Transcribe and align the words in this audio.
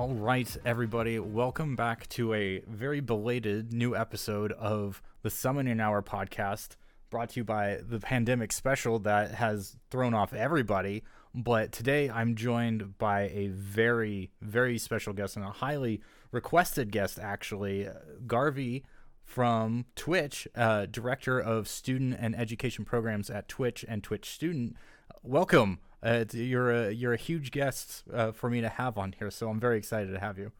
All 0.00 0.14
right, 0.14 0.56
everybody, 0.64 1.18
welcome 1.18 1.76
back 1.76 2.08
to 2.08 2.32
a 2.32 2.60
very 2.60 3.00
belated 3.00 3.74
new 3.74 3.94
episode 3.94 4.50
of 4.52 5.02
the 5.20 5.28
Summoning 5.28 5.78
Hour 5.78 6.00
podcast, 6.00 6.76
brought 7.10 7.28
to 7.28 7.40
you 7.40 7.44
by 7.44 7.80
the 7.86 7.98
pandemic 8.00 8.50
special 8.50 8.98
that 9.00 9.32
has 9.32 9.76
thrown 9.90 10.14
off 10.14 10.32
everybody. 10.32 11.02
But 11.34 11.70
today 11.70 12.08
I'm 12.08 12.34
joined 12.34 12.96
by 12.96 13.28
a 13.28 13.48
very, 13.48 14.30
very 14.40 14.78
special 14.78 15.12
guest 15.12 15.36
and 15.36 15.44
a 15.44 15.50
highly 15.50 16.00
requested 16.32 16.92
guest, 16.92 17.18
actually, 17.18 17.86
Garvey 18.26 18.84
from 19.22 19.84
Twitch, 19.96 20.48
uh, 20.54 20.86
director 20.86 21.38
of 21.38 21.68
student 21.68 22.16
and 22.18 22.34
education 22.34 22.86
programs 22.86 23.28
at 23.28 23.48
Twitch 23.48 23.84
and 23.86 24.02
Twitch 24.02 24.30
Student. 24.30 24.76
Welcome. 25.22 25.78
Uh, 26.02 26.24
you're 26.32 26.70
a 26.70 26.90
you're 26.90 27.12
a 27.12 27.18
huge 27.18 27.50
guest 27.50 28.04
uh, 28.12 28.32
for 28.32 28.48
me 28.48 28.60
to 28.60 28.68
have 28.68 28.96
on 28.96 29.14
here, 29.18 29.30
so 29.30 29.48
I'm 29.48 29.60
very 29.60 29.76
excited 29.76 30.12
to 30.12 30.18
have 30.18 30.38
you. 30.38 30.50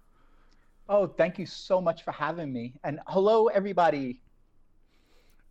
Oh, 0.88 1.06
thank 1.06 1.38
you 1.38 1.46
so 1.46 1.80
much 1.80 2.02
for 2.02 2.12
having 2.12 2.52
me, 2.52 2.74
and 2.84 3.00
hello 3.06 3.46
everybody. 3.46 4.20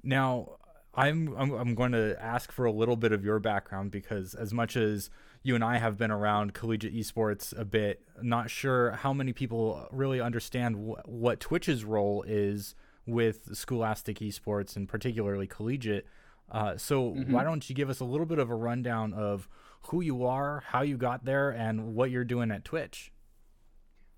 Now, 0.04 0.58
I'm, 0.94 1.36
I'm 1.38 1.52
I'm 1.54 1.76
going 1.76 1.92
to 1.94 2.16
ask 2.22 2.52
for 2.52 2.66
a 2.66 2.72
little 2.72 2.96
bit 2.96 3.12
of 3.12 3.24
your 3.24 3.40
background 3.40 3.90
because 3.90 4.36
as 4.36 4.54
much 4.54 4.76
as 4.76 5.10
you 5.42 5.56
and 5.56 5.64
I 5.64 5.78
have 5.78 5.98
been 5.98 6.12
around 6.12 6.54
collegiate 6.54 6.94
esports 6.94 7.58
a 7.58 7.66
bit, 7.66 8.02
not 8.22 8.50
sure 8.50 8.92
how 8.92 9.14
many 9.14 9.34
people 9.34 9.88
really 9.92 10.22
understand 10.22 10.76
wh- 10.76 11.08
what 11.08 11.40
Twitch's 11.40 11.84
role 11.84 12.24
is 12.28 12.76
with 13.06 13.56
scholastic 13.56 14.20
esports 14.20 14.76
and 14.76 14.88
particularly 14.88 15.48
collegiate. 15.48 16.06
Uh, 16.52 16.78
so 16.78 17.12
mm-hmm. 17.12 17.32
why 17.32 17.44
don't 17.44 17.70
you 17.70 17.76
give 17.76 17.90
us 17.90 18.00
a 18.00 18.06
little 18.06 18.26
bit 18.26 18.40
of 18.40 18.50
a 18.50 18.56
rundown 18.56 19.14
of 19.14 19.48
who 19.88 20.02
you 20.02 20.26
are, 20.26 20.64
how 20.68 20.82
you 20.82 20.98
got 20.98 21.26
there, 21.26 21.50
and 21.50 21.96
what 21.96 22.12
you're 22.12 22.24
doing 22.24 22.52
at 22.52 22.64
Twitch? 22.64 23.12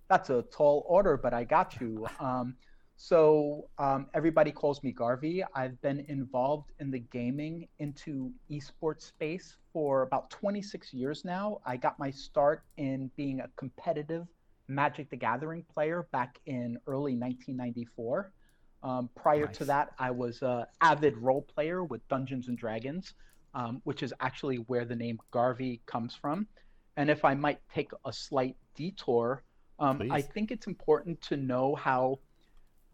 That's 0.10 0.30
a 0.30 0.42
tall 0.44 0.86
order, 0.88 1.18
but 1.18 1.34
I 1.34 1.44
got 1.44 1.80
you. 1.80 2.08
Um, 2.20 2.56
so 2.98 3.68
um, 3.80 4.08
everybody 4.14 4.52
calls 4.52 4.84
me 4.84 4.92
Garvey. 4.92 5.44
I've 5.56 5.82
been 5.82 6.06
involved 6.08 6.72
in 6.80 6.92
the 6.92 7.00
gaming 7.00 7.68
into 7.80 8.32
esports 8.52 9.02
space 9.02 9.58
for 9.74 10.04
about 10.04 10.30
26 10.30 10.94
years 10.94 11.26
now. 11.26 11.62
I 11.66 11.78
got 11.78 11.98
my 11.98 12.12
start 12.12 12.64
in 12.78 13.10
being 13.16 13.40
a 13.40 13.50
competitive 13.56 14.28
Magic 14.68 15.10
the 15.10 15.16
Gathering 15.16 15.64
player 15.74 16.08
back 16.12 16.40
in 16.46 16.78
early 16.86 17.16
1994. 17.16 18.32
Um, 18.84 19.10
prior 19.16 19.46
nice. 19.46 19.58
to 19.58 19.66
that, 19.66 19.94
I 19.98 20.12
was 20.12 20.42
an 20.42 20.66
avid 20.82 21.18
role 21.18 21.42
player 21.42 21.84
with 21.84 22.08
Dungeons 22.08 22.50
and 22.50 22.58
Dragons, 22.58 23.16
um, 23.54 23.82
which 23.84 24.04
is 24.04 24.14
actually 24.20 24.58
where 24.58 24.86
the 24.86 24.96
name 24.96 25.20
Garvey 25.32 25.82
comes 25.86 26.16
from. 26.16 26.48
And 26.98 27.10
if 27.10 27.24
I 27.26 27.34
might 27.34 27.60
take 27.74 27.92
a 28.06 28.14
slight 28.14 28.56
detour, 28.76 29.44
um, 29.80 30.04
I 30.12 30.22
think 30.22 30.52
it's 30.52 30.68
important 30.68 31.22
to 31.24 31.38
know 31.38 31.76
how 31.76 32.20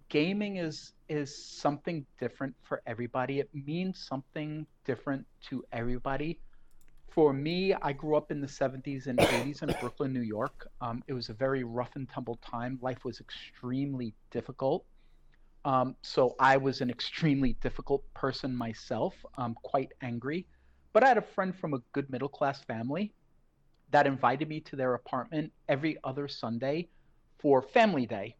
gaming 0.09 0.57
is 0.57 0.93
is 1.09 1.35
something 1.35 2.05
different 2.19 2.55
for 2.63 2.81
everybody. 2.85 3.39
It 3.39 3.49
means 3.53 3.99
something 3.99 4.65
different 4.85 5.25
to 5.49 5.63
everybody. 5.71 6.39
For 7.09 7.33
me, 7.33 7.73
I 7.73 7.93
grew 7.93 8.15
up 8.15 8.31
in 8.31 8.41
the 8.41 8.47
70s 8.47 9.07
and 9.07 9.17
80s 9.17 9.63
in 9.63 9.73
Brooklyn, 9.79 10.13
New 10.13 10.21
York. 10.21 10.67
Um, 10.81 11.03
it 11.07 11.13
was 11.13 11.29
a 11.29 11.33
very 11.33 11.63
rough 11.63 11.95
and 11.95 12.07
tumble 12.07 12.37
time. 12.45 12.77
Life 12.81 13.03
was 13.05 13.19
extremely 13.19 14.13
difficult. 14.29 14.85
Um, 15.67 15.97
so 16.01 16.35
I 16.39 16.57
was 16.57 16.81
an 16.81 16.89
extremely 16.89 17.53
difficult 17.61 18.03
person 18.15 18.55
myself, 18.55 19.13
um, 19.37 19.55
quite 19.63 19.91
angry. 20.01 20.47
But 20.93 21.03
I 21.03 21.09
had 21.09 21.17
a 21.17 21.21
friend 21.21 21.53
from 21.55 21.75
a 21.75 21.79
good 21.93 22.09
middle 22.09 22.29
class 22.29 22.63
family 22.63 23.13
that 23.91 24.07
invited 24.07 24.47
me 24.49 24.61
to 24.61 24.77
their 24.77 24.95
apartment 24.95 25.51
every 25.67 25.97
other 26.05 26.27
Sunday 26.29 26.89
for 27.39 27.61
family 27.61 28.07
day 28.07 28.35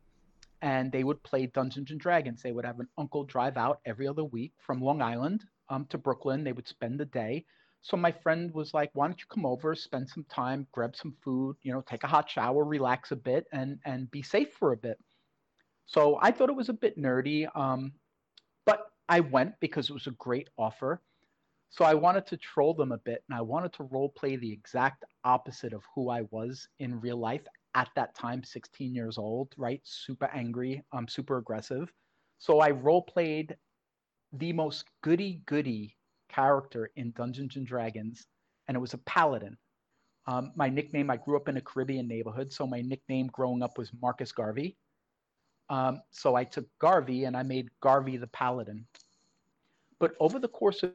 and 0.61 0.91
they 0.91 1.03
would 1.03 1.21
play 1.23 1.47
Dungeons 1.47 1.91
and 1.91 1.99
Dragons. 1.99 2.41
They 2.41 2.53
would 2.53 2.65
have 2.65 2.79
an 2.79 2.87
uncle 2.97 3.25
drive 3.25 3.57
out 3.57 3.81
every 3.85 4.07
other 4.07 4.23
week 4.23 4.53
from 4.65 4.81
Long 4.81 5.01
Island 5.01 5.45
um, 5.69 5.85
to 5.87 5.97
Brooklyn. 5.97 6.43
They 6.43 6.53
would 6.53 6.67
spend 6.67 6.99
the 6.99 7.05
day. 7.05 7.45
So 7.81 7.97
my 7.97 8.11
friend 8.11 8.53
was 8.53 8.73
like, 8.73 8.89
"Why 8.93 9.07
don't 9.07 9.19
you 9.19 9.27
come 9.29 9.45
over, 9.45 9.75
spend 9.75 10.09
some 10.09 10.25
time, 10.25 10.67
grab 10.71 10.95
some 10.95 11.15
food, 11.23 11.57
you 11.63 11.73
know, 11.73 11.81
take 11.81 12.03
a 12.03 12.07
hot 12.07 12.29
shower, 12.29 12.63
relax 12.65 13.11
a 13.11 13.15
bit, 13.15 13.47
and 13.53 13.79
and 13.85 14.09
be 14.11 14.23
safe 14.23 14.53
for 14.53 14.73
a 14.73 14.77
bit." 14.77 14.97
So 15.87 16.19
I 16.21 16.31
thought 16.31 16.49
it 16.49 16.55
was 16.55 16.69
a 16.69 16.73
bit 16.73 16.97
nerdy, 16.97 17.47
um, 17.55 17.93
but 18.65 18.87
I 19.09 19.21
went 19.21 19.53
because 19.61 19.89
it 19.89 19.93
was 19.93 20.07
a 20.07 20.11
great 20.11 20.49
offer. 20.57 21.01
So 21.69 21.85
I 21.85 21.93
wanted 21.93 22.25
to 22.27 22.37
troll 22.37 22.73
them 22.73 22.91
a 22.91 22.97
bit, 22.97 23.23
and 23.29 23.37
I 23.37 23.41
wanted 23.41 23.73
to 23.73 23.83
role 23.83 24.09
play 24.09 24.35
the 24.35 24.51
exact 24.51 25.03
opposite 25.23 25.73
of 25.73 25.83
who 25.95 26.09
I 26.09 26.23
was 26.31 26.67
in 26.79 26.99
real 27.01 27.17
life 27.17 27.41
at 27.75 27.89
that 27.95 28.15
time 28.15 28.43
16 28.43 28.95
years 28.95 29.17
old 29.17 29.53
right? 29.57 29.81
Super 29.83 30.29
angry 30.33 30.83
um 30.93 31.07
super 31.07 31.37
aggressive. 31.37 31.91
So 32.39 32.59
i 32.59 32.71
role 32.71 33.01
played 33.03 33.55
the 34.33 34.51
most 34.53 34.85
goody 35.03 35.41
goody 35.45 35.95
character 36.29 36.91
in 36.95 37.11
dungeons 37.11 37.55
and 37.55 37.65
dragons 37.65 38.27
and 38.67 38.75
it 38.75 38.79
was 38.79 38.93
a 38.93 38.99
paladin. 38.99 39.57
Um, 40.27 40.51
my 40.55 40.69
nickname 40.69 41.09
i 41.09 41.17
grew 41.17 41.37
up 41.37 41.47
in 41.47 41.57
a 41.57 41.61
caribbean 41.61 42.07
neighborhood 42.07 42.51
so 42.51 42.67
my 42.67 42.81
nickname 42.81 43.27
growing 43.27 43.63
up 43.63 43.77
was 43.77 43.91
marcus 44.01 44.31
garvey 44.33 44.75
um, 45.69 46.01
so 46.11 46.35
i 46.35 46.43
took 46.43 46.65
garvey 46.79 47.25
and 47.25 47.35
i 47.35 47.43
made 47.43 47.69
garvey 47.81 48.17
the 48.17 48.27
paladin 48.27 48.85
but 49.99 50.13
over 50.19 50.39
the 50.39 50.47
course 50.47 50.83
of 50.83 50.93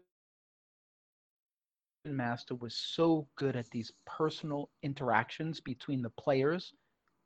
Master 2.05 2.57
was 2.57 2.75
so 2.75 3.29
good 3.37 3.55
at 3.55 3.71
these 3.71 3.93
personal 4.07 4.71
interactions 4.83 5.61
between 5.61 6.03
the 6.03 6.11
players 6.11 6.73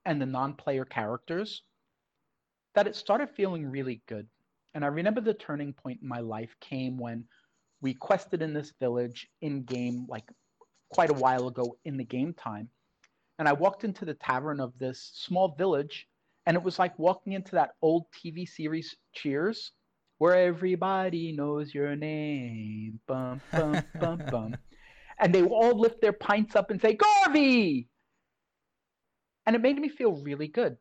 and 0.05 0.21
the 0.21 0.27
non 0.27 0.55
player 0.55 0.85
characters 0.85 1.63
that 2.75 2.87
it 2.87 2.95
started 2.95 3.31
feeling 3.31 3.67
really 3.67 4.03
good. 4.07 4.29
And 4.75 4.85
I 4.85 4.89
remember 4.89 5.23
the 5.23 5.35
turning 5.35 5.73
point 5.73 6.01
in 6.03 6.09
my 6.09 6.21
life 6.21 6.55
came 6.61 6.99
when 6.99 7.25
we 7.81 7.95
quested 7.95 8.43
in 8.43 8.53
this 8.53 8.75
village 8.79 9.27
in 9.41 9.63
game, 9.63 10.07
like 10.09 10.31
quite 10.91 11.11
a 11.11 11.15
while 11.15 11.49
ago 11.49 11.77
in 11.87 11.97
the 11.97 12.05
game 12.05 12.35
time. 12.35 12.69
And 13.39 13.49
I 13.49 13.55
walked 13.55 13.85
into 13.85 14.05
the 14.05 14.15
tavern 14.15 14.61
of 14.61 14.79
this 14.79 15.11
small 15.15 15.55
village, 15.57 16.07
and 16.47 16.57
it 16.57 16.63
was 16.63 16.79
like 16.79 16.99
walking 16.99 17.33
into 17.33 17.53
that 17.53 17.73
old 17.83 18.07
TV 18.13 18.49
series 18.49 18.95
Cheers, 19.13 19.73
where 20.19 20.35
everybody 20.37 21.33
knows 21.33 21.75
your 21.75 21.97
name. 21.97 23.01
Bum, 23.07 23.41
bum, 23.53 23.83
bum, 24.01 24.23
bum. 24.31 24.57
And 25.19 25.35
they 25.35 25.43
all 25.43 25.81
lift 25.81 26.03
their 26.03 26.13
pints 26.13 26.55
up 26.57 26.71
and 26.71 26.79
say, 26.79 26.93
Garvey! 26.95 27.89
And 29.47 29.57
it 29.57 29.63
made 29.63 29.79
me 29.79 29.89
feel 29.89 30.13
really 30.13 30.47
good. 30.47 30.77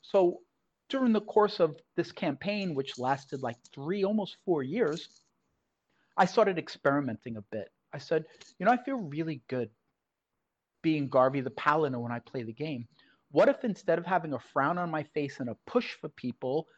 So 0.00 0.42
during 0.88 1.12
the 1.12 1.22
course 1.22 1.58
of 1.58 1.74
this 1.96 2.12
campaign, 2.12 2.76
which 2.76 3.00
lasted 3.00 3.42
like 3.42 3.56
three, 3.74 4.04
almost 4.04 4.36
four 4.44 4.62
years, 4.62 5.08
I 6.16 6.26
started 6.26 6.56
experimenting 6.56 7.36
a 7.36 7.42
bit. 7.50 7.68
I 7.92 7.98
said, 7.98 8.26
you 8.60 8.66
know, 8.66 8.70
I 8.70 8.76
feel 8.76 8.96
really 8.96 9.42
good 9.48 9.70
being 10.82 11.08
Garvey 11.08 11.40
the 11.40 11.50
Paladin 11.50 11.98
when 11.98 12.12
I 12.12 12.20
play 12.20 12.44
the 12.44 12.52
game. 12.52 12.86
What 13.34 13.48
if 13.48 13.64
instead 13.64 13.98
of 13.98 14.06
having 14.06 14.32
a 14.32 14.38
frown 14.38 14.78
on 14.78 14.92
my 14.92 15.02
face 15.02 15.40
and 15.40 15.50
a 15.50 15.56
push 15.66 15.94
for 15.94 16.08
people, 16.08 16.68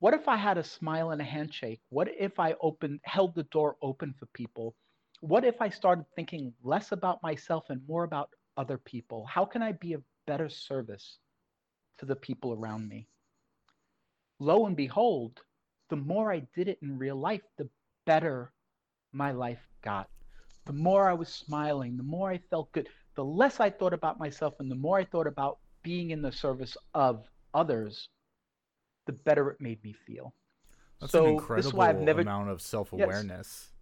what 0.00 0.12
if 0.12 0.28
I 0.28 0.36
had 0.36 0.58
a 0.58 0.62
smile 0.62 1.12
and 1.12 1.20
a 1.22 1.24
handshake? 1.24 1.80
What 1.88 2.08
if 2.08 2.38
I 2.38 2.56
opened 2.60 3.00
held 3.04 3.34
the 3.34 3.44
door 3.44 3.78
open 3.80 4.12
for 4.18 4.26
people? 4.34 4.76
What 5.22 5.46
if 5.46 5.62
I 5.62 5.70
started 5.70 6.04
thinking 6.14 6.52
less 6.62 6.92
about 6.92 7.22
myself 7.22 7.70
and 7.70 7.80
more 7.88 8.04
about 8.04 8.28
other 8.58 8.76
people? 8.76 9.24
How 9.24 9.46
can 9.46 9.62
I 9.62 9.72
be 9.72 9.94
of 9.94 10.02
better 10.26 10.50
service 10.50 11.20
to 12.00 12.04
the 12.04 12.16
people 12.16 12.52
around 12.52 12.86
me? 12.86 13.08
Lo 14.38 14.66
and 14.66 14.76
behold, 14.76 15.40
the 15.88 15.96
more 15.96 16.30
I 16.30 16.40
did 16.54 16.68
it 16.68 16.80
in 16.82 16.98
real 16.98 17.16
life, 17.16 17.40
the 17.56 17.70
better 18.04 18.52
my 19.10 19.32
life 19.32 19.66
got. 19.80 20.10
The 20.66 20.74
more 20.74 21.08
I 21.08 21.14
was 21.14 21.32
smiling, 21.32 21.96
the 21.96 22.02
more 22.02 22.28
I 22.28 22.42
felt 22.50 22.72
good, 22.72 22.90
the 23.16 23.24
less 23.24 23.60
I 23.60 23.70
thought 23.70 23.92
about 23.92 24.18
myself, 24.18 24.54
and 24.60 24.70
the 24.70 24.76
more 24.76 24.98
I 24.98 25.04
thought 25.04 25.26
about 25.26 25.58
being 25.82 26.10
in 26.10 26.22
the 26.22 26.32
service 26.32 26.76
of 26.94 27.28
others, 27.54 28.08
the 29.06 29.12
better 29.12 29.50
it 29.50 29.60
made 29.60 29.82
me 29.82 29.94
feel. 30.06 30.34
That's 31.00 31.12
so 31.12 31.24
an 31.24 31.30
incredible 31.32 31.94
never... 31.94 32.20
amount 32.20 32.50
of 32.50 32.60
self 32.60 32.92
awareness. 32.92 33.70
Yes. 33.70 33.72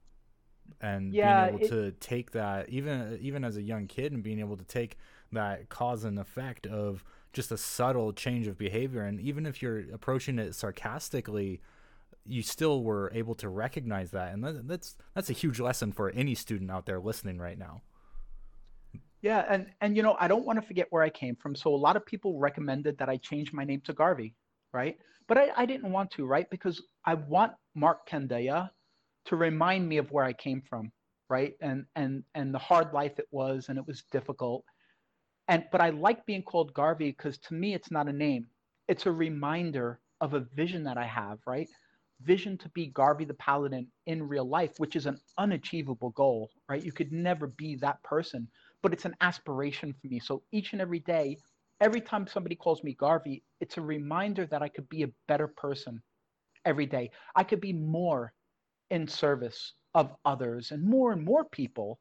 And 0.81 1.12
yeah, 1.12 1.50
being 1.50 1.62
able 1.62 1.66
it... 1.66 1.70
to 1.70 1.90
take 2.00 2.31
that, 2.32 2.69
even 2.70 3.19
even 3.20 3.44
as 3.44 3.56
a 3.56 3.62
young 3.62 3.86
kid, 3.86 4.12
and 4.12 4.22
being 4.22 4.40
able 4.40 4.56
to 4.56 4.64
take 4.64 4.96
that 5.32 5.69
cause 5.69 6.04
and 6.04 6.19
effect 6.19 6.66
of 6.66 7.04
just 7.32 7.50
a 7.50 7.58
subtle 7.58 8.12
change 8.12 8.46
of 8.46 8.56
behavior, 8.56 9.02
and 9.02 9.20
even 9.20 9.46
if 9.46 9.60
you're 9.60 9.81
approaching 9.92 10.38
it 10.38 10.54
sarcastically, 10.54 11.60
you 12.25 12.42
still 12.42 12.82
were 12.82 13.10
able 13.14 13.34
to 13.34 13.48
recognize 13.48 14.12
that, 14.12 14.32
and 14.32 14.44
that, 14.44 14.69
that's 14.69 14.96
that's 15.14 15.31
a 15.31 15.34
huge 15.34 15.60
lesson 15.60 15.92
for 15.92 16.10
any 16.10 16.34
student 16.34 16.70
out 16.70 16.86
there 16.86 17.00
listening 17.00 17.38
right 17.38 17.58
now. 17.58 17.82
Yeah, 19.24 19.44
and 19.48 19.66
and 19.80 19.96
you 19.96 20.02
know 20.02 20.16
I 20.20 20.28
don't 20.28 20.44
want 20.44 20.60
to 20.60 20.66
forget 20.66 20.86
where 20.90 21.02
I 21.02 21.10
came 21.10 21.34
from. 21.36 21.56
So 21.56 21.74
a 21.74 21.76
lot 21.86 21.96
of 21.96 22.04
people 22.06 22.38
recommended 22.38 22.98
that 22.98 23.08
I 23.08 23.16
change 23.16 23.52
my 23.52 23.64
name 23.64 23.80
to 23.82 23.92
Garvey 23.92 24.34
right? 24.74 24.98
But 25.28 25.38
I, 25.38 25.50
I 25.56 25.66
didn't 25.66 25.92
want 25.92 26.10
to, 26.12 26.26
right? 26.26 26.50
Because 26.50 26.82
I 27.04 27.14
want 27.14 27.52
Mark 27.76 28.08
Candella 28.08 28.70
to 29.26 29.36
remind 29.36 29.88
me 29.88 29.98
of 29.98 30.12
where 30.12 30.24
I 30.24 30.32
came 30.32 30.62
from, 30.62 30.92
right? 31.30 31.54
And 31.60 31.86
and 31.96 32.24
and 32.34 32.54
the 32.54 32.58
hard 32.60 32.92
life 32.94 33.18
it 33.18 33.28
was, 33.32 33.68
and 33.68 33.78
it 33.78 33.86
was 33.86 34.04
difficult. 34.12 34.64
And 35.48 35.64
but 35.72 35.80
I 35.80 35.90
like 35.90 36.26
being 36.26 36.42
called 36.42 36.74
Garvey 36.74 37.10
because 37.10 37.38
to 37.38 37.54
me 37.54 37.74
it's 37.74 37.90
not 37.90 38.08
a 38.08 38.12
name. 38.12 38.46
It's 38.88 39.06
a 39.06 39.12
reminder 39.12 40.00
of 40.20 40.34
a 40.34 40.40
vision 40.40 40.84
that 40.84 40.98
I 40.98 41.06
have, 41.06 41.38
right? 41.46 41.68
Vision 42.22 42.56
to 42.58 42.68
be 42.70 42.86
Garvey 42.88 43.24
the 43.24 43.34
Paladin 43.34 43.90
in 44.06 44.22
real 44.28 44.48
life, 44.48 44.72
which 44.78 44.96
is 44.96 45.06
an 45.06 45.20
unachievable 45.38 46.10
goal, 46.10 46.50
right? 46.68 46.82
You 46.84 46.92
could 46.92 47.12
never 47.12 47.46
be 47.48 47.76
that 47.76 48.02
person, 48.02 48.48
but 48.84 48.92
it's 48.92 49.06
an 49.06 49.16
aspiration 49.22 49.94
for 49.94 50.08
me. 50.08 50.20
So 50.20 50.42
each 50.52 50.75
and 50.75 50.82
every 50.82 51.00
day, 51.00 51.38
every 51.81 52.02
time 52.02 52.26
somebody 52.26 52.54
calls 52.54 52.84
me 52.84 52.92
Garvey, 52.92 53.42
it's 53.62 53.78
a 53.78 53.81
reminder 53.81 54.46
that 54.48 54.60
I 54.60 54.69
could 54.69 54.86
be 54.90 55.04
a 55.04 55.08
better 55.26 55.48
person 55.48 56.02
every 56.66 56.84
day. 56.84 57.10
I 57.34 57.44
could 57.44 57.62
be 57.62 57.72
more 57.72 58.34
in 58.90 59.08
service 59.08 59.72
of 59.94 60.14
others 60.26 60.70
and 60.70 60.84
more 60.84 61.12
and 61.12 61.25
more 61.25 61.46
people. 61.46 61.98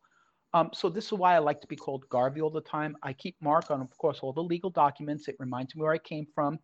Um, 0.53 0.71
so 0.73 0.89
this 0.89 1.05
is 1.05 1.13
why 1.13 1.35
I 1.35 1.39
like 1.39 1.61
to 1.61 1.67
be 1.67 1.77
called 1.77 2.03
Garvey 2.09 2.41
all 2.41 2.49
the 2.49 2.59
time. 2.59 2.97
I 3.01 3.13
keep 3.13 3.37
mark 3.41 3.71
on, 3.71 3.79
of 3.79 3.97
course, 3.97 4.19
all 4.21 4.33
the 4.33 4.43
legal 4.43 4.69
documents. 4.69 5.29
It 5.29 5.37
reminds 5.39 5.73
me 5.75 5.83
where 5.83 5.93
I 5.93 5.99
came 5.99 6.27
from. 6.35 6.59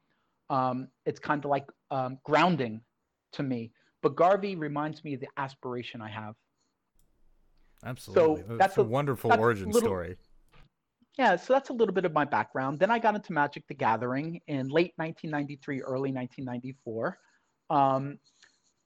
Um, 0.50 0.90
it's 1.06 1.20
kind 1.20 1.46
of 1.46 1.50
like 1.50 1.68
um, 1.92 2.18
grounding 2.26 2.82
to 3.32 3.44
me. 3.44 3.72
But 4.04 4.18
Garvey 4.18 4.58
reminds 4.58 5.02
me 5.06 5.14
of 5.14 5.22
the 5.22 5.30
aspiration 5.38 6.02
I 6.02 6.10
have. 6.10 6.36
Absolutely. 7.86 8.44
So 8.48 8.58
that's, 8.58 8.78
a, 8.78 8.82
a 8.82 8.84
wonderful 8.84 9.30
that's 9.30 9.40
origin 9.40 9.70
little, 9.70 9.82
story. 9.82 10.18
Yeah, 11.18 11.36
so 11.36 11.54
that's 11.54 11.70
a 11.70 11.74
little 11.74 11.94
bit 11.94 12.06
of 12.06 12.14
my 12.14 12.26
background. 12.26 12.80
Then 12.80 12.92
I 12.92 13.00
got 13.00 13.16
into 13.16 13.34
Magic 13.34 13.68
the 13.68 13.74
Gathering 13.74 14.42
in 14.48 14.70
late 14.70 14.94
1993, 14.98 15.82
early 15.82 16.12
1994. 16.12 17.18
Um, 17.70 18.18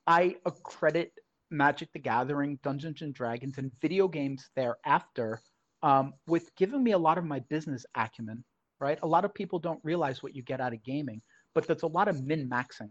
I 0.08 0.36
accredit 0.46 1.12
Magic 1.52 1.90
the 1.94 2.00
Gathering, 2.00 2.60
Dungeons 2.64 3.02
and 3.02 3.14
Dragons, 3.14 3.58
and 3.58 3.72
video 3.82 4.08
games 4.08 4.50
thereafter 4.56 5.40
um, 5.84 6.14
with 6.28 6.56
giving 6.56 6.84
me 6.84 6.92
a 6.92 6.98
lot 6.98 7.18
of 7.18 7.26
my 7.26 7.40
business 7.50 7.86
acumen, 7.96 8.44
right? 8.80 9.00
A 9.04 9.08
lot 9.08 9.26
of 9.26 9.34
people 9.34 9.60
don't 9.60 9.80
realize 9.84 10.24
what 10.24 10.36
you 10.36 10.42
get 10.42 10.62
out 10.62 10.74
of 10.74 10.84
gaming, 10.84 11.22
but 11.54 11.68
there's 11.68 11.84
a 11.84 11.88
lot 11.88 12.08
of 12.08 12.24
min 12.24 12.50
maxing, 12.50 12.90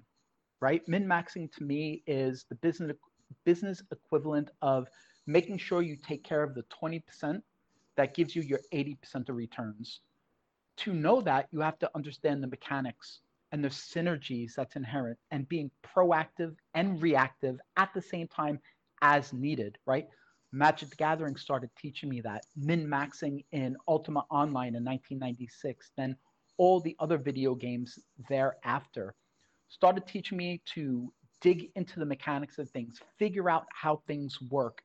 right? 0.61 0.87
Min 0.87 1.07
maxing 1.07 1.51
to 1.57 1.65
me 1.65 2.03
is 2.07 2.45
the 2.49 2.55
business 2.57 2.97
business 3.45 3.83
equivalent 3.91 4.51
of 4.61 4.87
making 5.27 5.59
sure 5.59 5.83
you 5.83 5.97
take 5.97 6.25
care 6.25 6.43
of 6.43 6.55
the 6.55 6.65
20% 6.83 7.43
that 7.97 8.15
gives 8.15 8.35
you 8.35 8.43
your 8.43 8.61
80% 8.73 9.29
of 9.29 9.37
returns. 9.37 10.01
To 10.79 10.95
know 10.95 11.21
that, 11.21 11.49
you 11.53 11.61
have 11.61 11.79
to 11.81 11.91
understand 11.95 12.43
the 12.43 12.49
mechanics 12.49 13.21
and 13.53 13.63
the 13.63 13.69
synergies 13.69 14.55
that's 14.55 14.77
inherent 14.77 15.19
and 15.31 15.49
being 15.49 15.71
proactive 15.85 16.55
and 16.75 17.01
reactive 17.03 17.61
at 17.77 17.93
the 17.95 18.01
same 18.01 18.27
time 18.29 18.59
as 19.03 19.33
needed, 19.33 19.77
right? 19.87 20.09
Magic 20.53 20.91
the 20.91 20.97
Gathering 20.97 21.37
started 21.37 21.71
teaching 21.79 22.09
me 22.09 22.21
that. 22.23 22.45
Min 22.57 22.87
maxing 22.87 23.45
in 23.53 23.77
Ultima 23.89 24.25
Online 24.31 24.75
in 24.75 24.85
1996, 24.85 25.93
then 25.97 26.17
all 26.59 26.81
the 26.81 26.97
other 26.99 27.19
video 27.19 27.55
games 27.55 27.99
thereafter 28.29 29.15
started 29.69 30.07
teaching 30.07 30.37
me 30.37 30.61
to 30.67 31.13
dig 31.41 31.71
into 31.75 31.99
the 31.99 32.07
mechanics 32.07 32.59
of 32.59 32.69
things, 32.71 33.01
figure 33.19 33.51
out 33.51 33.65
how 33.73 34.03
things 34.07 34.39
work, 34.51 34.83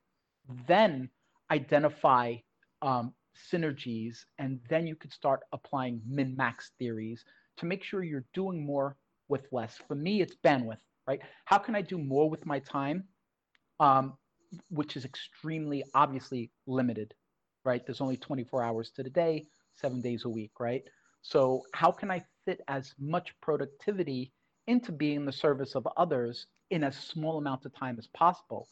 then 0.66 1.10
identify 1.50 2.36
um, 2.82 3.12
synergies, 3.52 4.18
and 4.38 4.60
then 4.68 4.86
you 4.86 4.96
could 4.96 5.12
start 5.12 5.40
applying 5.52 6.00
min 6.06 6.36
max 6.36 6.72
theories 6.78 7.24
to 7.56 7.66
make 7.66 7.82
sure 7.82 8.02
you're 8.02 8.24
doing 8.34 8.64
more 8.64 8.96
with 9.28 9.46
less. 9.52 9.76
For 9.86 9.94
me, 9.94 10.20
it's 10.20 10.36
bandwidth, 10.44 10.78
right? 11.06 11.20
How 11.44 11.58
can 11.58 11.74
I 11.74 11.82
do 11.82 11.98
more 11.98 12.28
with 12.28 12.46
my 12.46 12.58
time, 12.60 13.04
um, 13.80 14.16
which 14.70 14.96
is 14.96 15.04
extremely 15.04 15.84
obviously 15.94 16.50
limited, 16.66 17.14
right? 17.64 17.84
There's 17.84 18.00
only 18.00 18.16
24 18.16 18.62
hours 18.62 18.90
to 18.96 19.02
the 19.02 19.10
day, 19.10 19.46
seven 19.76 20.00
days 20.00 20.24
a 20.24 20.28
week, 20.28 20.52
right? 20.58 20.82
So, 21.22 21.62
how 21.74 21.90
can 21.90 22.10
I 22.10 22.24
fit 22.44 22.60
as 22.68 22.94
much 22.98 23.34
productivity 23.42 24.32
into 24.66 24.92
being 24.92 25.24
the 25.24 25.32
service 25.32 25.74
of 25.74 25.86
others 25.96 26.46
in 26.70 26.84
as 26.84 26.96
small 26.96 27.38
amount 27.38 27.66
of 27.66 27.74
time 27.74 27.96
as 27.98 28.06
possible? 28.08 28.68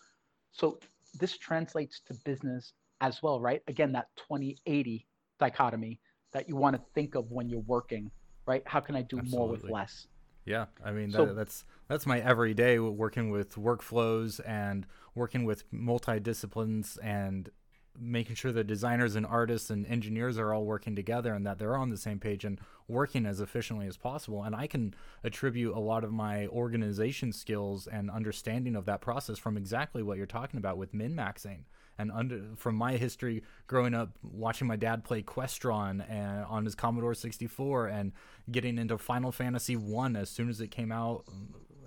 So, 0.52 0.78
this 1.18 1.36
translates 1.38 2.00
to 2.06 2.14
business 2.24 2.72
as 3.00 3.22
well, 3.22 3.40
right? 3.40 3.62
Again, 3.68 3.92
that 3.92 4.06
2080 4.16 5.06
dichotomy 5.38 6.00
that 6.32 6.48
you 6.48 6.56
want 6.56 6.76
to 6.76 6.82
think 6.94 7.14
of 7.14 7.30
when 7.30 7.48
you're 7.48 7.60
working 7.60 8.10
right? 8.46 8.62
How 8.64 8.80
can 8.80 8.96
I 8.96 9.02
do 9.02 9.18
Absolutely. 9.18 9.38
more 9.38 9.48
with 9.48 9.64
less? 9.64 10.06
Yeah, 10.44 10.66
I 10.84 10.92
mean 10.92 11.10
so, 11.10 11.34
that's 11.34 11.64
that's 11.88 12.06
my 12.06 12.20
everyday 12.20 12.78
working 12.78 13.30
with 13.30 13.56
workflows 13.56 14.40
and 14.46 14.86
working 15.14 15.44
with 15.44 15.64
multi-disciplines 15.72 16.98
and 17.02 17.50
making 17.98 18.36
sure 18.36 18.52
the 18.52 18.64
designers 18.64 19.16
and 19.16 19.26
artists 19.26 19.70
and 19.70 19.86
engineers 19.86 20.38
are 20.38 20.52
all 20.52 20.64
working 20.64 20.96
together 20.96 21.34
and 21.34 21.46
that 21.46 21.58
they're 21.58 21.76
on 21.76 21.90
the 21.90 21.96
same 21.96 22.18
page 22.18 22.44
and 22.44 22.60
working 22.88 23.26
as 23.26 23.40
efficiently 23.40 23.86
as 23.86 23.96
possible. 23.96 24.42
And 24.42 24.54
I 24.54 24.66
can 24.66 24.94
attribute 25.24 25.74
a 25.74 25.80
lot 25.80 26.04
of 26.04 26.12
my 26.12 26.46
organization 26.48 27.32
skills 27.32 27.86
and 27.86 28.10
understanding 28.10 28.76
of 28.76 28.86
that 28.86 29.00
process 29.00 29.38
from 29.38 29.56
exactly 29.56 30.02
what 30.02 30.16
you're 30.16 30.26
talking 30.26 30.58
about 30.58 30.78
with 30.78 30.94
min 30.94 31.14
maxing 31.14 31.64
and 31.98 32.12
under 32.12 32.42
from 32.56 32.74
my 32.74 32.96
history 32.96 33.42
growing 33.66 33.94
up 33.94 34.10
watching 34.22 34.66
my 34.66 34.76
dad 34.76 35.04
play 35.04 35.22
Questron 35.22 36.04
and 36.10 36.44
on 36.44 36.64
his 36.64 36.74
Commodore 36.74 37.14
64 37.14 37.86
and 37.88 38.12
getting 38.50 38.78
into 38.78 38.98
Final 38.98 39.32
Fantasy 39.32 39.76
1 39.76 40.16
as 40.16 40.28
soon 40.28 40.48
as 40.48 40.60
it 40.60 40.70
came 40.70 40.92
out 40.92 41.24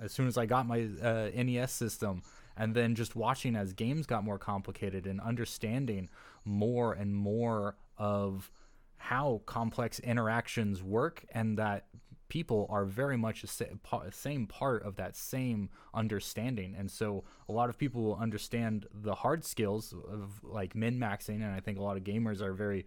as 0.02 0.12
soon 0.12 0.28
as 0.28 0.38
I 0.38 0.46
got 0.46 0.66
my 0.66 0.88
uh, 1.02 1.30
NES 1.36 1.72
system 1.72 2.24
and 2.60 2.76
then 2.76 2.94
just 2.94 3.16
watching 3.16 3.56
as 3.56 3.74
games 3.74 4.06
got 4.06 4.24
more 4.24 4.38
complicated 4.38 5.08
and 5.08 5.20
understanding 5.22 6.10
more 6.46 6.94
and 6.94 7.16
more 7.16 7.78
of 7.98 8.52
how 8.98 9.42
complex 9.46 10.00
interactions 10.00 10.84
work 10.84 11.26
and 11.32 11.58
that 11.58 11.86
people 12.28 12.68
are 12.70 12.86
very 12.86 13.18
much 13.18 13.42
the 13.42 14.12
same 14.12 14.46
part 14.46 14.84
of 14.84 14.98
that 14.98 15.16
same 15.16 15.70
understanding. 15.94 16.76
And 16.78 16.92
so 16.92 17.24
a 17.48 17.54
lot 17.54 17.70
of 17.70 17.78
people 17.78 18.04
will 18.04 18.18
understand 18.18 18.86
the 18.94 19.16
hard 19.16 19.44
skills 19.44 19.94
of 19.94 20.44
like 20.44 20.76
min 20.76 21.00
maxing, 21.00 21.36
and 21.36 21.56
I 21.56 21.62
think 21.62 21.80
a 21.80 21.82
lot 21.82 21.98
of 21.98 22.04
gamers 22.04 22.42
are 22.42 22.54
very 22.54 22.86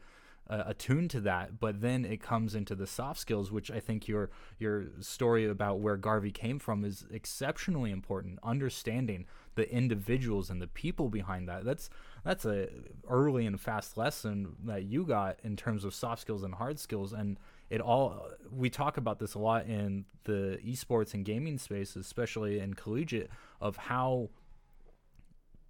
uh, 0.53 0.65
attuned 0.67 1.11
to 1.11 1.21
that. 1.21 1.59
But 1.59 1.81
then 1.81 2.05
it 2.05 2.21
comes 2.21 2.55
into 2.55 2.75
the 2.75 2.87
soft 2.87 3.19
skills, 3.19 3.51
which 3.51 3.71
I 3.71 3.81
think 3.81 4.07
your 4.07 4.31
your 4.59 4.85
story 5.01 5.49
about 5.49 5.81
where 5.81 5.97
Garvey 5.97 6.31
came 6.31 6.59
from 6.59 6.85
is 6.85 7.07
exceptionally 7.11 7.91
important. 7.91 8.39
Understanding 8.43 9.27
the 9.55 9.71
individuals 9.73 10.51
and 10.51 10.61
the 10.61 10.67
people 10.67 11.09
behind 11.09 11.49
that. 11.49 11.65
That's 11.65 11.89
that's 12.23 12.45
a 12.45 12.69
early 13.09 13.47
and 13.47 13.59
fast 13.59 13.97
lesson 13.97 14.57
that 14.65 14.85
you 14.85 15.05
got 15.05 15.39
in 15.43 15.57
terms 15.57 15.85
of 15.85 15.95
soft 15.95 16.21
skills 16.21 16.43
and 16.43 16.55
hard 16.55 16.79
skills 16.79 17.13
and 17.13 17.39
it 17.71 17.81
all 17.81 18.29
we 18.51 18.69
talk 18.71 18.97
about 18.97 19.19
this 19.19 19.35
a 19.35 19.39
lot 19.39 19.67
in 19.67 20.05
the 20.25 20.59
esports 20.65 21.15
and 21.15 21.25
gaming 21.25 21.59
space 21.59 21.97
especially 21.97 22.61
in 22.61 22.75
collegiate 22.75 23.31
of 23.61 23.77
how 23.77 24.29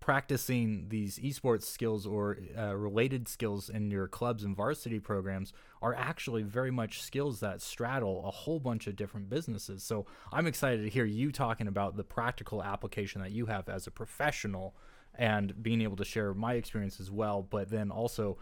practicing 0.03 0.87
these 0.89 1.17
esports 1.21 1.63
skills 1.63 2.09
or 2.09 2.37
uh, 2.59 2.75
related 2.75 3.29
skills 3.29 3.71
in 3.71 3.89
your 3.89 4.09
clubs 4.09 4.43
and 4.43 4.57
varsity 4.57 4.99
programs 4.99 5.53
are 5.81 5.95
actually 5.95 6.43
very 6.43 6.73
much 6.73 7.01
skills 7.01 7.39
that 7.39 7.63
straddle 7.63 8.21
a 8.27 8.31
whole 8.33 8.59
bunch 8.59 8.89
of 8.89 8.97
different 8.97 9.31
businesses. 9.31 9.85
So 9.85 10.05
I'm 10.33 10.49
excited 10.49 10.83
to 10.83 10.91
hear 10.91 11.05
you 11.05 11.31
talking 11.31 11.69
about 11.69 11.97
the 11.97 12.03
practical 12.03 12.65
application 12.65 13.23
that 13.23 13.31
you 13.31 13.47
have 13.47 13.69
as 13.69 13.87
a 13.87 13.93
professional 13.93 14.75
and 15.15 15.63
being 15.63 15.81
able 15.81 15.97
to 15.97 16.05
share 16.05 16.35
my 16.35 16.55
experience 16.55 16.99
as 16.99 17.13
well, 17.13 17.47
but 17.49 17.71
then 17.71 17.93
also 17.93 18.39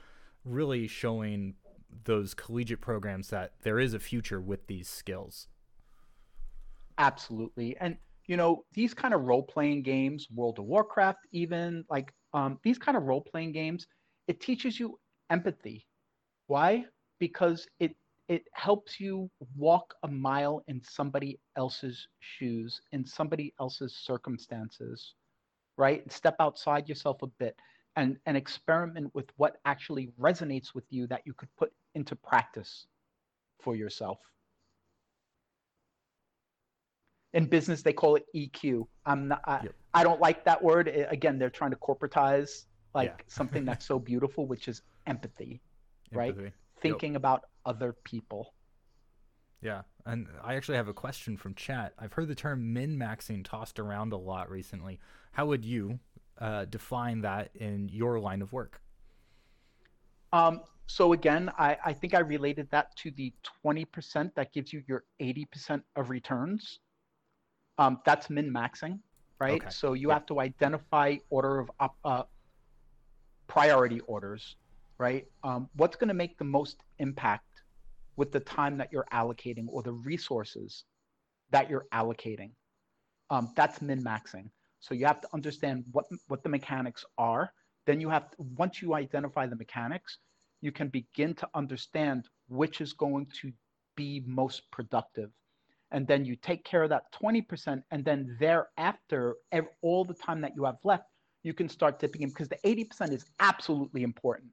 really 0.46 0.88
showing 0.88 1.56
those 2.04 2.32
collegiate 2.32 2.80
programs 2.80 3.28
that 3.28 3.52
there 3.64 3.78
is 3.78 3.92
a 3.92 4.00
future 4.00 4.40
with 4.40 4.66
these 4.66 4.88
skills. 4.88 5.46
Absolutely. 6.96 7.76
And 7.76 7.98
you 8.30 8.36
know, 8.36 8.64
these 8.72 8.94
kind 8.94 9.12
of 9.12 9.22
role-playing 9.22 9.82
games, 9.82 10.28
World 10.32 10.60
of 10.60 10.64
Warcraft 10.66 11.18
even, 11.32 11.84
like 11.90 12.14
um, 12.32 12.60
these 12.62 12.78
kind 12.78 12.96
of 12.96 13.02
role-playing 13.02 13.50
games, 13.50 13.88
it 14.28 14.40
teaches 14.40 14.78
you 14.78 15.00
empathy. 15.30 15.84
Why? 16.46 16.84
Because 17.18 17.66
it 17.80 17.96
it 18.28 18.44
helps 18.52 19.00
you 19.00 19.28
walk 19.56 19.92
a 20.04 20.08
mile 20.08 20.62
in 20.68 20.80
somebody 20.80 21.40
else's 21.56 22.06
shoes, 22.20 22.80
in 22.92 23.04
somebody 23.04 23.52
else's 23.58 23.96
circumstances, 23.96 25.14
right? 25.76 26.00
Step 26.12 26.36
outside 26.38 26.88
yourself 26.88 27.22
a 27.22 27.26
bit 27.26 27.56
and, 27.96 28.16
and 28.26 28.36
experiment 28.36 29.12
with 29.12 29.26
what 29.38 29.56
actually 29.64 30.12
resonates 30.20 30.72
with 30.72 30.84
you 30.90 31.08
that 31.08 31.22
you 31.24 31.34
could 31.34 31.48
put 31.58 31.72
into 31.96 32.14
practice 32.14 32.86
for 33.60 33.74
yourself. 33.74 34.18
In 37.32 37.46
business, 37.46 37.82
they 37.82 37.92
call 37.92 38.16
it 38.16 38.26
EQ. 38.34 38.86
I'm 39.06 39.28
not. 39.28 39.40
I, 39.44 39.60
yep. 39.64 39.74
I 39.94 40.02
don't 40.02 40.20
like 40.20 40.44
that 40.44 40.62
word. 40.62 40.88
again, 41.10 41.38
they're 41.38 41.50
trying 41.50 41.70
to 41.70 41.76
corporatize 41.76 42.64
like 42.94 43.14
yeah. 43.16 43.24
something 43.26 43.64
that's 43.64 43.86
so 43.86 43.98
beautiful, 43.98 44.46
which 44.46 44.66
is 44.68 44.82
empathy, 45.06 45.60
right? 46.12 46.30
Empathy. 46.30 46.52
Thinking 46.80 47.12
yep. 47.12 47.18
about 47.18 47.44
other 47.64 47.94
people. 48.04 48.54
Yeah, 49.62 49.82
and 50.06 50.26
I 50.42 50.54
actually 50.54 50.76
have 50.76 50.88
a 50.88 50.94
question 50.94 51.36
from 51.36 51.54
chat. 51.54 51.92
I've 51.98 52.14
heard 52.14 52.28
the 52.28 52.34
term 52.34 52.72
min 52.72 52.96
maxing 52.98 53.44
tossed 53.44 53.78
around 53.78 54.12
a 54.12 54.16
lot 54.16 54.50
recently. 54.50 54.98
How 55.32 55.46
would 55.46 55.64
you, 55.64 56.00
uh, 56.38 56.64
define 56.64 57.20
that 57.20 57.50
in 57.54 57.88
your 57.90 58.18
line 58.18 58.40
of 58.40 58.52
work? 58.52 58.80
Um, 60.32 60.62
so 60.86 61.12
again, 61.12 61.50
I, 61.58 61.76
I 61.84 61.92
think 61.92 62.14
I 62.14 62.20
related 62.20 62.68
that 62.70 62.96
to 62.96 63.10
the 63.10 63.32
20% 63.64 64.34
that 64.34 64.52
gives 64.52 64.72
you 64.72 64.82
your 64.88 65.04
80% 65.20 65.82
of 65.96 66.08
returns. 66.08 66.80
Um, 67.80 67.98
that's 68.04 68.28
min 68.28 68.52
maxing, 68.52 69.00
right? 69.38 69.62
Okay. 69.62 69.70
So 69.70 69.94
you 69.94 70.08
yeah. 70.08 70.14
have 70.14 70.26
to 70.26 70.40
identify 70.40 71.16
order 71.30 71.60
of 71.60 71.90
uh, 72.04 72.24
priority 73.46 74.00
orders, 74.00 74.56
right? 74.98 75.24
Um, 75.42 75.70
what's 75.76 75.96
going 75.96 76.08
to 76.08 76.14
make 76.14 76.36
the 76.36 76.44
most 76.44 76.76
impact 76.98 77.62
with 78.16 78.32
the 78.32 78.40
time 78.40 78.76
that 78.76 78.90
you're 78.92 79.08
allocating 79.14 79.64
or 79.68 79.82
the 79.82 79.92
resources 79.92 80.84
that 81.52 81.70
you're 81.70 81.86
allocating? 81.94 82.50
Um, 83.30 83.50
that's 83.56 83.80
min 83.80 84.04
maxing. 84.04 84.50
So 84.80 84.94
you 84.94 85.06
have 85.06 85.22
to 85.22 85.28
understand 85.32 85.84
what 85.90 86.04
what 86.28 86.42
the 86.42 86.50
mechanics 86.50 87.06
are. 87.16 87.50
Then 87.86 87.98
you 87.98 88.10
have 88.10 88.30
to, 88.32 88.36
once 88.56 88.82
you 88.82 88.94
identify 88.94 89.46
the 89.46 89.56
mechanics, 89.56 90.18
you 90.60 90.70
can 90.70 90.88
begin 90.88 91.32
to 91.36 91.48
understand 91.54 92.28
which 92.48 92.82
is 92.82 92.92
going 92.92 93.26
to 93.40 93.50
be 93.96 94.22
most 94.26 94.70
productive. 94.70 95.30
And 95.92 96.06
then 96.06 96.24
you 96.24 96.36
take 96.36 96.64
care 96.64 96.82
of 96.82 96.90
that 96.90 97.12
20%. 97.12 97.82
And 97.90 98.04
then 98.04 98.36
thereafter, 98.38 99.36
all 99.82 100.04
the 100.04 100.14
time 100.14 100.40
that 100.42 100.52
you 100.54 100.64
have 100.64 100.78
left, 100.84 101.04
you 101.42 101.52
can 101.54 101.68
start 101.68 101.98
dipping 101.98 102.22
in 102.22 102.28
because 102.28 102.48
the 102.48 102.58
80% 102.64 103.12
is 103.12 103.24
absolutely 103.40 104.02
important, 104.02 104.50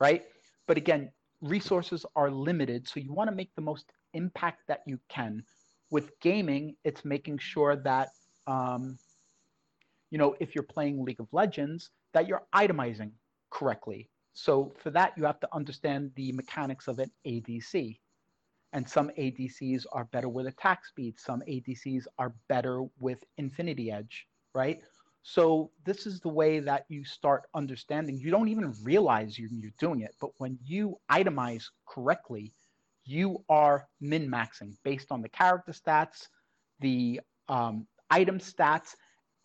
right? 0.00 0.24
But 0.66 0.76
again, 0.76 1.12
resources 1.40 2.04
are 2.16 2.30
limited. 2.30 2.88
So 2.88 3.00
you 3.00 3.12
want 3.12 3.30
to 3.30 3.36
make 3.36 3.54
the 3.54 3.62
most 3.62 3.92
impact 4.14 4.62
that 4.68 4.80
you 4.86 4.98
can. 5.08 5.42
With 5.90 6.18
gaming, 6.20 6.74
it's 6.84 7.04
making 7.04 7.38
sure 7.38 7.76
that, 7.76 8.08
um, 8.46 8.98
you 10.10 10.18
know, 10.18 10.34
if 10.40 10.54
you're 10.54 10.64
playing 10.64 11.04
League 11.04 11.20
of 11.20 11.28
Legends, 11.32 11.90
that 12.12 12.26
you're 12.26 12.46
itemizing 12.54 13.12
correctly, 13.50 14.08
so 14.36 14.74
for 14.76 14.90
that, 14.90 15.14
you 15.16 15.24
have 15.24 15.40
to 15.40 15.48
understand 15.54 16.12
the 16.14 16.30
mechanics 16.32 16.88
of 16.88 16.98
an 16.98 17.10
ADC. 17.26 17.98
And 18.72 18.88
some 18.88 19.10
ADCs 19.18 19.86
are 19.92 20.04
better 20.06 20.28
with 20.28 20.46
attack 20.46 20.84
speed. 20.84 21.18
Some 21.18 21.42
ADCs 21.48 22.04
are 22.18 22.34
better 22.48 22.82
with 22.98 23.22
Infinity 23.38 23.90
Edge, 23.90 24.26
right? 24.54 24.80
So 25.22 25.70
this 25.84 26.06
is 26.06 26.20
the 26.20 26.28
way 26.28 26.60
that 26.60 26.84
you 26.88 27.04
start 27.04 27.44
understanding. 27.54 28.18
You 28.18 28.30
don't 28.30 28.48
even 28.48 28.74
realize 28.82 29.38
you're, 29.38 29.50
you're 29.50 29.72
doing 29.78 30.00
it, 30.00 30.14
but 30.20 30.30
when 30.38 30.58
you 30.64 30.96
itemize 31.10 31.64
correctly, 31.88 32.52
you 33.04 33.44
are 33.48 33.88
min 34.00 34.28
maxing 34.28 34.76
based 34.84 35.10
on 35.10 35.22
the 35.22 35.28
character 35.28 35.72
stats, 35.72 36.26
the 36.80 37.20
um, 37.48 37.86
item 38.10 38.38
stats, 38.38 38.94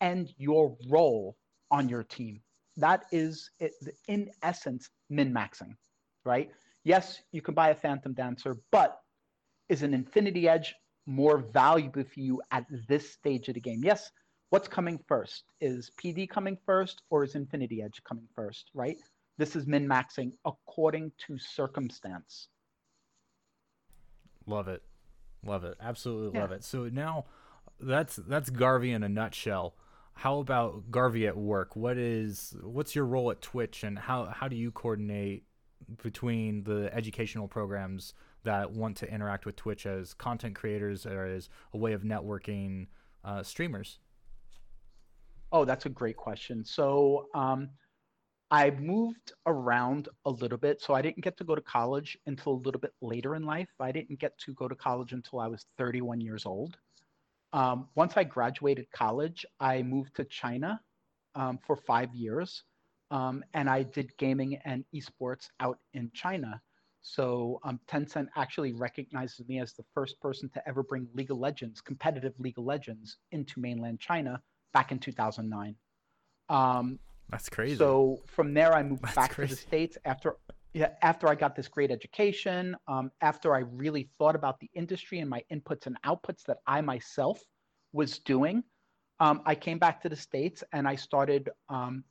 and 0.00 0.32
your 0.36 0.76
role 0.88 1.36
on 1.70 1.88
your 1.88 2.02
team 2.02 2.42
that 2.76 3.04
is 3.12 3.50
it, 3.60 3.72
in 4.08 4.30
essence 4.42 4.88
min 5.10 5.32
maxing, 5.32 5.74
right? 6.24 6.50
Yes, 6.84 7.20
you 7.32 7.42
can 7.42 7.54
buy 7.54 7.70
a 7.70 7.74
Phantom 7.74 8.12
Dancer, 8.12 8.56
but 8.70 8.98
is 9.72 9.82
an 9.82 9.94
Infinity 9.94 10.48
Edge 10.48 10.74
more 11.06 11.38
valuable 11.38 12.04
for 12.04 12.20
you 12.20 12.42
at 12.50 12.66
this 12.86 13.10
stage 13.10 13.48
of 13.48 13.54
the 13.54 13.60
game? 13.60 13.80
Yes. 13.82 14.10
What's 14.50 14.68
coming 14.68 15.00
first? 15.08 15.44
Is 15.62 15.90
PD 15.98 16.28
coming 16.28 16.58
first 16.66 17.00
or 17.08 17.24
is 17.24 17.34
Infinity 17.34 17.82
Edge 17.82 18.02
coming 18.06 18.28
first, 18.36 18.70
right? 18.74 18.98
This 19.38 19.56
is 19.56 19.66
min 19.66 19.88
maxing 19.88 20.32
according 20.44 21.10
to 21.26 21.38
circumstance. 21.38 22.48
Love 24.46 24.68
it. 24.68 24.82
Love 25.44 25.64
it. 25.64 25.76
Absolutely 25.80 26.36
yeah. 26.36 26.42
love 26.42 26.52
it. 26.52 26.62
So 26.64 26.90
now 26.92 27.24
that's 27.80 28.16
that's 28.16 28.50
Garvey 28.50 28.92
in 28.92 29.02
a 29.02 29.08
nutshell 29.08 29.74
how 30.14 30.40
about 30.40 30.90
Garvey 30.90 31.26
at 31.26 31.36
work? 31.36 31.74
What 31.74 31.96
is 31.96 32.54
what's 32.62 32.94
your 32.94 33.06
role 33.06 33.30
at 33.30 33.40
Twitch, 33.40 33.82
and 33.82 33.98
how 33.98 34.26
how 34.26 34.46
do 34.46 34.56
you 34.56 34.70
coordinate 34.70 35.44
between 36.02 36.64
the 36.64 36.90
educational 36.92 37.48
programs 37.48 38.14
that 38.44 38.72
want 38.72 38.96
to 38.98 39.12
interact 39.12 39.46
with 39.46 39.56
Twitch 39.56 39.86
as 39.86 40.14
content 40.14 40.54
creators 40.54 41.06
or 41.06 41.24
as 41.24 41.48
a 41.72 41.78
way 41.78 41.92
of 41.92 42.02
networking 42.02 42.86
uh, 43.24 43.42
streamers? 43.42 43.98
Oh, 45.52 45.64
that's 45.64 45.86
a 45.86 45.90
great 45.90 46.16
question. 46.16 46.64
So 46.64 47.28
um, 47.34 47.68
I 48.52 48.70
moved 48.70 49.32
around 49.46 50.10
a 50.26 50.30
little 50.30 50.58
bit. 50.58 50.82
So 50.82 50.92
I 50.92 51.00
didn't 51.00 51.24
get 51.24 51.38
to 51.38 51.44
go 51.44 51.54
to 51.54 51.62
college 51.62 52.18
until 52.26 52.52
a 52.52 52.60
little 52.64 52.80
bit 52.80 52.92
later 53.00 53.34
in 53.34 53.44
life. 53.44 53.68
I 53.80 53.92
didn't 53.92 54.18
get 54.18 54.36
to 54.40 54.52
go 54.52 54.68
to 54.68 54.74
college 54.74 55.12
until 55.12 55.40
I 55.40 55.48
was 55.48 55.64
31 55.78 56.20
years 56.20 56.44
old. 56.44 56.76
Um, 57.54 57.88
once 57.94 58.14
I 58.16 58.24
graduated 58.24 58.90
college, 58.92 59.46
I 59.58 59.82
moved 59.82 60.16
to 60.16 60.24
China 60.24 60.80
um, 61.34 61.58
for 61.66 61.76
five 61.76 62.14
years, 62.14 62.64
um, 63.10 63.42
and 63.54 63.68
I 63.68 63.82
did 63.82 64.16
gaming 64.18 64.58
and 64.64 64.84
esports 64.94 65.48
out 65.60 65.78
in 65.94 66.10
China. 66.14 66.60
So 67.02 67.60
um, 67.64 67.80
Tencent 67.88 68.28
actually 68.36 68.72
recognizes 68.72 69.46
me 69.46 69.60
as 69.60 69.72
the 69.72 69.84
first 69.92 70.20
person 70.20 70.48
to 70.50 70.68
ever 70.68 70.82
bring 70.82 71.08
League 71.14 71.30
of 71.30 71.38
Legends, 71.38 71.80
competitive 71.80 72.32
League 72.38 72.58
of 72.58 72.64
Legends, 72.64 73.18
into 73.32 73.60
mainland 73.60 74.00
China 74.00 74.40
back 74.72 74.92
in 74.92 74.98
2009. 74.98 75.74
Um, 76.48 76.98
That's 77.28 77.48
crazy. 77.48 77.76
So 77.76 78.22
from 78.26 78.54
there, 78.54 78.72
I 78.72 78.82
moved 78.82 79.02
That's 79.02 79.16
back 79.16 79.32
crazy. 79.32 79.50
to 79.50 79.54
the 79.56 79.60
states 79.60 79.98
after 80.04 80.36
yeah, 80.74 80.88
after 81.02 81.28
I 81.28 81.34
got 81.34 81.54
this 81.54 81.68
great 81.68 81.90
education, 81.90 82.74
um, 82.88 83.10
after 83.20 83.54
I 83.54 83.58
really 83.58 84.08
thought 84.18 84.34
about 84.34 84.58
the 84.58 84.70
industry 84.72 85.18
and 85.18 85.28
my 85.28 85.44
inputs 85.52 85.86
and 85.86 86.00
outputs 86.02 86.44
that 86.44 86.58
I 86.66 86.80
myself 86.80 87.42
was 87.92 88.20
doing, 88.20 88.64
um, 89.20 89.42
I 89.44 89.54
came 89.54 89.78
back 89.78 90.00
to 90.02 90.08
the 90.08 90.16
States 90.16 90.64
and 90.72 90.88
I 90.88 90.96
started 90.96 91.50
um, 91.68 92.04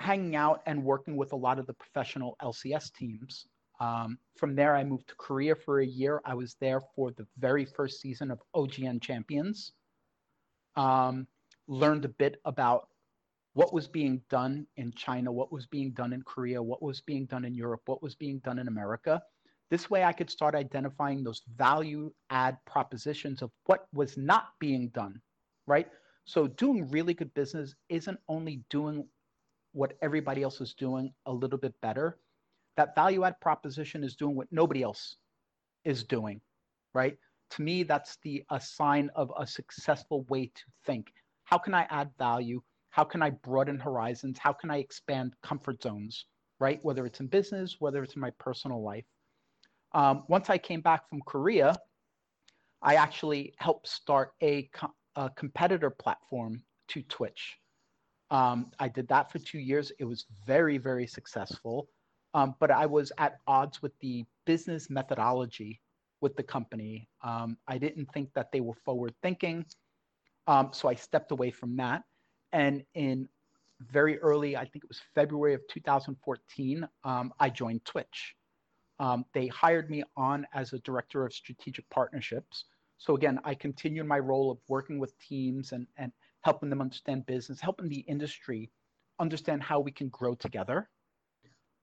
hanging 0.00 0.34
out 0.34 0.62
and 0.66 0.82
working 0.82 1.16
with 1.16 1.32
a 1.32 1.36
lot 1.36 1.58
of 1.58 1.66
the 1.66 1.74
professional 1.74 2.36
LCS 2.42 2.92
teams. 2.94 3.46
Um, 3.80 4.18
from 4.36 4.54
there, 4.54 4.74
I 4.74 4.82
moved 4.82 5.08
to 5.08 5.14
Korea 5.16 5.54
for 5.54 5.80
a 5.80 5.86
year. 5.86 6.22
I 6.24 6.34
was 6.34 6.56
there 6.58 6.80
for 6.94 7.10
the 7.12 7.26
very 7.38 7.66
first 7.66 8.00
season 8.00 8.30
of 8.30 8.40
OGN 8.56 9.02
Champions. 9.02 9.72
Um, 10.76 11.26
learned 11.68 12.06
a 12.06 12.08
bit 12.08 12.40
about 12.46 12.88
what 13.52 13.74
was 13.74 13.88
being 13.88 14.22
done 14.30 14.66
in 14.76 14.92
China, 14.92 15.30
what 15.30 15.52
was 15.52 15.66
being 15.66 15.90
done 15.90 16.12
in 16.12 16.22
Korea, 16.22 16.62
what 16.62 16.82
was 16.82 17.00
being 17.02 17.26
done 17.26 17.44
in 17.44 17.54
Europe, 17.54 17.82
what 17.86 18.02
was 18.02 18.14
being 18.14 18.38
done 18.38 18.58
in 18.58 18.68
America. 18.68 19.22
This 19.70 19.90
way, 19.90 20.02
I 20.04 20.12
could 20.12 20.30
start 20.30 20.54
identifying 20.54 21.22
those 21.22 21.42
value 21.56 22.10
add 22.30 22.56
propositions 22.66 23.42
of 23.42 23.50
what 23.66 23.86
was 23.92 24.16
not 24.16 24.48
being 24.58 24.88
done, 24.88 25.20
right? 25.66 25.88
So, 26.24 26.46
doing 26.46 26.90
really 26.90 27.14
good 27.14 27.32
business 27.34 27.74
isn't 27.88 28.18
only 28.28 28.62
doing 28.70 29.06
what 29.72 29.94
everybody 30.02 30.42
else 30.42 30.60
is 30.60 30.74
doing 30.74 31.12
a 31.26 31.32
little 31.32 31.58
bit 31.58 31.74
better. 31.80 32.18
That 32.76 32.94
value 32.94 33.24
add 33.24 33.40
proposition 33.40 34.04
is 34.04 34.16
doing 34.16 34.36
what 34.36 34.48
nobody 34.50 34.82
else 34.82 35.16
is 35.84 36.04
doing, 36.04 36.40
right? 36.94 37.16
To 37.50 37.62
me, 37.62 37.82
that's 37.82 38.18
the 38.22 38.44
a 38.50 38.60
sign 38.60 39.10
of 39.14 39.32
a 39.38 39.46
successful 39.46 40.22
way 40.28 40.46
to 40.46 40.62
think. 40.86 41.12
How 41.44 41.58
can 41.58 41.74
I 41.74 41.86
add 41.90 42.10
value? 42.18 42.62
how 42.90 43.04
can 43.04 43.22
I 43.22 43.30
broaden 43.30 43.78
horizons? 43.78 44.38
How 44.38 44.52
can 44.52 44.70
I 44.70 44.78
expand 44.78 45.34
comfort 45.42 45.82
zones, 45.82 46.26
right? 46.58 46.80
Whether 46.82 47.06
it's 47.06 47.20
in 47.20 47.28
business, 47.28 47.76
whether 47.78 48.02
it's 48.02 48.14
in 48.14 48.20
my 48.20 48.30
personal 48.38 48.82
life. 48.82 49.04
Um, 49.92 50.24
once 50.28 50.50
I 50.50 50.58
came 50.58 50.80
back 50.80 51.08
from 51.08 51.20
Korea, 51.22 51.76
I 52.82 52.96
actually 52.96 53.54
helped 53.58 53.88
start 53.88 54.32
a, 54.40 54.68
co- 54.74 54.94
a 55.16 55.30
competitor 55.30 55.90
platform 55.90 56.62
to 56.88 57.02
Twitch. 57.02 57.56
Um, 58.30 58.70
I 58.78 58.88
did 58.88 59.08
that 59.08 59.30
for 59.30 59.38
two 59.38 59.58
years. 59.58 59.92
It 59.98 60.04
was 60.04 60.26
very, 60.46 60.78
very 60.78 61.06
successful. 61.06 61.88
Um, 62.32 62.54
but 62.60 62.70
I 62.70 62.86
was 62.86 63.10
at 63.18 63.38
odds 63.46 63.82
with 63.82 63.98
the 64.00 64.24
business 64.44 64.88
methodology 64.88 65.80
with 66.20 66.36
the 66.36 66.42
company. 66.42 67.08
Um, 67.22 67.56
I 67.66 67.78
didn't 67.78 68.06
think 68.12 68.32
that 68.34 68.52
they 68.52 68.60
were 68.60 68.74
forward 68.84 69.14
thinking. 69.22 69.64
Um, 70.46 70.70
so 70.72 70.88
I 70.88 70.94
stepped 70.94 71.32
away 71.32 71.50
from 71.50 71.76
that. 71.76 72.04
And 72.52 72.84
in 72.94 73.28
very 73.80 74.18
early, 74.18 74.56
I 74.56 74.64
think 74.64 74.84
it 74.84 74.88
was 74.88 75.00
February 75.14 75.54
of 75.54 75.62
2014, 75.68 76.86
um, 77.04 77.32
I 77.40 77.48
joined 77.48 77.84
Twitch. 77.84 78.36
Um, 78.98 79.24
they 79.32 79.46
hired 79.46 79.90
me 79.90 80.04
on 80.16 80.46
as 80.52 80.72
a 80.72 80.78
director 80.80 81.24
of 81.24 81.32
strategic 81.32 81.88
partnerships. 81.88 82.66
So 82.98 83.16
again, 83.16 83.40
I 83.44 83.54
continued 83.54 84.06
my 84.06 84.18
role 84.18 84.50
of 84.50 84.58
working 84.68 84.98
with 84.98 85.18
teams 85.18 85.72
and, 85.72 85.86
and 85.96 86.12
helping 86.42 86.70
them 86.70 86.80
understand 86.80 87.26
business, 87.26 87.60
helping 87.60 87.88
the 87.88 88.00
industry 88.00 88.70
understand 89.18 89.62
how 89.62 89.80
we 89.80 89.90
can 89.90 90.08
grow 90.08 90.34
together. 90.34 90.88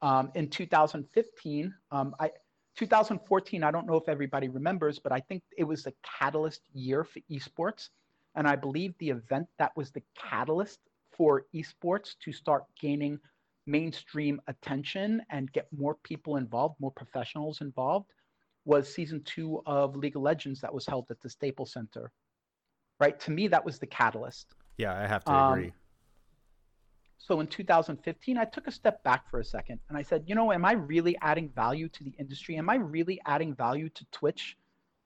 Um, 0.02 0.32
in 0.36 0.50
2015, 0.50 1.74
um, 1.92 2.16
I 2.20 2.32
2014, 2.78 3.64
I 3.64 3.72
don't 3.72 3.88
know 3.88 3.96
if 3.96 4.08
everybody 4.08 4.50
remembers, 4.50 5.00
but 5.00 5.12
I 5.12 5.20
think 5.22 5.42
it 5.58 5.64
was 5.64 5.82
the 5.84 5.94
catalyst 6.20 6.62
year 6.74 7.04
for 7.04 7.20
esports. 7.32 7.90
And 8.36 8.48
I 8.48 8.56
believe 8.56 8.94
the 9.00 9.10
event 9.10 9.48
that 9.58 9.72
was 9.76 9.92
the 9.92 10.04
catalyst 10.16 10.80
for 11.18 11.46
esports 11.56 12.16
to 12.24 12.32
start 12.32 12.66
gaining 12.80 13.20
mainstream 13.66 14.40
attention 14.48 15.24
and 15.32 15.52
get 15.52 15.68
more 15.76 15.96
people 16.04 16.38
involved, 16.38 16.76
more 16.80 16.92
professionals 16.92 17.62
involved, 17.62 18.12
was 18.66 18.94
season 18.94 19.24
two 19.24 19.62
of 19.66 19.96
League 19.96 20.16
of 20.16 20.22
Legends 20.22 20.62
that 20.62 20.74
was 20.74 20.86
held 20.86 21.08
at 21.10 21.20
the 21.22 21.30
Staples 21.30 21.74
Center. 21.74 22.12
Right? 23.00 23.20
To 23.22 23.32
me, 23.32 23.48
that 23.48 23.64
was 23.64 23.80
the 23.80 23.86
catalyst. 23.86 24.48
Yeah, 24.78 24.96
I 24.96 25.08
have 25.08 25.24
to 25.26 25.32
um, 25.32 25.54
agree. 25.54 25.74
so 27.18 27.40
in 27.40 27.48
2015, 27.48 28.38
I 28.38 28.46
took 28.46 28.68
a 28.68 28.72
step 28.72 29.04
back 29.04 29.30
for 29.30 29.40
a 29.40 29.46
second 29.46 29.80
and 29.90 29.98
I 29.98 30.02
said, 30.02 30.24
you 30.26 30.36
know, 30.36 30.52
am 30.52 30.66
I 30.66 30.74
really 30.74 31.18
adding 31.22 31.50
value 31.50 31.90
to 31.90 32.04
the 32.04 32.14
industry? 32.20 32.58
Am 32.58 32.70
I 32.70 32.76
really 32.76 33.20
adding 33.26 33.54
value 33.54 33.90
to 33.90 34.06
Twitch? 34.12 34.58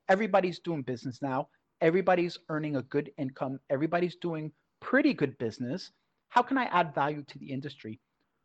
Everybody's 0.09 0.59
doing 0.59 0.81
business 0.81 1.21
now. 1.21 1.47
Everybody's 1.79 2.37
earning 2.49 2.75
a 2.75 2.81
good 2.83 3.11
income. 3.17 3.59
Everybody's 3.69 4.15
doing 4.15 4.51
pretty 4.81 5.13
good 5.13 5.37
business. 5.37 5.91
How 6.29 6.41
can 6.41 6.57
I 6.57 6.65
add 6.65 6.93
value 6.93 7.23
to 7.23 7.39
the 7.39 7.51
industry? 7.51 7.99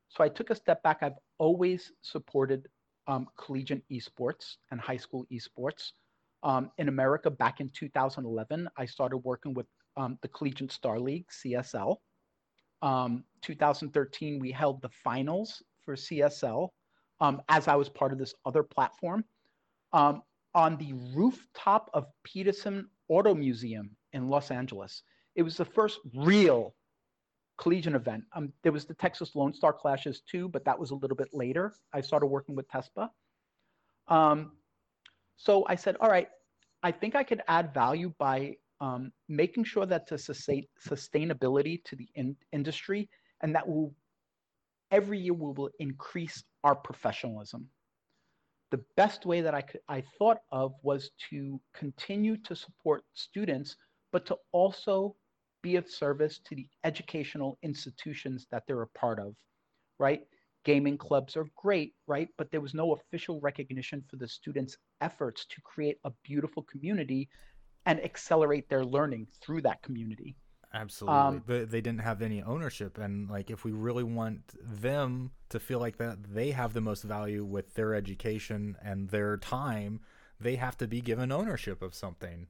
So 0.09 0.25
I 0.25 0.29
took 0.29 0.51
a 0.51 0.55
step 0.55 0.83
back. 0.83 0.99
I've 1.03 1.19
always 1.39 1.93
supported 2.03 2.69
um, 3.09 3.29
collegiate 3.37 3.83
esports 3.91 4.57
and 4.71 4.81
high 4.81 4.97
school 4.97 5.27
esports. 5.33 5.93
Um, 6.43 6.71
in 6.79 6.89
America, 6.89 7.31
back 7.31 7.61
in 7.61 7.71
2011, 7.71 8.69
I 8.77 8.87
started 8.87 9.19
working 9.19 9.55
with 9.55 9.67
um, 9.97 10.19
the 10.23 10.29
Collegiate 10.29 10.73
Star 10.73 11.01
League, 11.01 11.27
CSL. 11.31 11.97
Um, 12.83 13.25
2013, 13.43 14.39
we 14.39 14.53
held 14.53 14.83
the 14.83 14.91
finals 15.03 15.63
for 15.85 15.97
CSL 15.97 16.69
um, 17.21 17.41
as 17.49 17.69
I 17.69 17.75
was 17.75 17.89
part 17.89 18.13
of 18.13 18.19
this 18.19 18.35
other 18.45 18.63
platform 18.63 19.25
um, 19.93 20.23
on 20.55 20.77
the 20.77 20.93
rooftop 21.15 21.91
of 21.95 22.07
Petersen 22.25 22.89
Auto 23.09 23.35
Museum 23.35 23.91
in 24.13 24.29
Los 24.29 24.51
Angeles. 24.51 25.03
It 25.35 25.43
was 25.43 25.57
the 25.57 25.65
first 25.65 26.01
real 26.15 26.75
collegiate 27.59 27.95
event. 27.95 28.25
Um, 28.35 28.53
there 28.63 28.73
was 28.73 28.85
the 28.85 28.95
Texas 28.95 29.35
Lone 29.35 29.55
Star 29.55 29.73
Clashes 29.73 30.21
too, 30.21 30.49
but 30.49 30.65
that 30.65 30.79
was 30.79 30.91
a 30.91 30.95
little 30.95 31.17
bit 31.17 31.29
later. 31.33 31.75
I 31.93 32.01
started 32.01 32.27
working 32.27 32.55
with 32.55 32.69
TESPA. 32.69 33.09
Um, 34.09 34.53
so 35.37 35.65
I 35.69 35.75
said, 35.75 35.97
all 36.01 36.11
right, 36.11 36.29
I 36.83 36.93
think 36.93 37.15
I 37.15 37.23
could 37.23 37.43
add 37.49 37.75
value 37.75 38.13
by 38.19 38.57
um, 38.81 39.13
making 39.29 39.65
sure 39.65 39.87
that 39.87 40.07
to 40.09 40.19
sustain 40.19 40.67
sustainability 40.87 41.83
to 41.85 41.97
the 41.97 42.09
in- 42.15 42.37
industry 42.53 43.09
and 43.43 43.55
that 43.55 43.67
will 43.67 43.95
every 44.91 45.19
year 45.19 45.35
we 45.35 45.53
will 45.53 45.71
increase 45.79 46.45
our 46.65 46.75
professionalism. 46.75 47.69
The 48.71 48.83
best 48.97 49.27
way 49.27 49.41
that 49.41 49.55
I 49.55 49.63
could 49.63 49.81
I 49.89 50.03
thought 50.19 50.39
of 50.51 50.75
was 50.83 51.11
to 51.31 51.61
continue 51.75 52.37
to 52.39 52.57
support 52.57 53.05
students, 53.15 53.77
but 54.13 54.27
to 54.27 54.37
also 54.53 55.17
be 55.63 55.77
of 55.77 55.89
service 55.89 56.41
to 56.45 56.55
the 56.55 56.69
educational 56.85 57.59
institutions 57.63 58.47
that 58.51 58.65
they're 58.67 58.83
a 58.83 58.89
part 58.89 59.19
of, 59.19 59.35
right? 59.99 60.23
Gaming 60.65 60.99
clubs 60.99 61.37
are 61.37 61.47
great, 61.57 61.95
right? 62.07 62.29
But 62.37 62.51
there 62.51 62.61
was 62.61 62.75
no 62.75 62.95
official 62.95 63.41
recognition 63.41 64.05
for 64.09 64.17
the 64.17 64.29
students' 64.29 64.77
efforts 65.01 65.45
to 65.47 65.61
create 65.63 65.99
a 66.05 66.13
beautiful 66.23 66.63
community 66.63 67.29
and 67.87 68.03
accelerate 68.05 68.69
their 68.69 68.85
learning 68.85 69.27
through 69.41 69.63
that 69.63 69.83
community. 69.83 70.37
Absolutely. 70.75 71.19
Um, 71.19 71.43
but 71.47 71.71
they 71.71 71.81
didn't 71.81 72.01
have 72.01 72.21
any 72.21 72.43
ownership. 72.43 72.99
And 72.99 73.31
like, 73.31 73.51
if 73.51 73.65
we 73.65 73.73
really 73.73 74.03
want 74.03 74.41
them 74.63 75.31
to 75.49 75.61
feel 75.61 75.79
like 75.79 75.97
that 75.99 76.35
they 76.35 76.51
have 76.51 76.73
the 76.73 76.81
most 76.81 77.03
value 77.03 77.45
with 77.45 77.75
their 77.75 77.95
education 77.95 78.77
and 78.83 79.09
their 79.09 79.37
time, 79.37 80.01
they 80.41 80.57
have 80.57 80.77
to 80.79 80.87
be 80.87 81.01
given 81.01 81.33
ownership 81.33 81.81
of 81.83 81.95
something. 81.95 82.49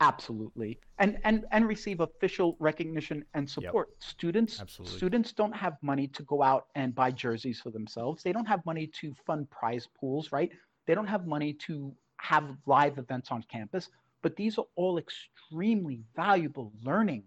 Absolutely. 0.00 0.78
And 0.98 1.18
and 1.24 1.44
and 1.52 1.68
receive 1.68 2.00
official 2.00 2.56
recognition 2.58 3.24
and 3.34 3.48
support. 3.48 3.88
Yep. 3.90 4.10
Students 4.10 4.60
Absolutely. 4.60 4.96
students 4.96 5.32
don't 5.32 5.54
have 5.54 5.76
money 5.82 6.08
to 6.08 6.22
go 6.24 6.42
out 6.42 6.66
and 6.74 6.94
buy 6.94 7.10
jerseys 7.10 7.60
for 7.60 7.70
themselves. 7.70 8.22
They 8.22 8.32
don't 8.32 8.46
have 8.46 8.64
money 8.66 8.86
to 9.00 9.14
fund 9.26 9.48
prize 9.50 9.88
pools, 9.98 10.32
right? 10.32 10.50
They 10.86 10.94
don't 10.94 11.06
have 11.06 11.26
money 11.26 11.54
to 11.66 11.94
have 12.18 12.56
live 12.66 12.98
events 12.98 13.30
on 13.30 13.44
campus. 13.50 13.88
But 14.22 14.36
these 14.36 14.58
are 14.58 14.64
all 14.76 14.98
extremely 14.98 16.00
valuable 16.16 16.72
learning 16.82 17.24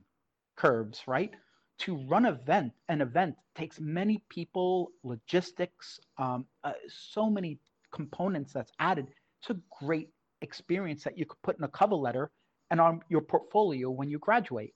curves, 0.55 1.03
right? 1.07 1.31
To 1.79 1.97
run 2.07 2.25
an 2.25 2.33
event, 2.33 2.73
an 2.89 3.01
event 3.01 3.35
takes 3.55 3.79
many 3.79 4.23
people, 4.29 4.91
logistics, 5.03 5.99
um, 6.17 6.45
uh, 6.63 6.73
so 6.87 7.29
many 7.29 7.59
components 7.91 8.53
that's 8.53 8.71
added. 8.79 9.07
It's 9.41 9.51
a 9.51 9.57
great 9.83 10.09
experience 10.41 11.03
that 11.03 11.17
you 11.17 11.25
could 11.25 11.41
put 11.43 11.57
in 11.57 11.63
a 11.63 11.67
cover 11.67 11.95
letter 11.95 12.31
and 12.71 12.81
on 12.81 13.01
your 13.09 13.21
portfolio 13.21 13.89
when 13.89 14.09
you 14.09 14.19
graduate. 14.19 14.73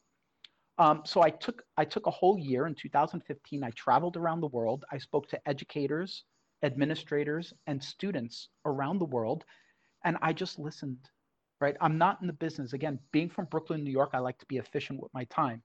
Um, 0.78 1.02
so 1.06 1.22
I 1.22 1.30
took 1.30 1.64
I 1.78 1.86
took 1.86 2.08
a 2.08 2.12
whole 2.12 2.38
year 2.38 2.68
in 2.68 2.76
2015. 2.76 3.64
I 3.64 3.70
traveled 3.72 4.18
around 4.18 4.42
the 4.42 4.48
world. 4.48 4.86
I 4.92 4.98
spoke 4.98 5.28
to 5.30 5.48
educators, 5.48 6.24
administrators, 6.64 7.54
and 7.68 7.84
students 7.84 8.50
around 8.66 9.00
the 9.00 9.06
world, 9.06 9.44
and 10.04 10.18
I 10.22 10.34
just 10.34 10.60
listened 10.60 10.98
right? 11.62 11.78
I'm 11.80 11.98
not 11.98 12.18
in 12.20 12.28
the 12.28 12.34
business. 12.34 12.74
Again, 12.74 13.00
being 13.14 13.30
from 13.30 13.46
Brooklyn, 13.46 13.84
New 13.84 13.92
York, 13.92 14.10
I 14.14 14.20
like 14.20 14.40
to 14.40 14.46
be 14.48 14.58
efficient 14.58 15.00
with 15.00 15.14
my 15.14 15.24
time. 15.26 15.62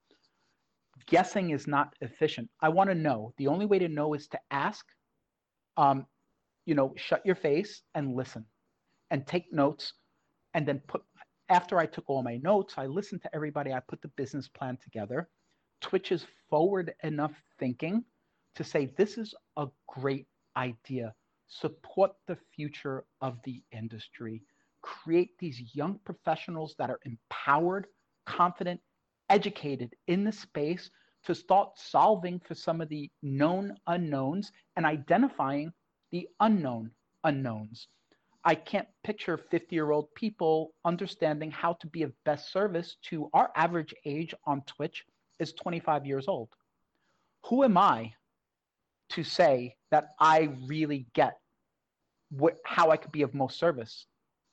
Guessing 1.06 1.50
is 1.50 1.66
not 1.66 1.94
efficient. 2.00 2.48
I 2.60 2.68
want 2.68 2.90
to 2.90 2.94
know. 2.94 3.32
The 3.38 3.48
only 3.48 3.66
way 3.66 3.78
to 3.80 3.88
know 3.88 4.14
is 4.14 4.28
to 4.28 4.38
ask. 4.50 4.86
Um, 5.76 6.06
you 6.64 6.74
know, 6.74 6.92
shut 6.96 7.24
your 7.24 7.34
face 7.34 7.82
and 7.94 8.14
listen, 8.14 8.44
and 9.10 9.26
take 9.26 9.52
notes, 9.52 9.92
and 10.54 10.66
then 10.66 10.80
put. 10.86 11.02
After 11.48 11.78
I 11.78 11.86
took 11.86 12.04
all 12.08 12.22
my 12.22 12.38
notes, 12.38 12.74
I 12.76 12.86
listened 12.86 13.22
to 13.22 13.34
everybody. 13.34 13.72
I 13.72 13.80
put 13.80 14.02
the 14.02 14.08
business 14.08 14.48
plan 14.48 14.78
together. 14.82 15.28
Twitch 15.80 16.10
is 16.10 16.26
forward 16.50 16.92
enough 17.04 17.32
thinking 17.58 18.04
to 18.56 18.64
say 18.64 18.86
this 18.96 19.16
is 19.16 19.34
a 19.56 19.66
great 19.86 20.26
idea. 20.56 21.14
Support 21.48 22.12
the 22.26 22.36
future 22.54 23.04
of 23.20 23.38
the 23.44 23.62
industry 23.72 24.42
create 24.86 25.36
these 25.38 25.74
young 25.74 25.98
professionals 26.04 26.76
that 26.78 26.90
are 26.90 27.00
empowered, 27.04 27.88
confident, 28.24 28.80
educated 29.28 29.92
in 30.06 30.22
the 30.22 30.30
space 30.30 30.90
to 31.24 31.34
start 31.34 31.70
solving 31.76 32.38
for 32.38 32.54
some 32.54 32.80
of 32.80 32.88
the 32.88 33.10
known 33.20 33.74
unknowns 33.88 34.52
and 34.76 34.86
identifying 34.86 35.72
the 36.12 36.28
unknown 36.38 36.88
unknowns. 37.24 37.88
I 38.44 38.54
can't 38.54 38.86
picture 39.02 39.36
50 39.36 39.74
year 39.74 39.90
old 39.90 40.14
people 40.14 40.70
understanding 40.84 41.50
how 41.50 41.72
to 41.74 41.86
be 41.88 42.02
of 42.02 42.12
best 42.24 42.52
service 42.52 42.96
to 43.10 43.28
our 43.32 43.50
average 43.56 43.92
age 44.04 44.32
on 44.44 44.62
Twitch 44.62 45.04
is 45.40 45.52
25 45.54 46.06
years 46.06 46.28
old. 46.28 46.50
Who 47.46 47.64
am 47.64 47.76
I 47.76 48.12
to 49.10 49.22
say 49.22 49.76
that 49.90 50.08
I 50.20 50.50
really 50.66 51.06
get 51.14 51.38
what, 52.30 52.56
how 52.64 52.90
I 52.90 52.96
could 52.96 53.12
be 53.12 53.22
of 53.22 53.34
most 53.34 53.58
service? 53.58 54.06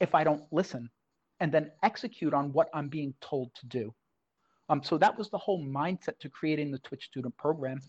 if 0.04 0.14
I 0.14 0.24
don't 0.24 0.44
listen 0.52 0.90
and 1.40 1.52
then 1.52 1.72
execute 1.82 2.34
on 2.34 2.52
what 2.52 2.70
I'm 2.74 2.90
being 2.90 3.14
told 3.22 3.56
to 3.56 3.66
do. 3.68 3.94
Um, 4.70 4.84
so 4.84 4.98
that 4.98 5.18
was 5.18 5.30
the 5.30 5.38
whole 5.38 5.64
mindset 5.66 6.20
to 6.20 6.30
creating 6.30 6.72
the 6.72 6.80
Twitch 6.80 7.06
student 7.06 7.36
program 7.38 7.80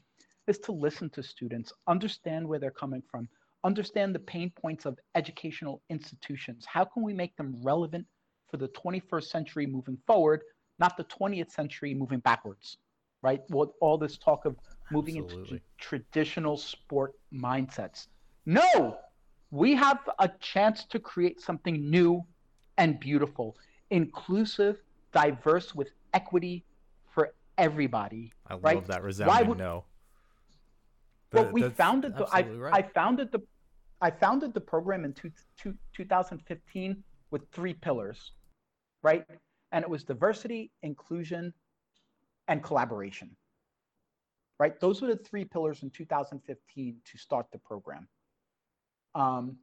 is 0.46 0.59
to 0.61 0.72
listen 0.72 1.11
to 1.11 1.22
students, 1.22 1.72
understand 1.88 2.46
where 2.46 2.59
they're 2.59 2.70
coming 2.70 3.03
from, 3.11 3.29
understand 3.64 4.14
the 4.14 4.20
pain 4.20 4.53
points 4.61 4.85
of 4.85 4.98
educational 5.14 5.83
institutions. 5.90 6.64
How 6.66 6.85
can 6.85 7.03
we 7.03 7.12
make 7.12 7.35
them 7.37 7.57
relevant 7.62 8.07
for 8.48 8.59
the 8.59 8.68
21st 8.68 9.24
century 9.24 9.66
moving 9.66 9.98
forward, 10.07 10.42
not 10.79 10.96
the 10.96 11.05
20th 11.05 11.50
century 11.50 11.94
moving 11.94 12.20
backwards, 12.20 12.77
right? 13.22 13.40
With 13.48 13.70
all 13.81 13.98
this 13.98 14.18
talk 14.18 14.44
of 14.44 14.57
moving 14.90 15.18
Absolutely. 15.18 15.53
into 15.55 15.64
traditional 15.79 16.57
sport 16.57 17.14
mindsets. 17.33 18.09
No, 18.47 18.99
we 19.51 19.75
have 19.75 20.01
a 20.18 20.31
chance 20.40 20.85
to 20.87 20.99
create 20.99 21.40
something 21.40 21.90
new 21.90 22.25
and 22.77 22.99
beautiful, 22.99 23.57
inclusive, 23.90 24.79
diverse, 25.12 25.75
with 25.75 25.90
equity 26.12 26.64
for 27.12 27.35
everybody. 27.57 28.33
I 28.47 28.55
right? 28.57 28.77
love 28.77 28.87
that 28.88 29.03
resounding 29.03 29.49
would, 29.49 29.59
no. 29.59 29.85
Well, 31.33 31.51
we 31.53 31.62
founded 31.70 32.16
the 32.16 32.27
I, 32.33 32.42
right. 32.42 32.75
I 32.75 32.83
founded 32.83 33.33
the 33.33 33.40
I 34.01 34.11
founded 34.11 34.53
the 34.53 34.61
program 34.61 35.05
in 35.05 35.12
two, 35.14 35.31
two, 35.57 35.75
2015 35.94 37.03
with 37.31 37.42
three 37.53 37.73
pillars, 37.73 38.33
right? 39.03 39.25
And 39.73 39.83
it 39.83 39.88
was 39.88 40.05
diversity, 40.05 40.70
inclusion, 40.83 41.55
and 42.49 42.62
collaboration. 42.62 43.35
Right? 44.59 44.79
Those 44.81 45.03
were 45.03 45.09
the 45.09 45.17
three 45.17 45.45
pillars 45.45 45.83
in 45.83 45.90
2015 45.90 46.97
to 47.05 47.19
start 47.19 47.47
the 47.53 47.59
program. 47.59 48.07
Um, 49.14 49.57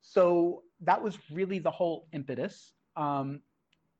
so 0.00 0.62
that 0.80 1.02
was 1.02 1.18
really 1.30 1.58
the 1.58 1.70
whole 1.70 2.06
impetus. 2.12 2.72
Um, 2.96 3.40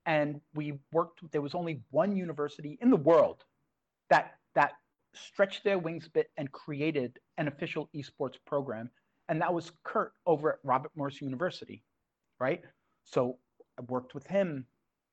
and 0.06 0.40
we 0.54 0.78
worked, 0.92 1.30
there 1.30 1.42
was 1.42 1.54
only 1.54 1.82
one 1.90 2.16
university 2.16 2.78
in 2.80 2.90
the 2.90 2.96
world 2.96 3.44
that, 4.10 4.34
that 4.54 4.72
stretched 5.14 5.64
their 5.64 5.78
wings 5.78 6.06
a 6.06 6.10
bit 6.10 6.30
and 6.36 6.50
created 6.50 7.18
an 7.38 7.48
official 7.48 7.88
esports 7.94 8.36
program. 8.46 8.90
And 9.28 9.40
that 9.40 9.54
was 9.54 9.72
Kurt 9.84 10.12
over 10.26 10.54
at 10.54 10.58
Robert 10.64 10.90
Morris 10.96 11.20
University, 11.20 11.84
right? 12.40 12.62
So 13.04 13.38
I 13.78 13.82
worked 13.82 14.14
with 14.14 14.26
him 14.26 14.66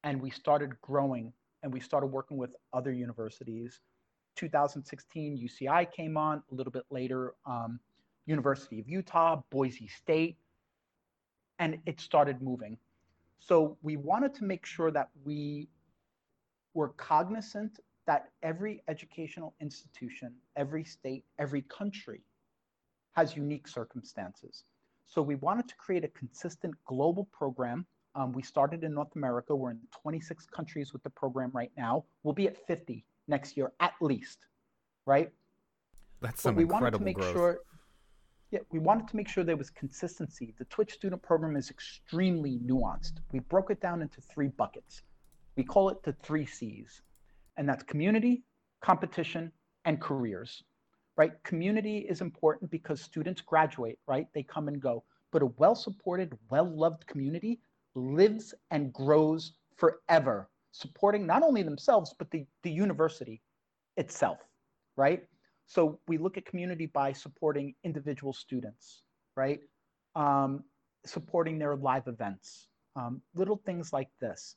and 0.04 0.22
we 0.22 0.30
started 0.30 0.80
growing 0.82 1.34
and 1.62 1.72
we 1.72 1.80
started 1.80 2.08
working 2.08 2.38
with 2.38 2.52
other 2.74 2.92
universities. 2.92 3.80
2016, 4.40 5.38
UCI 5.38 5.92
came 5.92 6.16
on 6.16 6.42
a 6.52 6.56
little 6.56 6.72
bit 6.72 6.86
later. 6.90 7.34
Um, 7.46 7.80
University 8.26 8.80
of 8.80 8.88
Utah, 8.88 9.42
Boise 9.50 9.88
State, 9.88 10.38
and 11.58 11.78
it 11.86 12.00
started 12.00 12.42
moving. 12.42 12.78
So 13.40 13.78
we 13.82 13.98
wanted 13.98 14.34
to 14.36 14.44
make 14.44 14.66
sure 14.66 14.92
that 14.92 15.10
we 15.26 15.68
were 16.74 16.90
cognizant 16.90 17.80
that 18.06 18.30
every 18.44 18.84
educational 18.88 19.54
institution, 19.60 20.34
every 20.56 20.84
state, 20.84 21.26
every 21.40 21.64
country 21.64 22.22
has 23.14 23.36
unique 23.36 23.68
circumstances. 23.68 24.64
So 25.08 25.22
we 25.22 25.36
wanted 25.36 25.68
to 25.68 25.76
create 25.76 26.04
a 26.04 26.10
consistent 26.10 26.76
global 26.86 27.28
program. 27.32 27.86
Um, 28.14 28.32
we 28.32 28.44
started 28.44 28.84
in 28.84 28.94
North 28.94 29.16
America. 29.16 29.56
We're 29.56 29.72
in 29.72 29.80
26 30.02 30.46
countries 30.46 30.94
with 30.94 31.02
the 31.04 31.10
program 31.10 31.50
right 31.54 31.72
now. 31.76 32.06
We'll 32.22 32.36
be 32.36 32.48
at 32.48 32.58
50 32.68 33.04
next 33.30 33.56
year 33.56 33.72
at 33.80 33.94
least, 34.02 34.40
right? 35.06 35.32
That's 36.22 36.42
some 36.42 36.56
but 36.56 36.58
we 36.58 36.64
incredible 36.64 36.86
wanted 36.86 36.98
to 37.00 37.06
make 37.06 37.16
growth. 37.16 37.34
Sure, 37.34 37.60
yeah, 38.52 38.60
we 38.72 38.80
wanted 38.80 39.08
to 39.08 39.16
make 39.16 39.28
sure 39.28 39.44
there 39.44 39.56
was 39.56 39.70
consistency. 39.70 40.56
The 40.58 40.66
Twitch 40.66 40.94
student 40.94 41.22
program 41.22 41.56
is 41.56 41.70
extremely 41.70 42.60
nuanced. 42.66 43.14
We 43.32 43.40
broke 43.40 43.70
it 43.70 43.80
down 43.80 44.02
into 44.02 44.22
three 44.22 44.48
buckets. 44.48 45.04
We 45.56 45.64
call 45.64 45.90
it 45.90 46.02
the 46.04 46.14
three 46.24 46.46
C's, 46.46 47.02
and 47.58 47.70
that's 47.70 47.84
community, 47.84 48.44
competition, 48.82 49.52
and 49.86 50.02
careers. 50.02 50.64
Right? 51.16 51.32
Community 51.44 52.00
is 52.10 52.22
important 52.22 52.72
because 52.72 53.02
students 53.02 53.42
graduate, 53.42 54.00
right? 54.08 54.28
They 54.34 54.44
come 54.44 54.70
and 54.70 54.82
go. 54.82 55.04
But 55.32 55.42
a 55.42 55.48
well 55.58 55.76
supported, 55.76 56.34
well 56.50 56.66
loved 56.66 57.06
community 57.08 57.60
lives 57.94 58.54
and 58.72 58.94
grows 58.94 59.54
forever, 59.76 60.50
supporting 60.72 61.26
not 61.26 61.44
only 61.44 61.64
themselves, 61.64 62.14
but 62.18 62.30
the, 62.32 62.46
the 62.64 62.72
university 62.72 63.42
itself, 63.98 64.40
right? 64.96 65.24
So 65.66 66.00
we 66.08 66.18
look 66.18 66.38
at 66.38 66.46
community 66.46 66.88
by 66.88 67.14
supporting 67.14 67.76
individual 67.84 68.34
students, 68.34 69.04
right? 69.36 69.60
Um, 70.16 70.64
supporting 71.06 71.60
their 71.60 71.76
live 71.76 72.08
events, 72.08 72.68
um, 72.96 73.22
little 73.36 73.62
things 73.66 73.94
like 73.94 74.10
this. 74.20 74.56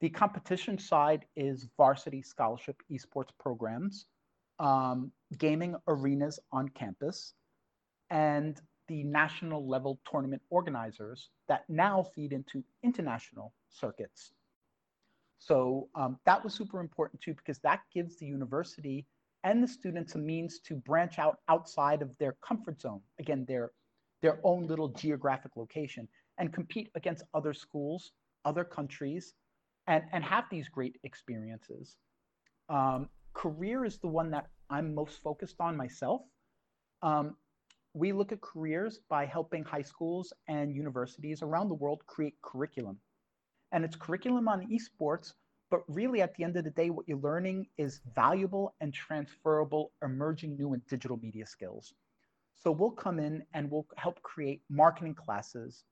The 0.00 0.10
competition 0.10 0.78
side 0.78 1.24
is 1.36 1.68
varsity 1.76 2.22
scholarship 2.22 2.76
esports 2.92 3.30
programs, 3.40 4.06
um, 4.58 5.10
gaming 5.38 5.74
arenas 5.88 6.38
on 6.52 6.68
campus, 6.68 7.34
and 8.10 8.60
the 8.88 9.02
national 9.02 9.66
level 9.68 9.98
tournament 10.08 10.42
organizers 10.50 11.30
that 11.48 11.64
now 11.68 12.04
feed 12.14 12.32
into 12.32 12.62
international 12.84 13.52
circuits. 13.68 14.32
So 15.38 15.88
um, 15.94 16.18
that 16.26 16.42
was 16.42 16.54
super 16.54 16.80
important 16.80 17.20
too, 17.20 17.34
because 17.34 17.58
that 17.60 17.80
gives 17.92 18.18
the 18.18 18.26
university 18.26 19.06
and 19.44 19.62
the 19.62 19.68
students 19.68 20.14
a 20.14 20.18
means 20.18 20.60
to 20.60 20.74
branch 20.74 21.18
out 21.18 21.38
outside 21.48 22.02
of 22.02 22.16
their 22.18 22.36
comfort 22.44 22.80
zone, 22.80 23.00
again, 23.20 23.44
their, 23.46 23.70
their 24.22 24.40
own 24.42 24.66
little 24.66 24.88
geographic 24.88 25.52
location, 25.56 26.08
and 26.38 26.52
compete 26.52 26.90
against 26.94 27.24
other 27.32 27.54
schools, 27.54 28.12
other 28.44 28.64
countries, 28.64 29.34
and, 29.86 30.02
and 30.12 30.24
have 30.24 30.44
these 30.50 30.68
great 30.68 30.98
experiences. 31.04 31.96
Um, 32.68 33.08
career 33.34 33.84
is 33.84 33.98
the 33.98 34.08
one 34.08 34.30
that 34.30 34.48
I'm 34.68 34.94
most 34.94 35.22
focused 35.22 35.56
on 35.60 35.76
myself. 35.76 36.22
Um, 37.02 37.36
we 37.94 38.12
look 38.12 38.32
at 38.32 38.40
careers 38.40 39.00
by 39.08 39.26
helping 39.26 39.64
high 39.64 39.82
schools 39.82 40.32
and 40.48 40.74
universities 40.74 41.42
around 41.42 41.68
the 41.68 41.74
world 41.74 42.02
create 42.06 42.34
curriculum. 42.42 42.98
And 43.72 43.84
it's 43.84 43.96
curriculum 43.96 44.48
on 44.48 44.66
esports 44.68 45.34
but 45.70 45.82
really, 45.88 46.22
at 46.22 46.34
the 46.34 46.44
end 46.44 46.56
of 46.56 46.64
the 46.64 46.70
day, 46.70 46.90
what 46.90 47.08
you're 47.08 47.18
learning 47.18 47.66
is 47.76 48.00
valuable 48.14 48.74
and 48.80 48.94
transferable 48.94 49.90
emerging 50.02 50.56
new 50.56 50.74
and 50.74 50.86
digital 50.86 51.18
media 51.20 51.44
skills. 51.46 51.94
So 52.54 52.70
we'll 52.70 52.92
come 52.92 53.18
in 53.18 53.44
and 53.52 53.70
we'll 53.70 53.86
help 53.96 54.22
create 54.22 54.62
marketing 54.70 55.14
classes 55.14 55.84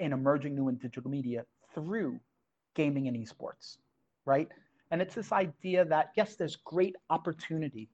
in 0.00 0.12
emerging 0.12 0.54
new 0.54 0.68
and 0.68 0.78
digital 0.78 1.10
media 1.10 1.46
through 1.74 2.20
gaming 2.74 3.08
and 3.08 3.16
esports, 3.16 3.78
right? 4.26 4.48
And 4.90 5.00
it's 5.00 5.14
this 5.14 5.32
idea 5.32 5.84
that, 5.86 6.12
yes, 6.14 6.36
there's 6.36 6.56
great 6.56 6.94
opportunity 7.08 7.88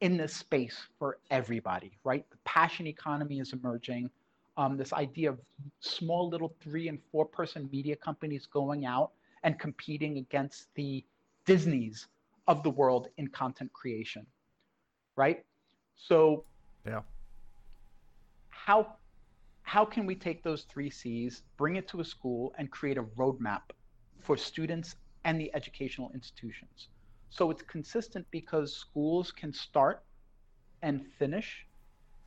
in 0.00 0.16
this 0.16 0.34
space 0.34 0.76
for 0.98 1.18
everybody, 1.30 1.92
right? 2.02 2.28
The 2.30 2.36
passion 2.44 2.86
economy 2.88 3.38
is 3.38 3.52
emerging. 3.52 4.10
Um, 4.58 4.76
this 4.76 4.92
idea 4.92 5.30
of 5.30 5.38
small 5.78 6.28
little 6.28 6.52
three 6.60 6.88
and 6.88 6.98
four 7.12 7.24
person 7.24 7.68
media 7.70 7.94
companies 7.94 8.44
going 8.44 8.84
out 8.84 9.12
and 9.44 9.56
competing 9.58 10.18
against 10.18 10.66
the 10.74 11.04
Disneys 11.46 12.08
of 12.48 12.62
the 12.64 12.70
world 12.70 13.08
in 13.18 13.28
content 13.28 13.72
creation, 13.72 14.26
right? 15.16 15.44
So, 15.96 16.44
yeah. 16.84 17.02
How 18.50 18.96
how 19.62 19.84
can 19.84 20.06
we 20.06 20.14
take 20.14 20.42
those 20.42 20.62
three 20.64 20.90
C's, 20.90 21.42
bring 21.56 21.76
it 21.76 21.86
to 21.88 22.00
a 22.00 22.04
school, 22.04 22.52
and 22.58 22.70
create 22.70 22.98
a 22.98 23.04
roadmap 23.04 23.62
for 24.20 24.36
students 24.36 24.96
and 25.24 25.40
the 25.40 25.54
educational 25.54 26.10
institutions? 26.14 26.88
So 27.30 27.50
it's 27.50 27.62
consistent 27.62 28.26
because 28.30 28.74
schools 28.74 29.30
can 29.30 29.52
start 29.52 30.02
and 30.82 31.06
finish 31.18 31.66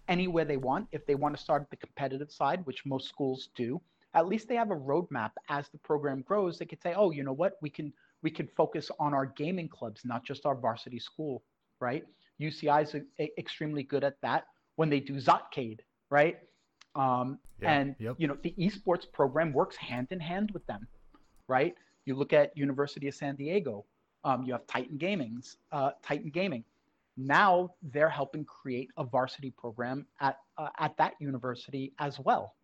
anywhere 0.08 0.46
they 0.46 0.58
want. 0.58 0.88
If 0.92 1.06
they 1.06 1.16
want 1.16 1.36
to 1.36 1.42
start 1.42 1.62
at 1.62 1.70
the 1.70 1.78
competitive 1.78 2.32
side, 2.32 2.66
which 2.66 2.86
most 2.86 3.08
schools 3.08 3.50
do, 3.56 3.82
at 4.14 4.28
least 4.28 4.48
they 4.48 4.56
have 4.56 4.72
a 4.72 4.76
roadmap 4.76 5.32
as 5.50 5.70
the 5.70 5.78
program 5.78 6.22
grows. 6.22 6.58
They 6.58 6.66
could 6.66 6.82
say, 6.82 6.94
oh, 6.96 7.12
you 7.12 7.24
know 7.24 7.34
what, 7.34 7.54
we 7.62 7.70
can 7.70 7.94
we 8.24 8.30
can 8.30 8.48
focus 8.48 8.92
on 9.00 9.14
our 9.14 9.26
gaming 9.26 9.68
clubs, 9.68 10.02
not 10.06 10.24
just 10.24 10.46
our 10.46 10.56
varsity 10.56 11.00
school, 11.00 11.44
right? 11.80 12.04
UCI 12.40 12.84
is 12.84 12.94
a, 12.94 13.02
a, 13.20 13.32
extremely 13.40 13.84
good 13.84 14.04
at 14.04 14.22
that 14.22 14.46
when 14.76 14.90
they 14.90 15.00
do 15.00 15.16
Zotcade, 15.16 15.80
right? 16.10 16.38
Um, 16.96 17.40
yeah, 17.62 17.72
and 17.72 17.96
yep. 18.00 18.16
you 18.18 18.28
know 18.28 18.38
the 18.44 18.54
esports 18.60 19.12
program 19.12 19.54
works 19.54 19.78
hand 19.78 20.08
in 20.12 20.20
hand 20.20 20.52
with 20.52 20.66
them, 20.68 20.88
right? 21.48 21.74
You 22.06 22.16
look 22.16 22.34
at 22.34 22.56
University 22.58 23.08
of 23.08 23.16
San 23.16 23.36
Diego, 23.36 23.86
um, 24.24 24.44
you 24.44 24.54
have 24.54 24.68
Titan 24.68 24.98
Gaming's 24.98 25.58
uh, 25.72 25.92
Titan 26.04 26.30
Gaming. 26.30 26.64
Now 27.17 27.71
they're 27.82 28.10
helping 28.10 28.45
create 28.45 28.89
a 28.97 29.04
varsity 29.04 29.52
program 29.52 30.06
at 30.19 30.38
uh, 30.58 30.69
at 30.80 30.95
that 30.97 31.13
university 31.19 31.93
as 32.00 32.19
well, 32.19 32.56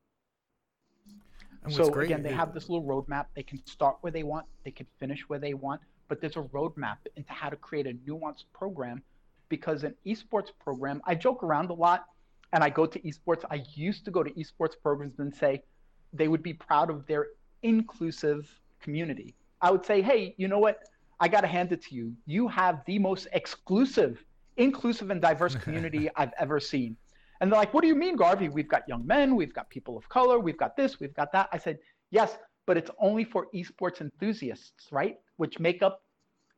so 1.70 1.90
great, 1.90 2.06
again, 2.06 2.24
they 2.24 2.34
have 2.34 2.54
this 2.54 2.70
little 2.70 2.86
roadmap. 2.86 3.26
They 3.36 3.44
can 3.44 3.66
start 3.66 3.98
where 4.02 4.12
they 4.12 4.24
want, 4.24 4.46
they 4.64 4.72
can 4.72 4.88
finish 5.00 5.22
where 5.28 5.40
they 5.40 5.54
want, 5.54 5.82
but 6.08 6.22
there's 6.22 6.38
a 6.38 6.44
roadmap 6.44 6.98
into 7.16 7.34
how 7.34 7.50
to 7.50 7.56
create 7.56 7.88
a 7.88 7.94
nuanced 8.10 8.46
program. 8.54 9.02
Because 9.50 9.86
an 9.86 9.96
esports 10.06 10.50
program, 10.60 11.02
I 11.06 11.16
joke 11.16 11.42
around 11.42 11.70
a 11.70 11.74
lot, 11.74 12.06
and 12.52 12.64
I 12.64 12.70
go 12.70 12.86
to 12.86 13.00
esports. 13.00 13.46
I 13.50 13.64
used 13.76 14.04
to 14.04 14.12
go 14.12 14.22
to 14.22 14.30
esports 14.32 14.74
programs 14.82 15.20
and 15.20 15.34
say 15.34 15.64
they 16.12 16.28
would 16.28 16.44
be 16.44 16.54
proud 16.54 16.90
of 16.90 17.08
their 17.08 17.28
inclusive 17.64 18.50
community. 18.82 19.36
I 19.62 19.72
would 19.72 19.86
say, 19.86 20.02
hey, 20.02 20.36
you 20.38 20.50
know 20.50 20.60
what? 20.60 20.84
I 21.22 21.30
got 21.30 21.42
to 21.42 21.48
hand 21.48 21.72
it 21.72 21.82
to 21.84 21.96
you. 21.96 22.14
You 22.26 22.50
have 22.50 22.84
the 22.86 23.00
most 23.00 23.28
exclusive, 23.32 24.24
inclusive, 24.58 25.10
and 25.10 25.22
diverse 25.22 25.56
community 25.64 26.10
I've 26.16 26.34
ever 26.40 26.60
seen. 26.60 26.98
And 27.40 27.52
they're 27.52 27.60
like, 27.60 27.74
what 27.74 27.82
do 27.82 27.88
you 27.88 27.96
mean, 27.96 28.16
Garvey? 28.16 28.50
We've 28.50 28.68
got 28.68 28.88
young 28.88 29.06
men, 29.06 29.36
we've 29.36 29.54
got 29.54 29.70
people 29.70 29.98
of 29.98 30.10
color, 30.10 30.40
we've 30.40 30.58
got 30.58 30.76
this, 30.76 31.00
we've 31.00 31.14
got 31.14 31.32
that. 31.34 31.50
I 31.52 31.58
said, 31.58 31.78
yes, 32.10 32.38
but 32.66 32.78
it's 32.78 32.92
only 33.00 33.24
for 33.24 33.48
esports 33.54 34.02
enthusiasts, 34.02 34.92
right? 34.92 35.18
Which 35.38 35.60
make 35.60 35.84
up 35.84 36.02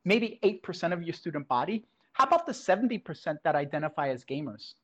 maybe 0.04 0.38
8% 0.42 0.92
of 0.92 1.02
your 1.02 1.12
student 1.14 1.46
body. 1.48 1.84
How 2.12 2.24
about 2.24 2.46
the 2.46 2.52
70% 2.52 3.36
that 3.44 3.54
identify 3.54 4.08
as 4.08 4.24
gamers? 4.24 4.74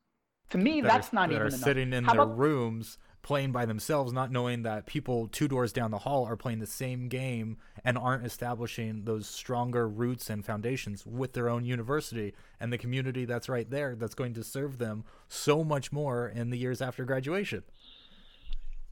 To 0.51 0.57
me, 0.57 0.81
that 0.81 0.87
that's 0.87 1.11
are, 1.11 1.15
not 1.15 1.29
that 1.29 1.35
even 1.35 1.43
are 1.43 1.47
enough. 1.47 1.59
sitting 1.59 1.93
in 1.93 2.03
How 2.03 2.13
their 2.13 2.21
about, 2.21 2.37
rooms 2.37 2.97
playing 3.27 3.51
by 3.51 3.65
themselves, 3.65 4.13
not 4.13 4.31
knowing 4.31 4.63
that 4.63 4.85
people 4.85 5.27
two 5.27 5.49
doors 5.49 5.73
down 5.73 5.91
the 5.91 5.97
hall 5.97 6.25
are 6.25 6.37
playing 6.37 6.59
the 6.59 6.65
same 6.65 7.09
game 7.09 7.57
and 7.83 7.97
aren't 7.97 8.25
establishing 8.25 9.03
those 9.03 9.27
stronger 9.27 9.85
roots 9.85 10.29
and 10.29 10.45
foundations 10.45 11.05
with 11.05 11.33
their 11.33 11.49
own 11.49 11.65
university 11.65 12.33
and 12.61 12.71
the 12.71 12.77
community 12.77 13.25
that's 13.25 13.49
right 13.49 13.69
there 13.69 13.95
that's 13.95 14.15
going 14.15 14.33
to 14.33 14.45
serve 14.45 14.77
them 14.77 15.03
so 15.27 15.61
much 15.61 15.91
more 15.91 16.29
in 16.29 16.51
the 16.51 16.57
years 16.57 16.81
after 16.81 17.03
graduation. 17.03 17.63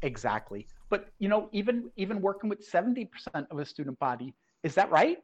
Exactly. 0.01 0.67
But 0.89 1.07
you 1.17 1.29
know, 1.29 1.47
even 1.53 1.89
even 1.95 2.19
working 2.19 2.49
with 2.49 2.69
70% 2.69 3.07
of 3.49 3.57
a 3.57 3.65
student 3.65 3.97
body, 3.99 4.33
is 4.63 4.75
that 4.75 4.91
right? 4.91 5.19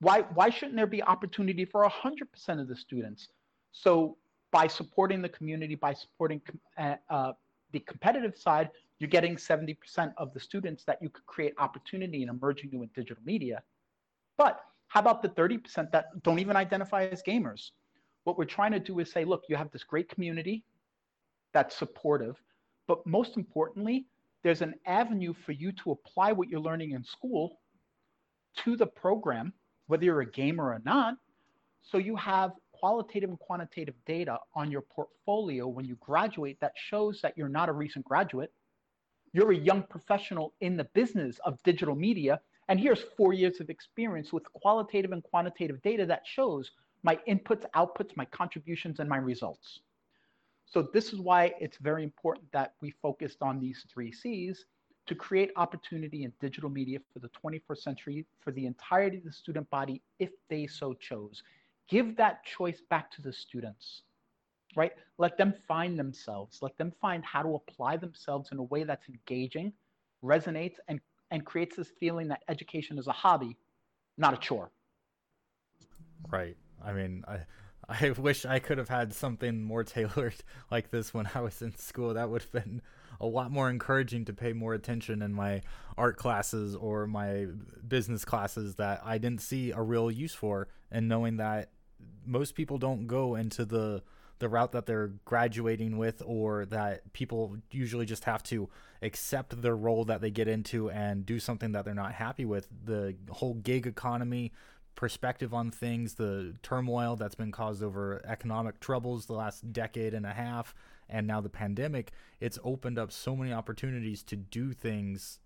Why 0.00 0.22
why 0.34 0.50
shouldn't 0.50 0.74
there 0.74 0.88
be 0.88 1.00
opportunity 1.00 1.64
for 1.64 1.88
100% 1.88 2.60
of 2.60 2.66
the 2.66 2.74
students? 2.74 3.28
So 3.70 4.16
by 4.50 4.66
supporting 4.66 5.22
the 5.22 5.28
community, 5.28 5.76
by 5.76 5.94
supporting 5.94 6.40
uh, 6.76 6.96
uh 7.08 7.32
the 7.72 7.80
competitive 7.80 8.36
side, 8.36 8.70
you're 8.98 9.08
getting 9.08 9.36
70% 9.36 10.12
of 10.18 10.32
the 10.34 10.40
students 10.40 10.84
that 10.84 10.98
you 11.00 11.08
could 11.08 11.26
create 11.26 11.54
opportunity 11.58 12.22
in 12.22 12.28
emerging 12.28 12.70
new 12.70 12.82
and 12.82 12.92
digital 12.92 13.22
media. 13.24 13.62
But 14.36 14.60
how 14.88 15.00
about 15.00 15.22
the 15.22 15.28
30% 15.28 15.90
that 15.92 16.22
don't 16.22 16.38
even 16.38 16.56
identify 16.56 17.04
as 17.06 17.22
gamers? 17.22 17.70
What 18.24 18.36
we're 18.36 18.44
trying 18.44 18.72
to 18.72 18.80
do 18.80 18.98
is 18.98 19.10
say, 19.10 19.24
look, 19.24 19.44
you 19.48 19.56
have 19.56 19.70
this 19.70 19.84
great 19.84 20.08
community 20.08 20.64
that's 21.52 21.76
supportive, 21.76 22.36
but 22.86 23.06
most 23.06 23.36
importantly, 23.36 24.06
there's 24.42 24.62
an 24.62 24.74
avenue 24.86 25.32
for 25.32 25.52
you 25.52 25.72
to 25.72 25.92
apply 25.92 26.32
what 26.32 26.48
you're 26.48 26.60
learning 26.60 26.92
in 26.92 27.04
school 27.04 27.58
to 28.56 28.76
the 28.76 28.86
program, 28.86 29.52
whether 29.86 30.04
you're 30.04 30.20
a 30.20 30.30
gamer 30.30 30.64
or 30.64 30.80
not. 30.84 31.14
So 31.82 31.98
you 31.98 32.16
have 32.16 32.52
qualitative 32.80 33.30
and 33.30 33.38
quantitative 33.38 33.94
data 34.06 34.38
on 34.54 34.70
your 34.70 34.82
portfolio 34.82 35.68
when 35.68 35.84
you 35.84 35.96
graduate 35.96 36.58
that 36.60 36.72
shows 36.76 37.20
that 37.22 37.36
you're 37.36 37.48
not 37.48 37.68
a 37.68 37.72
recent 37.72 38.04
graduate. 38.04 38.52
You're 39.32 39.52
a 39.52 39.56
young 39.56 39.82
professional 39.84 40.54
in 40.60 40.76
the 40.76 40.84
business 40.84 41.38
of 41.44 41.62
digital 41.62 41.94
media 41.94 42.40
And 42.70 42.78
here's 42.78 43.02
four 43.16 43.32
years 43.32 43.60
of 43.60 43.68
experience 43.68 44.32
with 44.32 44.44
qualitative 44.52 45.10
and 45.10 45.24
quantitative 45.24 45.82
data 45.82 46.06
that 46.06 46.22
shows 46.24 46.70
my 47.02 47.18
inputs, 47.28 47.64
outputs, 47.74 48.16
my 48.16 48.26
contributions, 48.26 49.00
and 49.00 49.08
my 49.08 49.16
results. 49.16 49.80
So 50.66 50.88
this 50.94 51.12
is 51.12 51.18
why 51.20 51.52
it's 51.60 51.78
very 51.78 52.04
important 52.04 52.46
that 52.52 52.74
we 52.80 52.92
focused 53.02 53.42
on 53.42 53.58
these 53.58 53.84
three 53.92 54.12
C's 54.12 54.66
to 55.06 55.16
create 55.16 55.50
opportunity 55.56 56.22
in 56.22 56.32
digital 56.40 56.70
media 56.70 57.00
for 57.12 57.18
the 57.18 57.30
21st 57.44 57.78
century 57.78 58.26
for 58.38 58.52
the 58.52 58.66
entirety 58.66 59.16
of 59.18 59.24
the 59.24 59.32
student 59.32 59.68
body 59.70 60.00
if 60.20 60.30
they 60.48 60.68
so 60.68 60.94
chose. 60.94 61.42
Give 61.90 62.16
that 62.16 62.44
choice 62.44 62.80
back 62.88 63.10
to 63.12 63.22
the 63.22 63.32
students, 63.32 64.02
right? 64.76 64.92
Let 65.18 65.36
them 65.36 65.52
find 65.66 65.98
themselves. 65.98 66.58
Let 66.62 66.78
them 66.78 66.92
find 67.00 67.24
how 67.24 67.42
to 67.42 67.56
apply 67.56 67.96
themselves 67.96 68.50
in 68.52 68.58
a 68.58 68.62
way 68.62 68.84
that's 68.84 69.08
engaging, 69.08 69.72
resonates, 70.22 70.76
and, 70.88 71.00
and 71.30 71.44
creates 71.44 71.76
this 71.76 71.88
feeling 71.98 72.28
that 72.28 72.42
education 72.48 72.96
is 72.98 73.08
a 73.08 73.12
hobby, 73.12 73.56
not 74.16 74.34
a 74.34 74.36
chore. 74.36 74.70
Right. 76.30 76.56
I 76.82 76.92
mean, 76.92 77.24
I 77.26 77.40
I 77.90 78.10
wish 78.18 78.46
I 78.46 78.60
could 78.60 78.78
have 78.78 78.88
had 78.88 79.12
something 79.12 79.62
more 79.62 79.84
tailored 79.84 80.36
like 80.70 80.90
this 80.90 81.12
when 81.12 81.28
I 81.34 81.40
was 81.40 81.60
in 81.60 81.76
school. 81.76 82.14
That 82.14 82.30
would 82.30 82.42
have 82.42 82.52
been 82.52 82.82
a 83.20 83.26
lot 83.26 83.50
more 83.50 83.68
encouraging 83.68 84.24
to 84.26 84.32
pay 84.32 84.52
more 84.52 84.72
attention 84.72 85.20
in 85.20 85.32
my 85.34 85.62
art 85.98 86.16
classes 86.16 86.74
or 86.74 87.06
my 87.06 87.46
business 87.86 88.24
classes 88.24 88.76
that 88.76 89.02
I 89.04 89.18
didn't 89.18 89.42
see 89.42 89.72
a 89.72 89.82
real 89.82 90.10
use 90.10 90.32
for 90.32 90.68
and 90.90 91.08
knowing 91.08 91.36
that 91.36 91.70
most 92.26 92.54
people 92.54 92.78
don't 92.78 93.06
go 93.06 93.34
into 93.34 93.64
the 93.64 94.02
the 94.40 94.48
route 94.48 94.72
that 94.72 94.86
they're 94.86 95.12
graduating 95.26 95.98
with 95.98 96.22
or 96.24 96.64
that 96.64 97.12
people 97.12 97.58
usually 97.70 98.06
just 98.06 98.24
have 98.24 98.42
to 98.42 98.70
accept 99.02 99.60
their 99.60 99.76
role 99.76 100.04
that 100.06 100.22
they 100.22 100.30
get 100.30 100.48
into 100.48 100.90
and 100.90 101.26
do 101.26 101.38
something 101.38 101.72
that 101.72 101.84
they're 101.84 101.94
not 101.94 102.12
happy 102.12 102.46
with 102.46 102.66
the 102.84 103.14
whole 103.28 103.52
gig 103.52 103.86
economy 103.86 104.50
perspective 104.94 105.54
on 105.54 105.70
things, 105.70 106.14
the 106.14 106.54
turmoil 106.62 107.16
that's 107.16 107.34
been 107.34 107.52
caused 107.52 107.82
over 107.82 108.20
economic 108.26 108.80
troubles 108.80 109.26
the 109.26 109.32
last 109.32 109.72
decade 109.72 110.14
and 110.14 110.26
a 110.26 110.32
half, 110.32 110.74
and 111.08 111.26
now 111.26 111.40
the 111.40 111.48
pandemic, 111.48 112.12
it's 112.40 112.58
opened 112.64 112.98
up 112.98 113.12
so 113.12 113.36
many 113.36 113.52
opportunities 113.52 114.22
to 114.22 114.36
do 114.36 114.72
things 114.72 115.40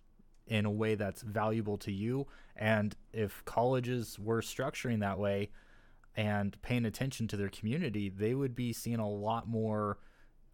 in 0.47 0.67
a 0.67 0.71
way 0.71 0.95
that's 0.95 1.23
valuable 1.23 1.79
to 1.79 1.93
you. 1.93 2.27
And 2.57 2.95
if 3.13 3.45
colleges 3.45 4.19
were 4.19 4.41
structuring 4.41 5.01
that 5.01 5.19
way 5.19 5.51
and 6.17 6.61
paying 6.63 6.85
attention 6.85 7.29
to 7.29 7.37
their 7.37 7.49
community, 7.49 8.09
they 8.09 8.35
would 8.35 8.55
be 8.55 8.73
seeing 8.73 8.99
a 8.99 9.09
lot 9.09 9.49
more. 9.49 9.99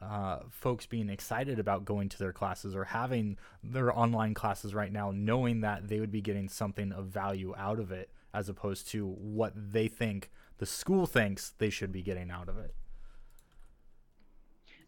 Uh, 0.03 0.39
folks 0.49 0.87
being 0.87 1.11
excited 1.11 1.59
about 1.59 1.85
going 1.85 2.09
to 2.09 2.19
their 2.19 2.33
classes 2.33 2.75
or 2.75 2.85
having 2.85 3.37
their 3.63 3.95
online 3.95 4.33
classes 4.33 4.75
right 4.75 4.91
now, 4.91 5.13
knowing 5.15 5.61
that 5.61 5.89
they 5.89 6.01
would 6.01 6.11
be 6.11 6.23
getting 6.23 6.49
something 6.49 6.91
of 6.91 7.09
value 7.09 7.55
out 7.59 7.79
of 7.79 7.93
it 7.93 8.09
as 8.33 8.49
opposed 8.49 8.89
to 8.89 9.07
what 9.07 9.53
they 9.55 9.89
think 9.89 10.31
the 10.57 10.67
school 10.67 11.07
thinks 11.07 11.51
they 11.59 11.71
should 11.71 11.93
be 11.93 12.03
getting 12.03 12.31
out 12.31 12.49
of 12.49 12.59
it. 12.59 12.75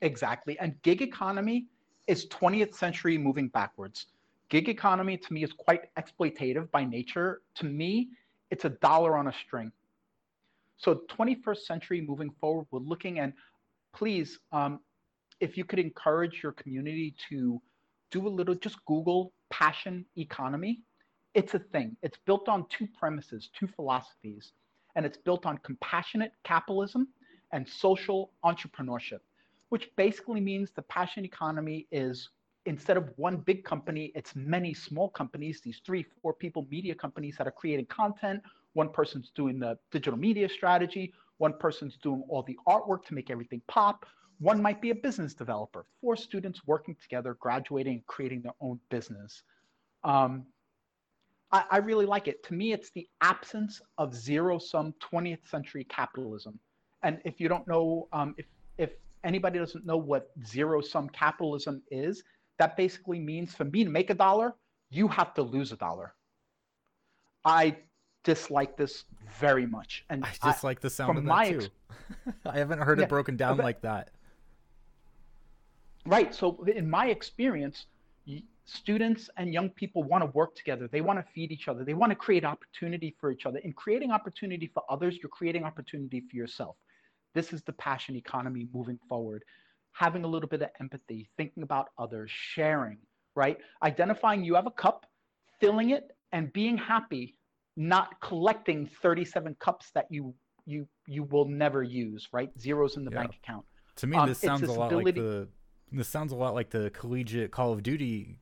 Exactly. 0.03 0.59
And 0.59 0.81
gig 0.83 1.01
economy 1.01 1.67
is 2.07 2.27
20th 2.27 2.75
century 2.75 3.17
moving 3.17 3.49
backwards. 3.49 4.07
Gig 4.49 4.69
economy 4.69 5.17
to 5.17 5.33
me 5.33 5.43
is 5.43 5.53
quite 5.53 5.95
exploitative 5.97 6.71
by 6.71 6.85
nature. 6.85 7.41
To 7.55 7.65
me, 7.65 8.11
it's 8.51 8.67
a 8.67 8.69
dollar 8.69 9.17
on 9.17 9.29
a 9.29 9.33
string. 9.33 9.73
So 10.83 11.03
21st 11.09 11.59
century 11.59 12.01
moving 12.01 12.31
forward, 12.41 12.67
we're 12.71 12.81
looking 12.81 13.21
and 13.21 13.33
please, 13.95 14.39
um, 14.51 14.81
if 15.41 15.57
you 15.57 15.65
could 15.65 15.79
encourage 15.79 16.43
your 16.43 16.53
community 16.53 17.15
to 17.29 17.61
do 18.11 18.27
a 18.27 18.29
little, 18.29 18.55
just 18.55 18.85
Google 18.87 19.33
passion 19.51 20.05
economy 20.17 20.81
it's 21.35 21.55
a 21.55 21.59
thing. 21.59 21.97
It's 22.03 22.19
built 22.27 22.49
on 22.49 22.67
two 22.69 22.87
premises, 22.99 23.51
two 23.59 23.67
philosophies, 23.67 24.53
and 24.97 25.07
it's 25.07 25.17
built 25.17 25.47
on 25.47 25.59
compassionate 25.59 26.33
capitalism 26.45 27.09
and 27.53 27.67
social 27.69 28.33
entrepreneurship, 28.45 29.21
which 29.71 29.91
basically 29.97 30.41
means 30.41 30.71
the 30.71 30.83
passion 30.83 31.25
economy 31.25 31.87
is 31.91 32.29
instead 32.67 32.97
of 32.97 33.11
one 33.17 33.39
big 33.39 33.65
company, 33.65 34.13
it's 34.15 34.37
many 34.37 34.73
small 34.73 35.09
companies, 35.09 35.61
these 35.63 35.81
three, 35.85 36.07
four 36.21 36.33
people 36.33 36.67
media 36.71 36.95
companies 36.95 37.37
that 37.37 37.47
are 37.47 37.53
creating 37.53 37.87
content. 37.87 38.41
One 38.75 38.89
person's 38.89 39.31
doing 39.35 39.59
the 39.59 39.79
digital 39.91 40.19
media 40.19 40.49
strategy, 40.49 41.13
one 41.39 41.55
person's 41.59 41.97
doing 41.97 42.23
all 42.29 42.43
the 42.43 42.59
artwork 42.69 43.05
to 43.07 43.15
make 43.15 43.31
everything 43.31 43.61
pop. 43.69 44.07
One 44.39 44.61
might 44.61 44.81
be 44.81 44.91
a 44.91 44.95
business 44.95 45.35
developer, 45.35 45.87
four 46.01 46.17
students 46.17 46.63
working 46.67 46.97
together, 47.01 47.37
graduating, 47.39 47.95
and 47.95 48.07
creating 48.07 48.43
their 48.43 48.55
own 48.61 48.81
business. 48.91 49.43
Um, 50.05 50.47
I, 51.53 51.65
I 51.71 51.77
really 51.79 52.07
like 52.07 52.29
it. 52.29 52.43
To 52.45 52.55
me, 52.55 52.73
it's 52.73 52.91
the 52.91 53.07
absence 53.21 53.81
of 53.99 54.15
zero 54.15 54.59
sum 54.59 54.95
20th 55.01 55.49
century 55.49 55.85
capitalism. 55.85 56.59
And 57.03 57.21
if 57.25 57.41
you 57.41 57.49
don't 57.49 57.67
know, 57.69 58.09
um, 58.13 58.35
if, 58.39 58.47
if 58.79 58.91
anybody 59.25 59.59
doesn't 59.59 59.87
know 59.87 59.97
what 59.97 60.31
zero 60.45 60.81
sum 60.81 61.09
capitalism 61.11 61.83
is, 61.91 62.25
that 62.59 62.77
basically 62.77 63.19
means 63.19 63.55
for 63.55 63.65
me 63.65 63.85
to 63.85 63.91
make 63.91 64.11
a 64.11 64.15
dollar, 64.15 64.55
you 64.91 65.09
have 65.09 65.35
to 65.35 65.43
lose 65.43 65.73
a 65.73 65.77
dollar. 65.77 66.15
I 67.45 67.77
dislike 68.25 68.77
this 68.77 69.05
very 69.39 69.67
much. 69.67 70.05
And 70.11 70.25
I 70.25 70.53
dislike 70.53 70.81
the 70.81 70.91
sound 70.91 71.19
of 71.19 71.25
that 71.25 71.49
too. 71.49 71.69
I 72.47 72.59
haven't 72.59 72.81
heard 72.81 72.99
yeah, 72.99 73.05
it 73.05 73.09
broken 73.09 73.37
down 73.37 73.57
but, 73.57 73.65
like 73.65 73.81
that. 73.83 74.11
Right. 76.05 76.35
So 76.35 76.65
in 76.65 76.89
my 76.89 77.07
experience, 77.07 77.87
students 78.65 79.29
and 79.37 79.53
young 79.53 79.69
people 79.71 80.03
want 80.03 80.23
to 80.23 80.31
work 80.31 80.55
together. 80.55 80.89
They 80.89 81.01
want 81.01 81.19
to 81.19 81.33
feed 81.33 81.51
each 81.53 81.69
other. 81.69 81.85
They 81.85 81.95
want 81.95 82.11
to 82.11 82.17
create 82.17 82.45
opportunity 82.45 83.15
for 83.21 83.31
each 83.31 83.47
other. 83.47 83.59
In 83.59 83.73
creating 83.73 84.11
opportunity 84.11 84.71
for 84.73 84.83
others, 84.89 85.19
you're 85.23 85.31
creating 85.31 85.65
opportunity 85.65 86.21
for 86.21 86.37
yourself. 86.37 86.77
This 87.35 87.53
is 87.53 87.63
the 87.63 87.73
passion 87.73 88.17
economy 88.17 88.69
moving 88.73 88.99
forward. 89.09 89.45
Having 89.93 90.25
a 90.25 90.29
little 90.29 90.49
bit 90.49 90.63
of 90.63 90.71
empathy, 90.81 91.29
thinking 91.37 91.63
about 91.63 91.89
others, 91.99 92.31
sharing, 92.31 92.99
right? 93.35 93.59
Identifying 93.83 94.45
you 94.45 94.55
have 94.55 94.67
a 94.67 94.71
cup, 94.71 95.07
filling 95.61 95.91
it, 95.91 96.17
and 96.33 96.53
being 96.53 96.79
happy, 96.79 97.37
not 97.77 98.21
collecting 98.21 98.87
37 98.87 99.57
cups 99.59 99.91
that 99.95 100.07
you 100.11 100.35
you 100.65 100.87
you 101.07 101.25
will 101.25 101.47
never 101.47 101.83
use, 101.83 102.29
right? 102.33 102.51
Zeros 102.61 102.97
in 102.97 103.05
the 103.05 103.11
yeah. 103.11 103.19
bank 103.19 103.37
account. 103.43 103.65
To 103.97 104.07
me, 104.07 104.17
um, 104.17 104.29
this 104.29 104.39
sounds 104.39 104.63
a 104.63 104.73
lot 104.73 104.93
ability... 104.93 105.05
like 105.07 105.15
the 105.15 105.49
this 105.91 106.09
sounds 106.09 106.33
a 106.33 106.37
lot 106.37 106.55
like 106.55 106.71
the 106.71 106.91
collegiate 106.91 107.51
Call 107.51 107.73
of 107.73 107.83
Duty 107.83 108.39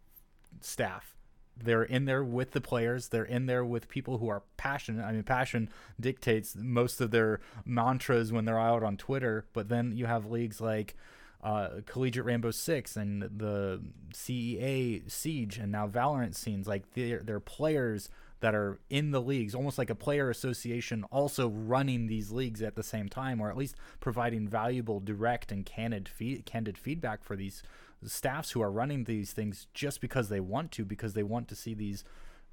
staff. 0.60 1.16
They're 1.62 1.82
in 1.82 2.06
there 2.06 2.24
with 2.24 2.52
the 2.52 2.60
players. 2.60 3.08
They're 3.08 3.24
in 3.24 3.46
there 3.46 3.64
with 3.64 3.88
people 3.88 4.18
who 4.18 4.28
are 4.28 4.42
passionate. 4.56 5.04
I 5.04 5.12
mean, 5.12 5.24
passion 5.24 5.68
dictates 5.98 6.56
most 6.56 7.00
of 7.00 7.10
their 7.10 7.40
mantras 7.66 8.32
when 8.32 8.44
they're 8.44 8.58
out 8.58 8.82
on 8.82 8.96
Twitter. 8.96 9.46
But 9.52 9.68
then 9.68 9.92
you 9.94 10.06
have 10.06 10.30
leagues 10.30 10.60
like 10.60 10.96
uh, 11.42 11.80
Collegiate 11.84 12.24
Rainbow 12.24 12.50
Six 12.50 12.96
and 12.96 13.22
the 13.22 13.82
CEA 14.14 15.10
Siege 15.10 15.58
and 15.58 15.70
now 15.70 15.86
Valorant 15.86 16.34
scenes. 16.34 16.66
Like 16.66 16.94
they're, 16.94 17.20
they're 17.22 17.40
players 17.40 18.08
that 18.40 18.54
are 18.54 18.80
in 18.88 19.10
the 19.10 19.20
leagues, 19.20 19.54
almost 19.54 19.78
like 19.78 19.90
a 19.90 19.94
player 19.94 20.30
association, 20.30 21.04
also 21.10 21.48
running 21.48 22.06
these 22.06 22.30
leagues 22.30 22.62
at 22.62 22.74
the 22.74 22.82
same 22.82 23.08
time, 23.08 23.40
or 23.40 23.50
at 23.50 23.56
least 23.56 23.76
providing 24.00 24.48
valuable, 24.48 25.00
direct, 25.00 25.52
and 25.52 25.64
candid, 25.64 26.08
fee- 26.08 26.42
candid 26.42 26.76
feedback 26.76 27.22
for 27.22 27.36
these 27.36 27.62
staffs 28.04 28.52
who 28.52 28.62
are 28.62 28.70
running 28.70 29.04
these 29.04 29.32
things 29.32 29.66
just 29.74 30.00
because 30.00 30.28
they 30.28 30.40
want 30.40 30.72
to, 30.72 30.84
because 30.84 31.12
they 31.12 31.22
want 31.22 31.48
to 31.48 31.54
see 31.54 31.74
these 31.74 32.02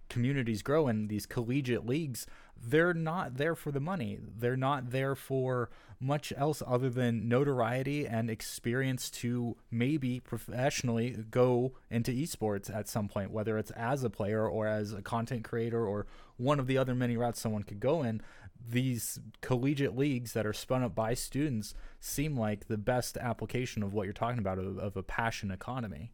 communities 0.09 0.61
grow 0.61 0.87
and 0.87 1.09
these 1.09 1.25
collegiate 1.25 1.85
leagues 1.85 2.27
they're 2.61 2.93
not 2.93 3.37
there 3.37 3.55
for 3.55 3.71
the 3.71 3.79
money 3.79 4.19
they're 4.37 4.57
not 4.57 4.91
there 4.91 5.15
for 5.15 5.69
much 5.99 6.31
else 6.37 6.61
other 6.67 6.89
than 6.89 7.27
notoriety 7.27 8.05
and 8.05 8.29
experience 8.29 9.09
to 9.09 9.57
maybe 9.71 10.19
professionally 10.19 11.25
go 11.31 11.73
into 11.89 12.11
esports 12.11 12.73
at 12.73 12.87
some 12.87 13.07
point 13.07 13.31
whether 13.31 13.57
it's 13.57 13.71
as 13.71 14.03
a 14.03 14.09
player 14.09 14.47
or 14.47 14.67
as 14.67 14.93
a 14.93 15.01
content 15.01 15.43
creator 15.43 15.85
or 15.85 16.05
one 16.37 16.59
of 16.59 16.67
the 16.67 16.77
other 16.77 16.93
many 16.93 17.17
routes 17.17 17.41
someone 17.41 17.63
could 17.63 17.79
go 17.79 18.03
in 18.03 18.21
these 18.69 19.19
collegiate 19.41 19.95
leagues 19.95 20.33
that 20.33 20.45
are 20.45 20.53
spun 20.53 20.83
up 20.83 20.95
by 20.95 21.13
students 21.13 21.73
seem 21.99 22.37
like 22.37 22.67
the 22.67 22.77
best 22.77 23.17
application 23.17 23.83
of 23.83 23.93
what 23.93 24.03
you're 24.03 24.13
talking 24.13 24.39
about 24.39 24.59
of, 24.59 24.77
of 24.77 24.97
a 24.97 25.03
passion 25.03 25.51
economy. 25.51 26.11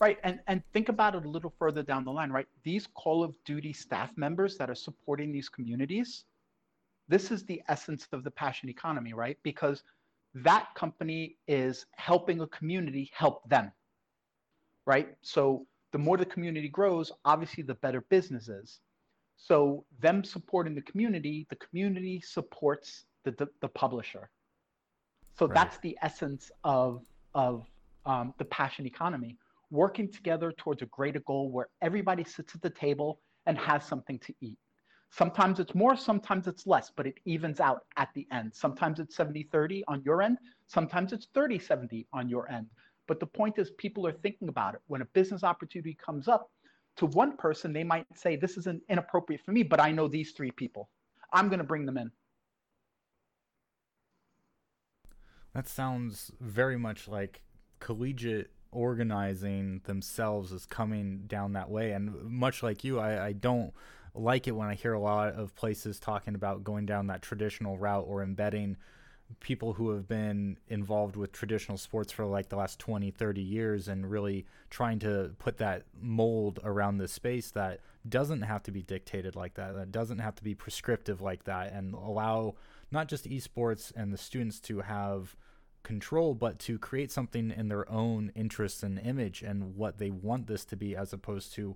Right, 0.00 0.18
and 0.22 0.38
and 0.46 0.62
think 0.72 0.88
about 0.88 1.16
it 1.16 1.24
a 1.24 1.28
little 1.28 1.52
further 1.58 1.82
down 1.82 2.04
the 2.04 2.12
line, 2.12 2.30
right? 2.30 2.46
These 2.62 2.86
Call 2.94 3.24
of 3.24 3.34
Duty 3.44 3.72
staff 3.72 4.12
members 4.16 4.56
that 4.56 4.70
are 4.70 4.74
supporting 4.76 5.32
these 5.32 5.48
communities, 5.48 6.24
this 7.08 7.32
is 7.32 7.44
the 7.44 7.60
essence 7.68 8.06
of 8.12 8.22
the 8.22 8.30
passion 8.30 8.68
economy, 8.68 9.12
right? 9.12 9.38
Because 9.42 9.82
that 10.34 10.68
company 10.74 11.36
is 11.48 11.86
helping 11.96 12.40
a 12.40 12.46
community 12.48 13.10
help 13.12 13.48
them, 13.48 13.72
right? 14.86 15.08
So 15.22 15.66
the 15.92 15.98
more 15.98 16.16
the 16.16 16.26
community 16.26 16.68
grows, 16.68 17.10
obviously 17.24 17.62
the 17.62 17.74
better 17.74 18.02
business 18.02 18.48
is. 18.48 18.80
So 19.36 19.84
them 20.00 20.22
supporting 20.22 20.74
the 20.74 20.82
community, 20.82 21.46
the 21.48 21.56
community 21.56 22.20
supports 22.20 23.04
the, 23.24 23.30
the, 23.32 23.48
the 23.60 23.68
publisher. 23.68 24.28
So 25.38 25.46
right. 25.46 25.54
that's 25.54 25.78
the 25.78 25.96
essence 26.02 26.50
of, 26.64 27.02
of 27.34 27.66
um, 28.04 28.34
the 28.38 28.44
passion 28.44 28.86
economy, 28.86 29.38
working 29.70 30.10
together 30.10 30.52
towards 30.52 30.82
a 30.82 30.86
greater 30.86 31.20
goal 31.20 31.50
where 31.50 31.68
everybody 31.82 32.24
sits 32.24 32.54
at 32.54 32.62
the 32.62 32.70
table 32.70 33.20
and 33.46 33.58
has 33.58 33.84
something 33.84 34.18
to 34.20 34.34
eat. 34.40 34.58
Sometimes 35.10 35.58
it's 35.58 35.74
more, 35.74 35.96
sometimes 35.96 36.46
it's 36.46 36.66
less, 36.66 36.90
but 36.94 37.06
it 37.06 37.14
evens 37.24 37.60
out 37.60 37.84
at 37.96 38.08
the 38.14 38.26
end. 38.30 38.52
Sometimes 38.54 39.00
it's 39.00 39.16
70 39.16 39.48
30 39.50 39.84
on 39.88 40.02
your 40.04 40.22
end, 40.22 40.38
sometimes 40.66 41.12
it's 41.12 41.28
30 41.34 41.58
70 41.58 42.06
on 42.12 42.28
your 42.28 42.50
end. 42.50 42.66
But 43.06 43.20
the 43.20 43.26
point 43.26 43.58
is, 43.58 43.70
people 43.78 44.06
are 44.06 44.12
thinking 44.12 44.48
about 44.48 44.74
it. 44.74 44.80
When 44.86 45.00
a 45.00 45.06
business 45.06 45.42
opportunity 45.42 45.96
comes 45.98 46.28
up, 46.28 46.50
to 46.98 47.06
one 47.06 47.36
person, 47.36 47.72
they 47.72 47.84
might 47.84 48.06
say, 48.14 48.36
This 48.36 48.56
isn't 48.58 48.82
inappropriate 48.88 49.40
for 49.44 49.52
me, 49.52 49.62
but 49.62 49.80
I 49.80 49.92
know 49.92 50.08
these 50.08 50.32
three 50.32 50.50
people. 50.50 50.90
I'm 51.32 51.48
going 51.48 51.58
to 51.58 51.64
bring 51.64 51.86
them 51.86 51.96
in. 51.96 52.10
That 55.54 55.68
sounds 55.68 56.30
very 56.40 56.76
much 56.76 57.08
like 57.08 57.42
collegiate 57.80 58.50
organizing 58.70 59.80
themselves 59.84 60.52
is 60.52 60.66
coming 60.66 61.24
down 61.26 61.52
that 61.54 61.70
way. 61.70 61.92
And 61.92 62.30
much 62.30 62.62
like 62.62 62.84
you, 62.84 62.98
I, 62.98 63.26
I 63.26 63.32
don't 63.32 63.72
like 64.14 64.46
it 64.48 64.52
when 64.52 64.68
I 64.68 64.74
hear 64.74 64.92
a 64.92 65.00
lot 65.00 65.34
of 65.34 65.54
places 65.54 65.98
talking 65.98 66.34
about 66.34 66.64
going 66.64 66.86
down 66.86 67.06
that 67.08 67.22
traditional 67.22 67.78
route 67.78 68.04
or 68.06 68.22
embedding 68.22 68.76
people 69.40 69.74
who 69.74 69.90
have 69.90 70.08
been 70.08 70.56
involved 70.68 71.14
with 71.16 71.32
traditional 71.32 71.76
sports 71.76 72.10
for 72.10 72.24
like 72.24 72.48
the 72.48 72.56
last 72.56 72.78
20 72.78 73.10
30 73.10 73.42
years 73.42 73.88
and 73.88 74.10
really 74.10 74.46
trying 74.70 74.98
to 74.98 75.34
put 75.38 75.58
that 75.58 75.82
mold 76.00 76.58
around 76.64 76.96
the 76.96 77.06
space 77.06 77.50
that 77.50 77.80
doesn't 78.08 78.42
have 78.42 78.62
to 78.62 78.70
be 78.70 78.82
dictated 78.82 79.36
like 79.36 79.54
that 79.54 79.74
that 79.74 79.92
doesn't 79.92 80.18
have 80.18 80.34
to 80.34 80.42
be 80.42 80.54
prescriptive 80.54 81.20
like 81.20 81.44
that 81.44 81.72
and 81.72 81.94
allow 81.94 82.54
not 82.90 83.06
just 83.06 83.28
esports 83.28 83.92
and 83.94 84.12
the 84.12 84.18
students 84.18 84.60
to 84.60 84.80
have 84.80 85.36
control 85.88 86.34
but 86.34 86.58
to 86.58 86.78
create 86.78 87.10
something 87.10 87.50
in 87.50 87.68
their 87.68 87.90
own 87.90 88.30
interests 88.34 88.82
and 88.82 88.98
image 88.98 89.40
and 89.40 89.74
what 89.74 89.96
they 89.96 90.10
want 90.10 90.46
this 90.46 90.66
to 90.66 90.76
be 90.76 90.94
as 90.94 91.14
opposed 91.14 91.54
to 91.54 91.74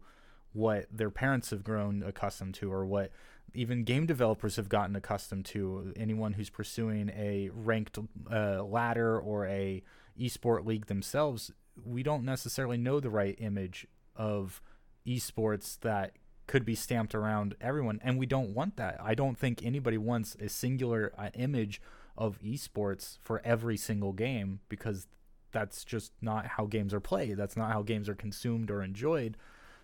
what 0.52 0.86
their 0.92 1.08
parents 1.08 1.48
have 1.48 1.64
grown 1.64 2.02
accustomed 2.02 2.52
to 2.52 2.70
or 2.70 2.84
what 2.84 3.10
even 3.54 3.84
game 3.84 4.04
developers 4.04 4.56
have 4.56 4.68
gotten 4.68 4.94
accustomed 4.94 5.46
to. 5.46 5.94
Anyone 5.96 6.34
who's 6.34 6.50
pursuing 6.50 7.10
a 7.16 7.48
ranked 7.54 7.98
uh, 8.30 8.62
ladder 8.62 9.18
or 9.18 9.46
a 9.46 9.82
esport 10.20 10.66
league 10.66 10.86
themselves 10.88 11.50
we 11.86 12.02
don't 12.02 12.22
necessarily 12.22 12.76
know 12.76 13.00
the 13.00 13.08
right 13.08 13.34
image 13.38 13.86
of 14.14 14.60
esports 15.06 15.80
that 15.80 16.12
could 16.46 16.66
be 16.66 16.74
stamped 16.74 17.14
around 17.14 17.54
everyone 17.62 17.98
and 18.04 18.18
we 18.18 18.26
don't 18.26 18.54
want 18.54 18.76
that. 18.76 18.98
I 19.02 19.14
don't 19.14 19.38
think 19.38 19.64
anybody 19.64 19.96
wants 19.96 20.36
a 20.38 20.50
singular 20.50 21.12
uh, 21.16 21.30
image 21.34 21.80
of 22.16 22.38
esports 22.40 23.18
for 23.22 23.40
every 23.44 23.76
single 23.76 24.12
game 24.12 24.60
because 24.68 25.06
that's 25.50 25.84
just 25.84 26.12
not 26.20 26.46
how 26.46 26.66
games 26.66 26.94
are 26.94 27.00
played 27.00 27.36
that's 27.36 27.56
not 27.56 27.72
how 27.72 27.82
games 27.82 28.08
are 28.08 28.14
consumed 28.14 28.70
or 28.70 28.82
enjoyed 28.82 29.36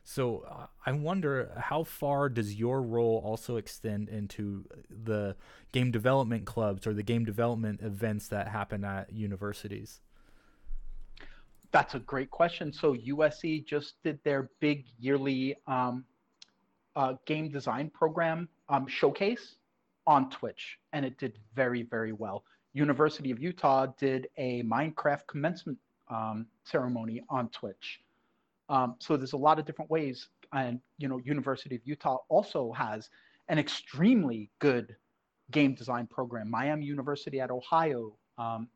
so 0.09 0.47
uh, 0.49 0.67
I 0.87 0.93
wonder 0.93 1.53
how 1.55 1.85
far 1.85 2.31
does 2.31 2.55
your 2.55 2.81
role 2.81 3.21
also 3.23 3.59
extend 3.59 4.09
into 4.09 4.65
the 4.89 5.37
game 5.71 5.91
development 5.91 6.47
clubs 6.47 6.87
or 6.87 6.95
the 6.95 7.03
game 7.03 7.27
development 7.27 7.83
events 7.83 8.29
that 8.29 8.49
happen 8.49 8.85
at 8.85 9.13
universities? 9.13 10.01
That's 11.73 11.95
a 11.95 11.99
great 11.99 12.31
question. 12.31 12.73
So 12.73 12.95
USC 12.95 13.67
just 13.67 14.03
did 14.03 14.19
their 14.25 14.49
big 14.61 14.87
yearly 14.99 15.57
um, 15.67 16.07
uh, 16.97 17.17
game 17.27 17.51
design 17.51 17.91
program 17.91 18.49
um, 18.71 18.87
showcase 18.87 19.57
on 20.09 20.31
Twitch, 20.31 20.79
and 20.95 21.05
it 21.05 21.19
did 21.19 21.39
very, 21.55 21.83
very 21.83 22.13
well. 22.13 22.43
University 22.73 23.31
of 23.31 23.39
Utah 23.39 23.87
did 23.99 24.27
a 24.39 24.63
Minecraft 24.63 25.27
commencement 25.29 25.77
um, 26.09 26.47
ceremony 26.65 27.23
on 27.29 27.51
Twitch. 27.51 28.01
Um, 28.71 28.97
so 28.99 29.19
there's 29.19 29.35
a 29.35 29.37
lot 29.37 29.59
of 29.59 29.67
different 29.67 29.91
ways, 29.91 30.29
and 30.55 30.81
you 30.97 31.09
know, 31.09 31.19
University 31.19 31.77
of 31.77 31.83
Utah 31.85 32.17
also 32.31 32.73
has 32.73 33.11
an 33.49 33.59
extremely 33.59 34.51
good 34.61 34.97
game 35.51 35.75
design 35.75 36.07
program. 36.07 36.51
Miami 36.51 36.87
University 36.87 37.39
at 37.39 37.51
Ohio, 37.51 38.17
um, 38.39 38.67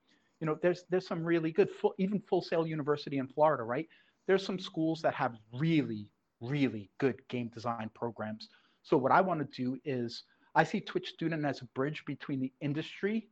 you 0.40 0.46
know, 0.46 0.58
there's 0.60 0.84
there's 0.90 1.06
some 1.06 1.24
really 1.24 1.50
good, 1.50 1.70
full, 1.70 1.94
even 1.96 2.20
Full 2.28 2.42
Sail 2.42 2.66
University 2.66 3.16
in 3.16 3.26
Florida, 3.26 3.62
right? 3.62 3.88
There's 4.26 4.44
some 4.44 4.58
schools 4.58 5.00
that 5.00 5.14
have 5.14 5.34
really, 5.54 6.10
really 6.42 6.90
good 6.98 7.26
game 7.28 7.48
design 7.48 7.90
programs. 7.94 8.48
So 8.82 8.98
what 8.98 9.12
I 9.12 9.22
want 9.22 9.40
to 9.40 9.62
do 9.62 9.78
is 9.84 10.24
I 10.54 10.64
see 10.64 10.80
Twitch 10.80 11.08
Student 11.08 11.44
as 11.44 11.62
a 11.62 11.64
bridge 11.66 12.04
between 12.06 12.40
the 12.40 12.52
industry 12.60 13.28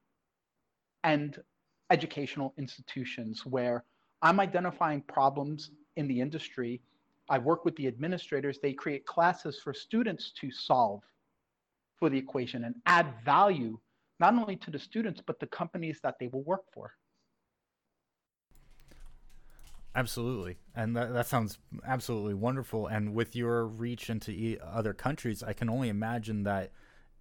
and 1.04 1.38
educational 1.90 2.54
institutions 2.56 3.44
where 3.44 3.84
I'm 4.22 4.40
identifying 4.40 5.02
problems 5.02 5.70
in 5.96 6.08
the 6.08 6.20
industry. 6.20 6.80
I 7.28 7.38
work 7.38 7.64
with 7.64 7.76
the 7.76 7.86
administrators. 7.86 8.58
They 8.58 8.72
create 8.72 9.06
classes 9.06 9.58
for 9.62 9.74
students 9.74 10.32
to 10.40 10.50
solve 10.50 11.02
for 11.96 12.08
the 12.08 12.18
equation 12.18 12.64
and 12.64 12.74
add 12.86 13.06
value 13.24 13.78
not 14.18 14.34
only 14.34 14.56
to 14.56 14.70
the 14.70 14.78
students, 14.78 15.22
but 15.24 15.40
the 15.40 15.46
companies 15.46 16.00
that 16.02 16.16
they 16.20 16.28
will 16.28 16.42
work 16.42 16.64
for. 16.72 16.92
Absolutely. 19.94 20.58
And 20.74 20.94
that, 20.96 21.12
that 21.12 21.26
sounds 21.26 21.58
absolutely 21.86 22.34
wonderful. 22.34 22.86
And 22.86 23.14
with 23.14 23.34
your 23.34 23.66
reach 23.66 24.08
into 24.08 24.58
other 24.62 24.92
countries, 24.92 25.42
I 25.42 25.52
can 25.52 25.68
only 25.68 25.88
imagine 25.88 26.44
that 26.44 26.70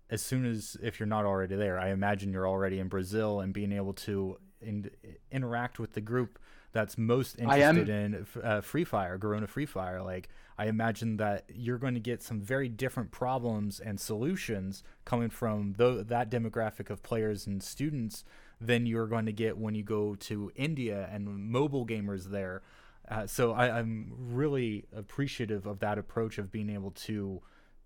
as 0.09 0.21
soon 0.21 0.45
as, 0.45 0.77
if 0.81 0.99
you're 0.99 1.07
not 1.07 1.25
already 1.25 1.55
there, 1.55 1.79
I 1.79 1.89
imagine 1.89 2.31
you're 2.33 2.47
already 2.47 2.79
in 2.79 2.87
Brazil 2.87 3.41
and 3.41 3.53
being 3.53 3.71
able 3.71 3.93
to 3.93 4.37
in, 4.61 4.89
interact 5.31 5.79
with 5.79 5.93
the 5.93 6.01
group 6.01 6.39
that's 6.71 6.97
most 6.97 7.39
interested 7.39 7.89
in 7.89 8.27
uh, 8.43 8.61
Free 8.61 8.83
Fire, 8.83 9.17
Garena 9.17 9.47
Free 9.47 9.65
Fire. 9.65 10.03
Like, 10.03 10.29
I 10.57 10.67
imagine 10.67 11.17
that 11.17 11.45
you're 11.53 11.77
going 11.77 11.95
to 11.95 11.99
get 11.99 12.21
some 12.21 12.41
very 12.41 12.69
different 12.69 13.11
problems 13.11 13.79
and 13.79 13.99
solutions 13.99 14.83
coming 15.05 15.29
from 15.29 15.73
th- 15.75 16.07
that 16.07 16.29
demographic 16.29 16.89
of 16.89 17.01
players 17.01 17.47
and 17.47 17.63
students 17.63 18.23
than 18.61 18.85
you're 18.85 19.07
going 19.07 19.25
to 19.25 19.31
get 19.31 19.57
when 19.57 19.73
you 19.73 19.83
go 19.83 20.15
to 20.15 20.51
India 20.55 21.09
and 21.11 21.49
mobile 21.49 21.87
gamers 21.87 22.25
there. 22.25 22.61
Uh, 23.09 23.25
so 23.25 23.53
I, 23.53 23.79
I'm 23.79 24.13
really 24.15 24.85
appreciative 24.95 25.65
of 25.65 25.79
that 25.79 25.97
approach 25.97 26.37
of 26.37 26.51
being 26.51 26.69
able 26.69 26.91
to 26.91 27.41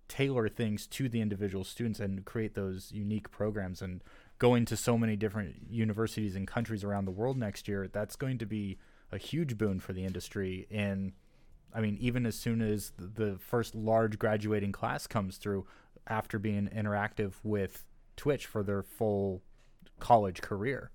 tailor 0.08 0.48
things 0.48 0.86
to 0.86 1.08
the 1.08 1.20
individual 1.20 1.64
students 1.64 2.00
and 2.00 2.24
create 2.24 2.54
those 2.54 2.92
unique 2.92 3.30
programs 3.30 3.82
and 3.82 4.02
going 4.38 4.64
to 4.66 4.76
so 4.76 4.98
many 4.98 5.16
different 5.16 5.54
universities 5.70 6.36
and 6.36 6.46
countries 6.46 6.84
around 6.84 7.04
the 7.04 7.10
world 7.10 7.36
next 7.36 7.68
year, 7.68 7.88
that's 7.88 8.16
going 8.16 8.38
to 8.38 8.46
be 8.46 8.78
a 9.12 9.18
huge 9.18 9.56
boon 9.56 9.80
for 9.80 9.92
the 9.92 10.04
industry. 10.04 10.66
And 10.70 11.12
I 11.72 11.80
mean, 11.80 11.96
even 12.00 12.26
as 12.26 12.36
soon 12.36 12.60
as 12.60 12.92
the 12.98 13.36
first 13.38 13.74
large 13.74 14.18
graduating 14.18 14.72
class 14.72 15.06
comes 15.06 15.36
through 15.36 15.66
after 16.06 16.38
being 16.38 16.68
interactive 16.68 17.34
with 17.42 17.84
Twitch 18.16 18.46
for 18.46 18.62
their 18.62 18.82
full 18.82 19.42
college 20.00 20.40
career. 20.40 20.90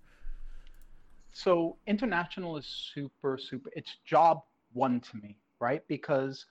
So 1.31 1.77
international 1.87 2.57
is 2.57 2.65
super, 2.65 3.37
super. 3.37 3.69
It's 3.75 3.97
job 4.05 4.41
one 4.73 4.99
to 4.99 5.17
me, 5.17 5.37
right? 5.59 5.81
Because 5.87 6.45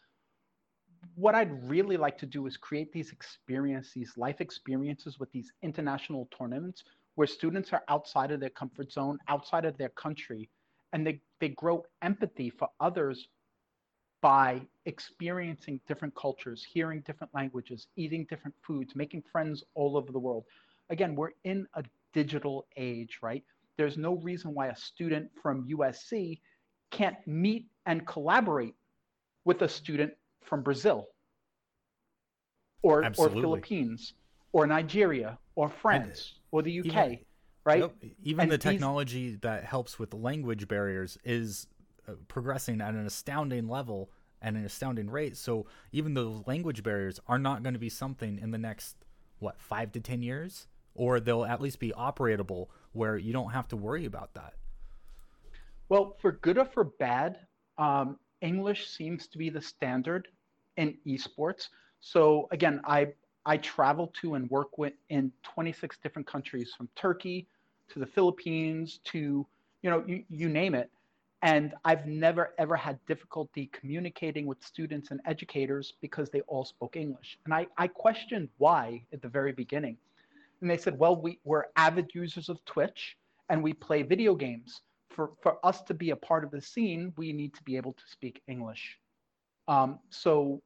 what 1.14 1.35
I'd 1.35 1.68
really 1.68 1.97
like 1.97 2.18
to 2.18 2.27
do 2.27 2.47
is 2.47 2.57
create 2.57 2.92
these 2.92 3.12
experiences, 3.12 3.92
these 3.92 4.12
life 4.16 4.40
experiences 4.40 5.18
with 5.18 5.31
these 5.33 5.53
international 5.62 6.29
tournaments 6.37 6.85
where 7.14 7.27
students 7.27 7.73
are 7.73 7.83
outside 7.88 8.31
of 8.31 8.40
their 8.40 8.51
comfort 8.51 8.92
zone, 8.92 9.18
outside 9.29 9.64
of 9.64 9.77
their 9.77 9.88
country, 9.90 10.49
and 10.92 11.07
they, 11.07 11.21
they 11.40 11.49
grow 11.51 11.85
empathy 12.03 12.51
for 12.51 12.68
others 12.81 13.29
by 14.20 14.61
experiencing 14.87 15.80
different 15.87 16.14
cultures, 16.14 16.64
hearing 16.64 17.01
different 17.07 17.32
languages, 17.35 17.87
eating 17.97 18.26
different 18.28 18.55
foods, 18.66 18.97
making 18.97 19.22
friends 19.30 19.62
all 19.74 19.97
over 19.97 20.12
the 20.12 20.18
world. 20.18 20.45
Again, 20.91 21.14
we're 21.14 21.32
in 21.45 21.66
a 21.74 21.85
digital 22.12 22.66
age, 22.76 23.18
right? 23.22 23.45
There's 23.76 23.97
no 23.97 24.14
reason 24.16 24.55
why 24.55 24.68
a 24.68 24.76
student 24.76 25.30
from 25.41 25.68
USC 25.68 26.41
can't 26.91 27.16
meet 27.26 27.66
and 27.87 28.07
collaborate 28.07 28.74
with 29.45 29.62
a 29.62 29.68
student 29.68 30.12
from 30.49 30.62
Brazil 30.62 31.09
or, 32.82 33.05
or 33.18 33.30
Philippines 33.30 34.14
or 34.53 34.66
Nigeria 34.66 35.38
or 35.55 35.68
France 35.68 36.34
and 36.34 36.38
or 36.51 36.62
the 36.62 36.80
UK, 36.80 36.86
even, 36.86 37.18
right? 37.64 37.80
Yep, 37.80 37.94
even 38.22 38.42
and 38.42 38.53
the 38.53 38.59
technology 38.59 39.30
these... 39.30 39.40
that 39.40 39.64
helps 39.64 39.99
with 39.99 40.14
language 40.14 40.68
barriers 40.68 41.18
is 41.24 41.66
uh, 42.09 42.12
progressing 42.28 42.80
at 42.80 42.94
an 42.94 43.07
astounding 43.07 43.68
level 43.68 44.11
and 44.40 44.57
an 44.57 44.64
astounding 44.64 45.11
rate. 45.11 45.36
So 45.36 45.66
even 45.92 46.14
those 46.14 46.42
language 46.46 46.82
barriers 46.82 47.20
are 47.26 47.38
not 47.38 47.62
going 47.62 47.74
to 47.74 47.80
be 47.80 47.88
something 47.88 48.38
in 48.38 48.51
the 48.51 48.59
next 48.59 48.96
what 49.40 49.61
five 49.61 49.92
to 49.92 50.01
ten 50.01 50.22
years, 50.22 50.66
or 50.94 51.20
they'll 51.20 51.44
at 51.44 51.61
least 51.61 51.78
be 51.78 51.92
operatable 51.92 52.68
where 52.92 53.16
you 53.16 53.32
don't 53.32 53.51
have 53.51 53.68
to 53.68 53.76
worry 53.76 54.05
about 54.05 54.34
that. 54.34 54.55
Well, 55.88 56.16
for 56.20 56.32
good 56.32 56.59
or 56.59 56.66
for 56.66 56.84
bad, 56.84 57.38
um, 57.78 58.18
English 58.40 58.88
seems 58.88 59.26
to 59.28 59.38
be 59.38 59.51
the 59.51 59.62
standard 59.62 60.28
in 60.79 60.97
esports. 61.07 61.68
So 62.01 62.49
again, 62.51 62.81
I 62.85 63.09
I 63.45 63.59
travel 63.59 64.12
to 64.20 64.35
and 64.35 64.49
work 64.51 64.79
with 64.79 64.95
in 65.11 65.33
26 65.43 65.99
different 66.03 66.26
countries, 66.26 66.72
from 66.76 66.89
Turkey 66.97 67.47
to 67.91 67.99
the 67.99 68.07
Philippines 68.07 69.01
to 69.05 69.47
you 69.83 69.91
know 69.91 70.03
you, 70.07 70.24
you 70.31 70.49
name 70.49 70.74
it, 70.74 70.91
And 71.43 71.74
I've 71.85 72.07
never 72.07 72.55
ever 72.59 72.76
had 72.76 72.99
difficulty 73.07 73.70
communicating 73.72 74.47
with 74.47 74.62
students 74.62 75.11
and 75.11 75.20
educators 75.26 75.95
because 76.01 76.31
they 76.31 76.41
all 76.43 76.64
spoke 76.64 76.97
English. 76.97 77.39
And 77.45 77.53
I, 77.55 77.66
I 77.76 77.89
questioned 77.89 78.49
why 78.59 79.05
at 79.12 79.20
the 79.22 79.29
very 79.29 79.53
beginning. 79.53 79.97
And 80.61 80.70
they 80.70 80.76
said, 80.76 80.99
well, 80.99 81.14
we, 81.14 81.39
we're 81.45 81.66
avid 81.76 82.11
users 82.14 82.49
of 82.49 82.64
Twitch 82.64 83.16
and 83.49 83.62
we 83.62 83.72
play 83.72 84.03
video 84.03 84.35
games. 84.35 84.83
For, 85.11 85.31
for 85.43 85.64
us 85.64 85.83
to 85.83 85.95
be 85.95 86.11
a 86.11 86.16
part 86.16 86.45
of 86.45 86.51
the 86.51 86.61
scene, 86.61 87.12
we 87.16 87.33
need 87.33 87.55
to 87.55 87.62
be 87.64 87.76
able 87.76 87.93
to 87.93 88.03
speak 88.07 88.43
English. 88.47 88.99
Um, 89.66 89.99
so, 90.11 90.62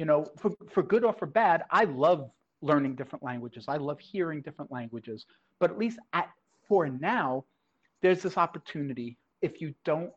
you 0.00 0.06
know, 0.06 0.24
for, 0.38 0.50
for 0.70 0.82
good 0.82 1.04
or 1.04 1.12
for 1.12 1.26
bad, 1.26 1.64
I 1.70 1.84
love 1.84 2.30
learning 2.62 2.94
different 2.94 3.22
languages. 3.22 3.66
I 3.68 3.76
love 3.76 4.00
hearing 4.00 4.40
different 4.40 4.72
languages. 4.72 5.26
But 5.58 5.70
at 5.72 5.76
least 5.76 5.98
at 6.14 6.30
for 6.66 6.88
now, 6.88 7.44
there's 8.00 8.22
this 8.22 8.38
opportunity 8.38 9.18
if 9.42 9.60
you 9.60 9.74
don't 9.84 10.10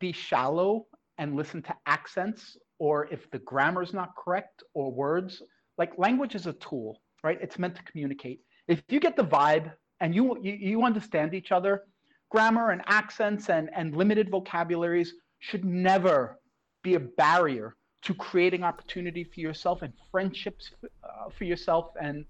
be 0.00 0.10
shallow 0.10 0.86
and 1.18 1.36
listen 1.36 1.60
to 1.64 1.74
accents 1.84 2.56
or 2.78 3.08
if 3.12 3.30
the 3.30 3.40
grammar 3.40 3.82
is 3.82 3.92
not 3.92 4.16
correct 4.16 4.62
or 4.72 4.90
words 4.90 5.42
like 5.76 5.92
language 5.98 6.34
is 6.34 6.46
a 6.46 6.52
tool 6.54 7.00
right 7.22 7.38
it's 7.40 7.58
meant 7.58 7.76
to 7.76 7.82
communicate 7.84 8.40
if 8.66 8.82
you 8.88 8.98
get 8.98 9.16
the 9.16 9.24
vibe 9.24 9.70
and 10.00 10.14
you 10.14 10.36
you, 10.42 10.52
you 10.52 10.82
understand 10.82 11.32
each 11.34 11.52
other 11.52 11.84
grammar 12.30 12.70
and 12.70 12.82
accents 12.86 13.48
and, 13.48 13.70
and 13.74 13.94
limited 13.94 14.28
vocabularies 14.28 15.14
should 15.38 15.64
never 15.64 16.40
be 16.82 16.94
a 16.94 17.00
barrier 17.00 17.76
to 18.04 18.14
creating 18.14 18.62
opportunity 18.62 19.24
for 19.24 19.40
yourself 19.40 19.82
and 19.82 19.92
friendships 20.10 20.70
uh, 20.84 21.30
for 21.36 21.44
yourself 21.44 21.90
and 22.00 22.24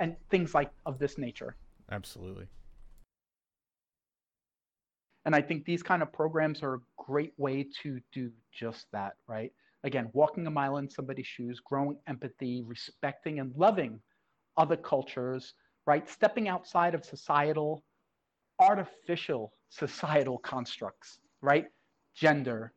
and 0.00 0.16
things 0.30 0.54
like 0.54 0.70
of 0.86 0.98
this 0.98 1.18
nature 1.18 1.56
absolutely 1.90 2.46
and 5.24 5.34
I 5.34 5.40
think 5.40 5.64
these 5.64 5.82
kind 5.82 6.02
of 6.02 6.12
programs 6.12 6.62
are 6.62 6.74
a 6.74 6.80
great 6.98 7.32
way 7.38 7.66
to 7.82 8.00
do 8.12 8.30
just 8.52 8.86
that, 8.92 9.14
right? 9.26 9.52
Again, 9.82 10.10
walking 10.12 10.46
a 10.46 10.50
mile 10.50 10.76
in 10.78 10.88
somebody's 10.88 11.26
shoes, 11.26 11.60
growing 11.60 11.98
empathy, 12.06 12.62
respecting 12.66 13.40
and 13.40 13.54
loving 13.56 14.00
other 14.56 14.76
cultures, 14.76 15.54
right? 15.86 16.08
Stepping 16.08 16.48
outside 16.48 16.94
of 16.94 17.04
societal, 17.04 17.84
artificial 18.60 19.52
societal 19.70 20.38
constructs, 20.38 21.18
right? 21.40 21.66
Gender, 22.14 22.72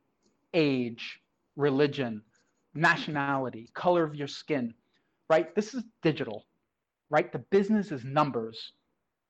age, 0.53 1.19
religion, 1.55 2.21
nationality, 2.77 3.69
color 3.73 4.03
of 4.03 4.15
your 4.15 4.27
skin, 4.27 4.73
right? 5.29 5.53
This 5.55 5.73
is 5.73 5.83
digital, 6.01 6.45
right? 7.09 7.31
The 7.31 7.39
business 7.39 7.91
is 7.91 8.03
numbers, 8.03 8.73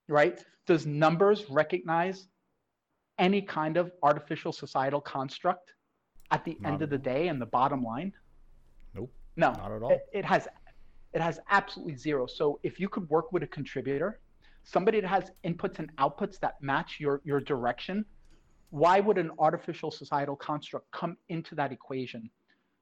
right? 0.07 0.43
Does 0.65 0.85
numbers 0.85 1.49
recognize 1.49 2.27
any 3.17 3.41
kind 3.41 3.77
of 3.77 3.91
artificial 4.03 4.51
societal 4.51 5.01
construct 5.01 5.73
at 6.31 6.43
the 6.45 6.57
not 6.59 6.73
end 6.73 6.81
of 6.81 6.89
the 6.89 6.97
day 6.97 7.29
and 7.29 7.41
the 7.41 7.45
bottom 7.45 7.83
line? 7.83 8.13
Nope. 8.93 9.11
No, 9.35 9.51
not 9.53 9.71
at 9.71 9.81
all. 9.81 9.91
It, 9.91 10.01
it, 10.13 10.25
has 10.25 10.47
it 11.13 11.21
has 11.21 11.39
absolutely 11.49 11.95
zero. 11.95 12.27
So 12.27 12.59
if 12.63 12.79
you 12.79 12.89
could 12.89 13.09
work 13.09 13.31
with 13.31 13.43
a 13.43 13.47
contributor, 13.47 14.19
somebody 14.63 14.99
that 14.99 15.07
has 15.07 15.31
inputs 15.45 15.79
and 15.79 15.95
outputs 15.95 16.39
that 16.39 16.61
match 16.61 16.97
your 16.99 17.21
your 17.23 17.39
direction, 17.39 18.05
why 18.71 18.99
would 18.99 19.17
an 19.17 19.31
artificial 19.39 19.89
societal 19.89 20.35
construct 20.35 20.91
come 20.91 21.15
into 21.29 21.55
that 21.55 21.71
equation? 21.71 22.29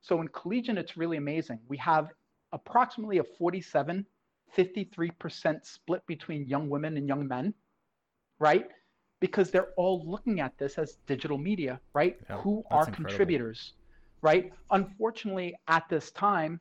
So 0.05 0.21
in 0.21 0.27
collegiate, 0.29 0.77
it's 0.77 0.97
really 0.97 1.17
amazing. 1.17 1.59
We 1.67 1.77
have 1.77 2.09
approximately 2.51 3.17
a 3.17 3.23
47, 3.23 4.05
53% 4.55 5.65
split 5.65 6.05
between 6.05 6.47
young 6.47 6.69
women 6.69 6.95
and 6.97 7.07
young 7.07 7.27
men, 7.27 7.53
right? 8.39 8.69
because 9.19 9.49
they're 9.49 9.71
all 9.75 10.03
looking 10.05 10.39
at 10.39 10.57
this 10.57 10.77
as 10.77 10.97
digital 11.07 11.37
media, 11.37 11.79
right? 11.93 12.17
Yeah, 12.29 12.37
Who 12.41 12.63
are 12.69 12.81
incredible. 12.81 13.09
contributors, 13.09 13.73
right? 14.21 14.51
Unfortunately, 14.71 15.55
at 15.67 15.87
this 15.89 16.11
time, 16.11 16.59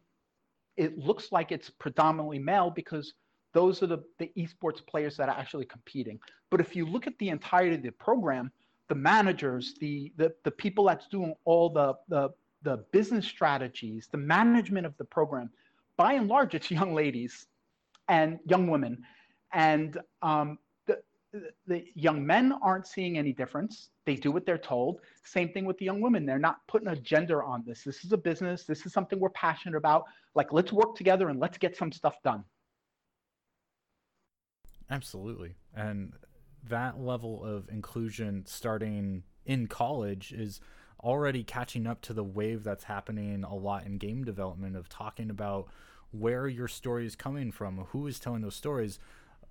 it 0.76 0.96
looks 0.98 1.30
like 1.30 1.52
it's 1.52 1.70
predominantly 1.70 2.38
male 2.38 2.70
because 2.70 3.14
those 3.52 3.82
are 3.82 3.86
the, 3.86 3.98
the 4.18 4.30
esports 4.36 4.84
players 4.86 5.16
that 5.16 5.28
are 5.28 5.38
actually 5.38 5.66
competing. 5.66 6.18
But 6.50 6.60
if 6.60 6.74
you 6.74 6.86
look 6.86 7.06
at 7.06 7.18
the 7.18 7.28
entirety 7.28 7.76
of 7.76 7.82
the 7.82 7.90
program, 7.92 8.50
the 8.88 8.94
managers, 8.94 9.74
the 9.80 10.12
the, 10.16 10.32
the 10.44 10.50
people 10.50 10.84
that's 10.84 11.06
doing 11.08 11.34
all 11.44 11.70
the, 11.70 11.94
the 12.08 12.30
the 12.64 12.84
business 12.90 13.26
strategies, 13.26 14.08
the 14.10 14.18
management 14.18 14.86
of 14.86 14.96
the 14.96 15.04
program, 15.04 15.50
by 15.96 16.14
and 16.14 16.28
large, 16.28 16.54
it's 16.54 16.70
young 16.70 16.94
ladies 16.94 17.46
and 18.08 18.38
young 18.46 18.66
women. 18.68 19.02
And 19.52 19.98
um, 20.22 20.58
the 21.66 21.84
young 21.94 22.24
men 22.24 22.52
aren't 22.62 22.86
seeing 22.86 23.18
any 23.18 23.32
difference. 23.32 23.90
They 24.06 24.16
do 24.16 24.30
what 24.30 24.46
they're 24.46 24.58
told. 24.58 25.00
Same 25.24 25.50
thing 25.52 25.64
with 25.64 25.78
the 25.78 25.84
young 25.84 26.00
women. 26.00 26.26
They're 26.26 26.38
not 26.38 26.58
putting 26.68 26.88
a 26.88 26.96
gender 26.96 27.42
on 27.42 27.64
this. 27.66 27.82
This 27.82 28.04
is 28.04 28.12
a 28.12 28.16
business. 28.16 28.64
This 28.64 28.86
is 28.86 28.92
something 28.92 29.18
we're 29.18 29.30
passionate 29.30 29.76
about. 29.76 30.04
Like, 30.34 30.52
let's 30.52 30.72
work 30.72 30.94
together 30.96 31.28
and 31.28 31.40
let's 31.40 31.58
get 31.58 31.76
some 31.76 31.92
stuff 31.92 32.16
done. 32.22 32.44
Absolutely. 34.90 35.54
And 35.74 36.12
that 36.68 37.00
level 37.00 37.44
of 37.44 37.68
inclusion 37.68 38.44
starting 38.46 39.24
in 39.44 39.66
college 39.66 40.32
is 40.32 40.60
already 41.04 41.44
catching 41.44 41.86
up 41.86 42.00
to 42.02 42.14
the 42.14 42.24
wave 42.24 42.64
that's 42.64 42.84
happening 42.84 43.44
a 43.44 43.54
lot 43.54 43.84
in 43.84 43.98
game 43.98 44.24
development 44.24 44.74
of 44.74 44.88
talking 44.88 45.30
about 45.30 45.68
where 46.10 46.48
your 46.48 46.68
story 46.68 47.06
is 47.06 47.14
coming 47.14 47.52
from, 47.52 47.78
who 47.90 48.06
is 48.06 48.18
telling 48.18 48.42
those 48.42 48.56
stories. 48.56 48.98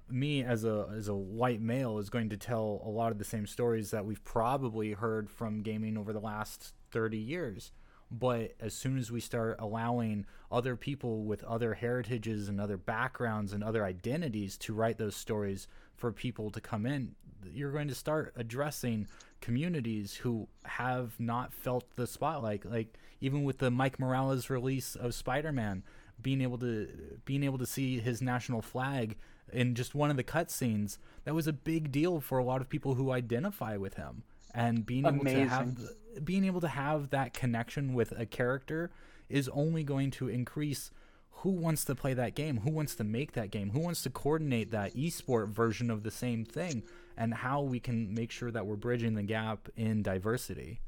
Me 0.09 0.43
as 0.43 0.65
a 0.65 0.89
as 0.95 1.07
a 1.07 1.15
white 1.15 1.61
male 1.61 1.97
is 1.97 2.09
going 2.09 2.29
to 2.29 2.37
tell 2.37 2.81
a 2.85 2.89
lot 2.89 3.11
of 3.11 3.17
the 3.17 3.23
same 3.23 3.47
stories 3.47 3.91
that 3.91 4.05
we've 4.05 4.23
probably 4.23 4.93
heard 4.93 5.29
from 5.29 5.61
gaming 5.61 5.97
over 5.97 6.11
the 6.11 6.19
last 6.19 6.73
30 6.91 7.17
years. 7.17 7.71
But 8.11 8.53
as 8.59 8.73
soon 8.73 8.97
as 8.97 9.11
we 9.11 9.19
start 9.19 9.55
allowing 9.59 10.25
other 10.51 10.75
people 10.75 11.23
with 11.23 11.43
other 11.45 11.73
heritages 11.73 12.47
and 12.47 12.59
other 12.59 12.77
backgrounds 12.77 13.53
and 13.53 13.63
other 13.63 13.83
identities 13.83 14.57
to 14.59 14.73
write 14.73 14.97
those 14.97 15.15
stories 15.15 15.67
for 15.95 16.11
people 16.11 16.49
to 16.49 16.61
come 16.61 16.85
in 16.85 17.15
you're 17.51 17.71
going 17.71 17.87
to 17.87 17.95
start 17.95 18.33
addressing 18.37 19.07
communities 19.41 20.15
who 20.15 20.47
have 20.63 21.19
not 21.19 21.53
felt 21.53 21.83
the 21.95 22.07
spotlight 22.07 22.65
like 22.65 22.97
even 23.19 23.43
with 23.43 23.57
the 23.59 23.71
Miles 23.71 23.99
Morales 23.99 24.49
release 24.49 24.95
of 24.95 25.13
Spider-Man 25.13 25.83
being 26.21 26.41
able 26.41 26.57
to 26.57 26.87
being 27.25 27.43
able 27.43 27.57
to 27.57 27.65
see 27.65 27.99
his 27.99 28.21
national 28.21 28.61
flag 28.61 29.17
in 29.51 29.75
just 29.75 29.93
one 29.93 30.09
of 30.09 30.17
the 30.17 30.23
cutscenes, 30.23 30.97
that 31.25 31.33
was 31.33 31.47
a 31.47 31.53
big 31.53 31.91
deal 31.91 32.19
for 32.19 32.37
a 32.37 32.43
lot 32.43 32.61
of 32.61 32.69
people 32.69 32.95
who 32.95 33.11
identify 33.11 33.77
with 33.77 33.95
him. 33.95 34.23
And 34.53 34.85
being 34.85 35.05
able 35.05 35.21
Amazing. 35.21 35.43
to 35.43 35.49
have 35.49 36.25
being 36.25 36.45
able 36.45 36.61
to 36.61 36.67
have 36.67 37.09
that 37.09 37.33
connection 37.33 37.93
with 37.93 38.13
a 38.17 38.25
character 38.25 38.91
is 39.29 39.49
only 39.49 39.83
going 39.83 40.11
to 40.11 40.27
increase 40.27 40.91
who 41.37 41.49
wants 41.49 41.83
to 41.85 41.95
play 41.95 42.13
that 42.13 42.35
game, 42.35 42.59
who 42.59 42.71
wants 42.71 42.95
to 42.95 43.03
make 43.03 43.33
that 43.33 43.51
game, 43.51 43.71
who 43.71 43.79
wants 43.79 44.01
to 44.03 44.09
coordinate 44.09 44.71
that 44.71 44.95
esport 44.95 45.49
version 45.49 45.91
of 45.91 46.03
the 46.03 46.11
same 46.11 46.45
thing, 46.45 46.83
and 47.17 47.33
how 47.33 47.61
we 47.61 47.79
can 47.79 48.13
make 48.13 48.31
sure 48.31 48.51
that 48.51 48.65
we're 48.65 48.75
bridging 48.75 49.13
the 49.13 49.23
gap 49.23 49.67
in 49.75 50.01
diversity. 50.01 50.79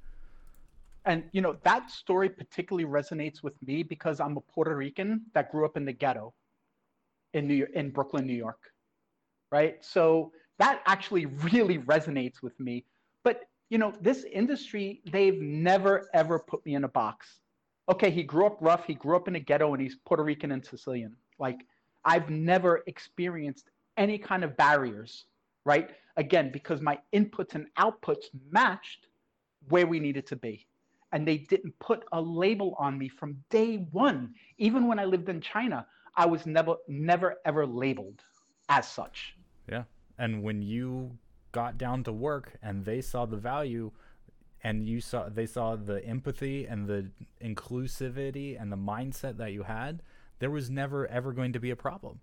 And 1.06 1.24
you 1.34 1.42
know 1.42 1.58
that 1.64 1.92
story 1.92 2.30
particularly 2.30 2.88
resonates 2.88 3.44
with 3.44 3.54
me 3.66 3.84
because 3.84 4.20
I'm 4.20 4.38
a 4.38 4.42
Puerto 4.42 4.76
Rican 4.76 5.22
that 5.34 5.52
grew 5.52 5.66
up 5.66 5.78
in 5.78 5.86
the 5.86 5.94
ghetto 5.94 6.34
in 7.34 7.48
New 7.48 7.68
in 7.74 7.92
Brooklyn, 7.92 8.26
New 8.26 8.34
York, 8.34 8.72
right? 9.52 9.84
So 9.84 10.32
that 10.58 10.82
actually 10.86 11.26
really 11.52 11.80
resonates 11.80 12.42
with 12.42 12.60
me. 12.60 12.86
But 13.24 13.42
you 13.70 13.78
know, 13.78 13.94
this 14.02 14.24
industry, 14.32 15.02
they've 15.12 15.40
never 15.40 16.10
ever 16.14 16.40
put 16.40 16.66
me 16.66 16.76
in 16.76 16.84
a 16.86 16.90
box. 16.90 17.40
Okay, 17.88 18.10
he 18.10 18.24
grew 18.24 18.48
up 18.48 18.58
rough, 18.62 18.86
he 18.86 18.96
grew 18.96 19.16
up 19.16 19.28
in 19.28 19.36
a 19.36 19.40
ghetto, 19.40 19.74
and 19.74 19.82
he's 19.82 19.96
Puerto 20.06 20.24
Rican 20.24 20.52
and 20.52 20.66
Sicilian. 20.66 21.16
Like, 21.38 21.66
I've 22.04 22.30
never 22.30 22.84
experienced 22.88 23.70
any 23.98 24.18
kind 24.18 24.44
of 24.44 24.58
barriers, 24.58 25.26
right? 25.66 25.92
Again, 26.18 26.52
because 26.52 26.82
my 26.82 26.98
inputs 27.14 27.56
and 27.56 27.68
outputs 27.78 28.26
matched 28.52 29.08
where 29.70 29.86
we 29.86 30.00
needed 30.00 30.26
to 30.28 30.36
be. 30.36 30.66
And 31.12 31.28
they 31.28 31.38
didn't 31.38 31.78
put 31.80 32.04
a 32.12 32.22
label 32.22 32.76
on 32.78 32.98
me 32.98 33.08
from 33.08 33.38
day 33.50 33.88
one. 33.92 34.34
Even 34.58 34.88
when 34.88 35.00
I 35.00 35.06
lived 35.06 35.30
in 35.30 35.40
China, 35.40 35.86
I 36.16 36.26
was 36.26 36.46
never, 36.46 36.76
never, 36.88 37.38
ever 37.46 37.66
labeled 37.66 38.22
as 38.70 38.88
such. 38.88 39.36
Yeah. 39.70 39.84
And 40.18 40.44
when 40.44 40.62
you 40.62 41.18
got 41.52 41.78
down 41.78 42.04
to 42.04 42.12
work 42.12 42.54
and 42.62 42.84
they 42.84 43.02
saw 43.02 43.26
the 43.26 43.38
value 43.38 43.92
and 44.66 44.88
you 44.88 45.00
saw 45.00 45.30
they 45.30 45.46
saw 45.46 45.76
the 45.76 46.04
empathy 46.06 46.66
and 46.66 46.88
the 46.88 47.10
inclusivity 47.42 48.60
and 48.60 48.72
the 48.72 48.78
mindset 48.78 49.38
that 49.38 49.54
you 49.54 49.64
had 49.64 50.02
there 50.40 50.52
was 50.52 50.70
never 50.70 51.08
ever 51.08 51.32
going 51.32 51.54
to 51.54 51.60
be 51.60 51.72
a 51.72 51.76
problem 51.76 52.20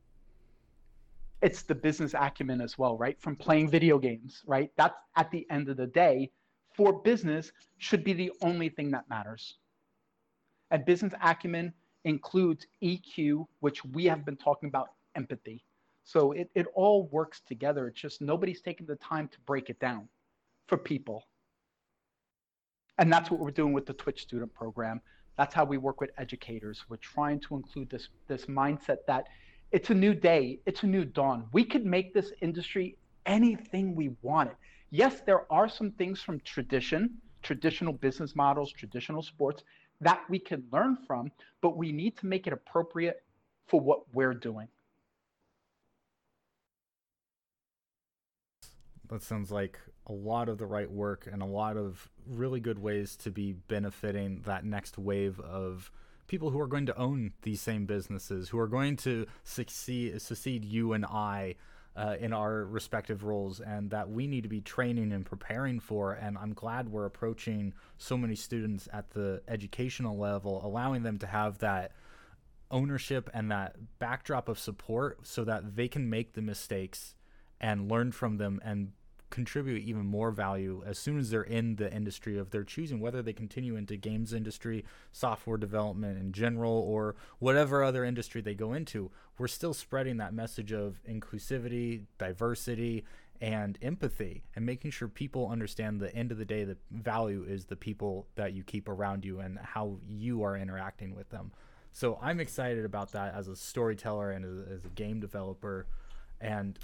it's 1.40 1.62
the 1.62 1.74
business 1.74 2.14
acumen 2.14 2.60
as 2.60 2.76
well 2.76 2.96
right 2.96 3.20
from 3.20 3.36
playing 3.36 3.68
video 3.68 3.98
games 3.98 4.42
right 4.46 4.70
that's 4.76 4.96
at 5.16 5.30
the 5.30 5.46
end 5.50 5.68
of 5.68 5.76
the 5.76 5.86
day 5.86 6.30
for 6.74 6.92
business 7.02 7.52
should 7.78 8.04
be 8.04 8.12
the 8.12 8.32
only 8.42 8.68
thing 8.68 8.90
that 8.90 9.08
matters 9.08 9.56
and 10.70 10.84
business 10.84 11.12
acumen 11.22 11.72
includes 12.04 12.66
EQ, 12.82 13.46
which 13.60 13.84
we 13.84 14.04
have 14.06 14.24
been 14.24 14.36
talking 14.36 14.68
about 14.68 14.88
empathy. 15.14 15.62
So 16.04 16.32
it, 16.32 16.50
it 16.54 16.66
all 16.74 17.08
works 17.12 17.42
together. 17.46 17.86
It's 17.86 18.00
just 18.00 18.20
nobody's 18.20 18.60
taking 18.60 18.86
the 18.86 18.96
time 18.96 19.28
to 19.28 19.40
break 19.46 19.70
it 19.70 19.78
down, 19.78 20.08
for 20.66 20.76
people. 20.76 21.24
And 23.02 23.12
that's 23.12 23.32
what 23.32 23.40
we're 23.40 23.50
doing 23.50 23.72
with 23.72 23.84
the 23.84 23.94
Twitch 23.94 24.22
student 24.22 24.54
program. 24.54 25.00
That's 25.36 25.52
how 25.52 25.64
we 25.64 25.76
work 25.76 26.00
with 26.00 26.12
educators. 26.18 26.84
We're 26.88 26.98
trying 26.98 27.40
to 27.40 27.56
include 27.56 27.90
this, 27.90 28.10
this 28.28 28.46
mindset 28.46 28.98
that 29.08 29.26
it's 29.72 29.90
a 29.90 29.94
new 29.94 30.14
day, 30.14 30.60
it's 30.66 30.84
a 30.84 30.86
new 30.86 31.04
dawn. 31.04 31.48
We 31.50 31.64
could 31.64 31.84
make 31.84 32.14
this 32.14 32.30
industry 32.42 32.96
anything 33.26 33.96
we 33.96 34.12
wanted. 34.22 34.54
Yes, 34.90 35.20
there 35.26 35.52
are 35.52 35.68
some 35.68 35.90
things 35.90 36.22
from 36.22 36.38
tradition, 36.44 37.10
traditional 37.42 37.92
business 37.92 38.36
models, 38.36 38.70
traditional 38.70 39.24
sports 39.24 39.64
that 40.00 40.20
we 40.30 40.38
can 40.38 40.62
learn 40.70 40.96
from, 41.04 41.32
but 41.60 41.76
we 41.76 41.90
need 41.90 42.16
to 42.18 42.26
make 42.26 42.46
it 42.46 42.52
appropriate 42.52 43.24
for 43.66 43.80
what 43.80 44.02
we're 44.14 44.32
doing. 44.32 44.68
That 49.08 49.24
sounds 49.24 49.50
like 49.50 49.80
a 50.06 50.12
lot 50.12 50.48
of 50.48 50.58
the 50.58 50.66
right 50.66 50.90
work 50.90 51.28
and 51.30 51.42
a 51.42 51.46
lot 51.46 51.76
of 51.76 52.08
really 52.26 52.60
good 52.60 52.78
ways 52.78 53.16
to 53.16 53.30
be 53.30 53.52
benefiting 53.52 54.42
that 54.46 54.64
next 54.64 54.98
wave 54.98 55.38
of 55.40 55.90
people 56.26 56.50
who 56.50 56.60
are 56.60 56.66
going 56.66 56.86
to 56.86 56.96
own 56.96 57.32
these 57.42 57.60
same 57.60 57.86
businesses, 57.86 58.48
who 58.48 58.58
are 58.58 58.66
going 58.68 58.96
to 58.96 59.26
succeed, 59.44 60.20
succeed 60.20 60.64
you 60.64 60.92
and 60.92 61.04
I 61.04 61.56
uh, 61.94 62.16
in 62.18 62.32
our 62.32 62.64
respective 62.64 63.22
roles, 63.22 63.60
and 63.60 63.90
that 63.90 64.08
we 64.08 64.26
need 64.26 64.42
to 64.42 64.48
be 64.48 64.60
training 64.60 65.12
and 65.12 65.26
preparing 65.26 65.78
for. 65.78 66.12
And 66.12 66.38
I'm 66.38 66.54
glad 66.54 66.88
we're 66.88 67.04
approaching 67.04 67.74
so 67.98 68.16
many 68.16 68.34
students 68.34 68.88
at 68.92 69.10
the 69.10 69.42
educational 69.46 70.16
level, 70.16 70.64
allowing 70.64 71.02
them 71.02 71.18
to 71.18 71.26
have 71.26 71.58
that 71.58 71.92
ownership 72.70 73.28
and 73.34 73.50
that 73.50 73.76
backdrop 73.98 74.48
of 74.48 74.58
support 74.58 75.26
so 75.26 75.44
that 75.44 75.76
they 75.76 75.86
can 75.86 76.08
make 76.08 76.32
the 76.32 76.40
mistakes 76.40 77.14
and 77.60 77.90
learn 77.90 78.10
from 78.10 78.38
them 78.38 78.60
and 78.64 78.92
contribute 79.32 79.82
even 79.82 80.04
more 80.04 80.30
value 80.30 80.82
as 80.86 80.98
soon 80.98 81.18
as 81.18 81.30
they're 81.30 81.42
in 81.42 81.76
the 81.76 81.92
industry 81.92 82.38
of 82.38 82.50
their 82.50 82.62
choosing 82.62 83.00
whether 83.00 83.22
they 83.22 83.32
continue 83.32 83.76
into 83.76 83.96
games 83.96 84.34
industry 84.34 84.84
software 85.10 85.56
development 85.56 86.18
in 86.18 86.32
general 86.32 86.72
or 86.72 87.16
whatever 87.38 87.82
other 87.82 88.04
industry 88.04 88.42
they 88.42 88.54
go 88.54 88.74
into 88.74 89.10
we're 89.38 89.48
still 89.48 89.72
spreading 89.72 90.18
that 90.18 90.34
message 90.34 90.70
of 90.70 91.00
inclusivity 91.08 92.02
diversity 92.18 93.02
and 93.42 93.76
empathy 93.82 94.44
and 94.54 94.64
making 94.64 94.90
sure 94.90 95.08
people 95.08 95.48
understand 95.48 95.98
the 95.98 96.14
end 96.14 96.30
of 96.30 96.38
the 96.38 96.44
day 96.44 96.62
the 96.62 96.76
value 96.92 97.44
is 97.48 97.64
the 97.64 97.74
people 97.74 98.28
that 98.36 98.52
you 98.52 98.62
keep 98.62 98.88
around 98.88 99.24
you 99.24 99.40
and 99.40 99.58
how 99.58 99.96
you 100.06 100.44
are 100.44 100.56
interacting 100.56 101.12
with 101.16 101.28
them. 101.30 101.50
So 101.90 102.18
i'm 102.22 102.38
excited 102.38 102.84
about 102.84 103.12
that 103.12 103.34
as 103.34 103.48
a 103.48 103.56
storyteller 103.56 104.30
and 104.30 104.44
as, 104.70 104.84
a 104.84 104.88
game 104.90 105.18
developer 105.18 105.86
and 106.40 106.78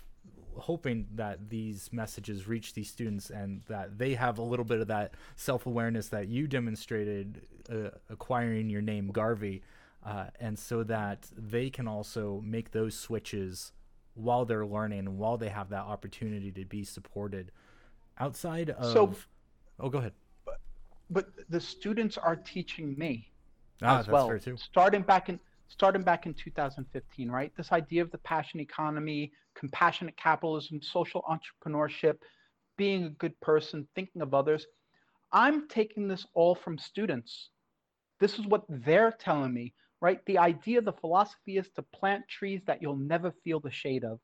hoping 0.58 1.06
that 1.14 1.48
these 1.48 1.90
messages 1.92 2.46
reach 2.46 2.74
these 2.74 2.90
students 2.90 3.30
and 3.30 3.62
that 3.68 3.98
they 3.98 4.14
have 4.14 4.38
a 4.38 4.42
little 4.42 4.64
bit 4.64 4.80
of 4.80 4.88
that 4.88 5.12
self-awareness 5.36 6.08
that 6.08 6.28
you 6.28 6.46
demonstrated 6.46 7.42
uh, 7.70 7.90
acquiring 8.10 8.68
your 8.68 8.82
name 8.82 9.08
Garvey 9.08 9.62
uh, 10.04 10.26
and 10.40 10.58
so 10.58 10.82
that 10.84 11.26
they 11.36 11.70
can 11.70 11.88
also 11.88 12.42
make 12.44 12.70
those 12.70 12.94
switches 12.94 13.72
while 14.14 14.44
they're 14.44 14.66
learning 14.66 15.00
and 15.00 15.18
while 15.18 15.36
they 15.36 15.48
have 15.48 15.68
that 15.70 15.82
opportunity 15.82 16.50
to 16.50 16.64
be 16.64 16.84
supported 16.84 17.50
outside 18.18 18.70
of 18.70 18.92
so, 18.92 19.14
oh 19.80 19.88
go 19.88 19.98
ahead. 19.98 20.12
but, 20.44 20.60
but 21.10 21.28
the 21.48 21.60
students 21.60 22.18
are 22.18 22.36
teaching 22.36 22.96
me 22.98 23.28
ah, 23.82 24.00
as 24.00 24.08
well 24.08 24.32
starting 24.56 25.02
back 25.02 25.28
in 25.28 25.38
starting 25.68 26.02
back 26.02 26.26
in 26.26 26.34
2015, 26.34 27.30
right? 27.30 27.52
This 27.56 27.72
idea 27.72 28.02
of 28.02 28.10
the 28.10 28.18
passion 28.18 28.60
economy, 28.60 29.32
compassionate 29.54 30.16
capitalism, 30.16 30.80
social 30.82 31.22
entrepreneurship, 31.28 32.16
being 32.76 33.04
a 33.04 33.10
good 33.10 33.38
person, 33.40 33.86
thinking 33.94 34.22
of 34.22 34.34
others. 34.34 34.66
I'm 35.32 35.68
taking 35.68 36.08
this 36.08 36.26
all 36.34 36.54
from 36.54 36.78
students. 36.78 37.50
This 38.18 38.38
is 38.38 38.46
what 38.46 38.64
they're 38.68 39.12
telling 39.12 39.52
me, 39.52 39.74
right? 40.00 40.20
The 40.26 40.38
idea, 40.38 40.80
the 40.80 40.92
philosophy 40.92 41.58
is 41.58 41.68
to 41.76 41.82
plant 41.82 42.24
trees 42.28 42.62
that 42.66 42.80
you'll 42.80 42.96
never 42.96 43.32
feel 43.44 43.60
the 43.60 43.70
shade 43.70 44.04
of. 44.04 44.20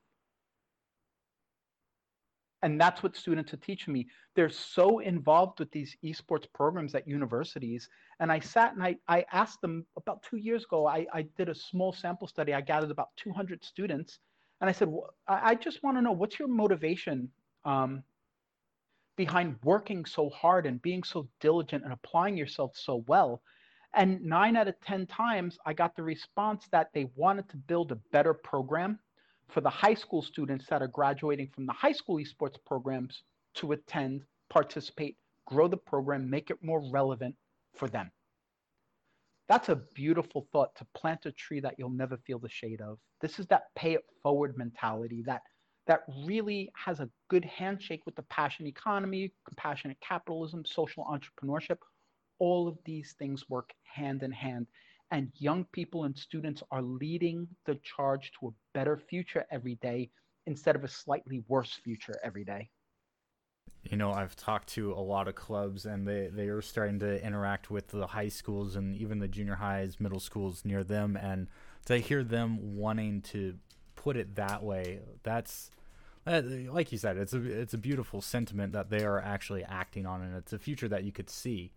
And 2.65 2.81
that's 2.81 3.03
what 3.03 3.15
students 3.15 3.53
are 3.53 3.59
teaching 3.59 3.93
me. 3.93 4.07
They're 4.35 4.49
so 4.49 5.01
involved 5.01 5.61
with 5.61 5.71
these 5.71 5.95
esports 6.03 6.47
programs 6.55 6.95
at 6.95 7.07
universities. 7.07 7.91
And 8.21 8.33
I 8.33 8.41
sat 8.41 8.73
and 8.73 8.83
I, 8.83 8.97
I 9.07 9.27
asked 9.33 9.61
them 9.61 9.85
about 9.99 10.23
two 10.23 10.39
years 10.39 10.65
ago, 10.65 10.87
I, 10.87 11.07
I 11.12 11.27
did 11.37 11.51
a 11.51 11.55
small 11.55 11.93
sample 11.93 12.27
study. 12.27 12.55
I 12.55 12.62
gathered 12.62 12.91
about 12.91 13.11
200 13.19 13.62
students. 13.62 14.19
And 14.62 14.71
I 14.71 14.73
said, 14.73 14.89
well, 14.89 15.11
I 15.29 15.55
just 15.57 15.83
want 15.83 15.99
to 15.99 16.01
know 16.01 16.12
what's 16.12 16.39
your 16.39 16.49
motivation 16.49 17.29
um, 17.67 18.03
behind 19.15 19.57
working 19.62 20.07
so 20.07 20.31
hard 20.31 20.65
and 20.65 20.81
being 20.81 21.03
so 21.03 21.29
diligent 21.41 21.85
and 21.85 21.93
applying 21.93 22.35
yourself 22.35 22.73
so 22.77 23.05
well? 23.07 23.43
And 23.93 24.23
nine 24.23 24.57
out 24.57 24.69
of 24.69 24.81
10 24.81 25.07
times, 25.07 25.59
I 25.67 25.75
got 25.75 25.97
the 25.97 26.03
response 26.03 26.67
that 26.73 26.89
they 26.95 27.11
wanted 27.15 27.47
to 27.51 27.59
build 27.59 27.93
a 27.93 27.97
better 28.11 28.33
program 28.33 29.01
for 29.49 29.61
the 29.61 29.70
high 29.70 29.95
school 29.95 30.22
students 30.22 30.66
that 30.66 30.82
are 30.82 30.88
graduating 30.88 31.49
from 31.55 31.66
the 31.66 31.72
high 31.72 31.92
school 31.92 32.16
esports 32.16 32.57
programs 32.66 33.22
to 33.55 33.72
attend, 33.72 34.22
participate, 34.51 35.16
grow 35.47 35.68
the 35.68 35.76
program, 35.76 36.28
make 36.28 36.51
it 36.51 36.62
more 36.62 36.82
relevant 36.90 37.34
for 37.74 37.88
them. 37.88 38.11
That's 39.49 39.68
a 39.68 39.82
beautiful 39.95 40.49
thought 40.53 40.74
to 40.76 40.86
plant 40.95 41.26
a 41.26 41.32
tree 41.32 41.61
that 41.61 41.74
you'll 41.78 41.90
never 41.90 42.16
feel 42.16 42.38
the 42.38 42.49
shade 42.49 42.80
of. 42.80 42.99
This 43.20 43.38
is 43.38 43.47
that 43.49 43.74
pay 43.76 43.92
it 43.92 44.05
forward 44.22 44.57
mentality 44.57 45.22
that 45.26 45.42
that 45.86 46.01
really 46.24 46.70
has 46.74 47.01
a 47.01 47.11
good 47.28 47.45
handshake 47.45 48.07
with 48.07 48.16
the 48.16 48.22
passion 48.22 48.66
economy, 48.66 49.32
compassionate 49.47 49.99
capitalism, 50.01 50.64
social 50.64 51.05
entrepreneurship. 51.05 51.76
All 52.38 52.66
of 52.66 52.78
these 52.86 53.14
things 53.18 53.49
work 53.51 53.70
hand 53.84 54.22
in 54.22 54.32
hand 54.32 54.66
and 55.11 55.31
young 55.37 55.65
people 55.73 56.05
and 56.05 56.17
students 56.17 56.63
are 56.71 56.83
leading 56.83 57.47
the 57.67 57.79
charge 57.97 58.33
to 58.41 58.49
a 58.49 58.51
better 58.73 58.97
future 58.97 59.45
every 59.51 59.77
day 59.77 60.11
instead 60.47 60.77
of 60.77 60.85
a 60.85 60.89
slightly 60.89 61.43
worse 61.49 61.73
future 61.85 62.19
every 62.23 62.45
day. 62.45 62.69
You 63.85 63.99
know, 63.99 64.13
I've 64.13 64.35
talked 64.35 64.69
to 64.71 64.93
a 64.93 65.01
lot 65.01 65.29
of 65.29 65.35
clubs 65.35 65.85
and 65.85 66.09
they, 66.09 66.29
they 66.33 66.49
are 66.49 66.63
starting 66.63 66.99
to 67.01 67.23
interact 67.25 67.71
with 67.71 67.89
the 67.89 68.07
high 68.07 68.29
schools 68.29 68.77
and 68.77 68.97
even 68.97 69.19
the 69.19 69.29
junior 69.29 69.57
highs, 69.57 70.01
middle 70.01 70.21
schools 70.21 70.65
near 70.65 70.83
them. 70.83 71.17
And 71.17 71.49
to 71.87 71.99
hear 71.99 72.25
them 72.25 72.77
wanting 72.77 73.21
to 73.23 73.57
put 73.95 74.17
it 74.17 74.37
that 74.37 74.63
way, 74.63 75.01
that's, 75.23 75.71
like 76.27 76.93
you 76.93 76.99
said, 76.99 77.19
it's 77.19 77.35
a, 77.35 77.43
it's 77.43 77.75
a 77.75 77.79
beautiful 77.79 78.23
sentiment 78.23 78.73
that 78.73 78.89
they 78.89 79.05
are 79.05 79.21
actually 79.21 79.65
acting 79.65 80.07
on. 80.07 80.23
And 80.23 80.35
it's 80.35 80.55
a 80.55 80.59
future 80.59 80.89
that 80.89 81.05
you 81.05 81.13
could 81.13 81.29
see 81.29 81.73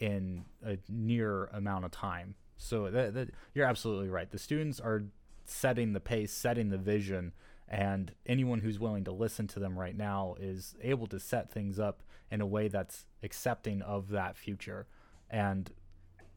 in 0.00 0.44
a 0.66 0.78
near 0.88 1.44
amount 1.52 1.84
of 1.84 1.92
time. 1.92 2.34
So 2.56 2.90
that, 2.90 3.14
that, 3.14 3.30
you're 3.54 3.66
absolutely 3.66 4.08
right. 4.08 4.30
The 4.30 4.38
students 4.38 4.80
are 4.80 5.04
setting 5.44 5.92
the 5.92 6.00
pace, 6.00 6.32
setting 6.32 6.68
the 6.70 6.78
vision, 6.78 7.32
and 7.68 8.14
anyone 8.26 8.60
who's 8.60 8.78
willing 8.78 9.04
to 9.04 9.12
listen 9.12 9.46
to 9.48 9.58
them 9.58 9.78
right 9.78 9.96
now 9.96 10.36
is 10.38 10.74
able 10.82 11.06
to 11.08 11.18
set 11.18 11.50
things 11.50 11.78
up 11.78 12.02
in 12.30 12.40
a 12.40 12.46
way 12.46 12.68
that's 12.68 13.04
accepting 13.22 13.82
of 13.82 14.10
that 14.10 14.36
future. 14.36 14.86
And 15.30 15.70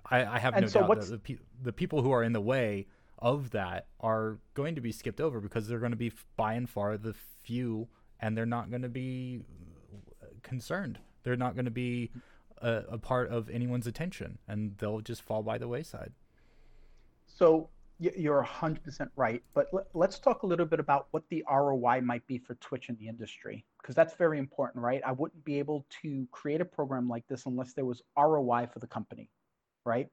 I, 0.10 0.26
I 0.26 0.40
have 0.40 0.54
and 0.54 0.64
no 0.64 0.68
so 0.68 0.82
doubt 0.82 1.02
that 1.02 1.10
the, 1.10 1.20
pe- 1.20 1.44
the 1.62 1.74
people 1.74 2.02
who 2.02 2.12
are 2.12 2.24
in 2.24 2.34
the 2.34 2.42
way 2.42 2.88
of 3.20 3.52
that 3.52 3.88
are 4.00 4.40
going 4.54 4.76
to 4.76 4.82
be 4.82 4.92
skipped 4.92 5.22
over 5.22 5.40
because 5.40 5.68
they're 5.68 5.80
going 5.80 5.92
to 5.92 5.98
be 5.98 6.12
by 6.38 6.54
and 6.54 6.70
far 6.70 6.98
the 6.98 7.16
few, 7.44 7.88
and 8.20 8.38
they're 8.38 8.46
not 8.46 8.70
going 8.70 8.82
to 8.82 8.90
be 8.90 9.42
uh, 10.22 10.28
concerned. 10.44 11.00
They're 11.24 11.36
not 11.36 11.56
going 11.56 11.66
to 11.66 11.72
be 11.72 12.12
a, 12.62 12.84
a 12.90 12.98
part 12.98 13.30
of 13.30 13.50
anyone's 13.50 13.88
attention 13.88 14.40
and 14.48 14.78
they'll 14.78 15.02
just 15.02 15.22
fall 15.22 15.44
by 15.44 15.58
the 15.58 15.68
wayside. 15.68 16.14
So 17.28 17.70
you're 18.00 18.44
100% 18.44 19.10
right. 19.16 19.42
But 19.54 19.68
let's 19.94 20.20
talk 20.20 20.44
a 20.44 20.48
little 20.48 20.66
bit 20.66 20.80
about 20.80 21.08
what 21.12 21.24
the 21.30 21.44
ROI 21.50 22.02
might 22.02 22.26
be 22.28 22.38
for 22.38 22.56
Twitch 22.56 22.90
in 22.90 22.98
the 22.98 23.08
industry, 23.08 23.66
because 23.82 23.96
that's 23.96 24.16
very 24.16 24.38
important, 24.38 24.84
right? 24.84 25.02
I 25.06 25.14
wouldn't 25.14 25.44
be 25.46 25.60
able 25.60 25.86
to 26.02 26.28
create 26.32 26.62
a 26.62 26.66
program 26.66 27.08
like 27.08 27.26
this 27.28 27.46
unless 27.46 27.74
there 27.74 27.86
was 27.86 28.02
ROI 28.18 28.68
for 28.74 28.80
the 28.80 28.88
company, 28.88 29.30
right? 29.86 30.08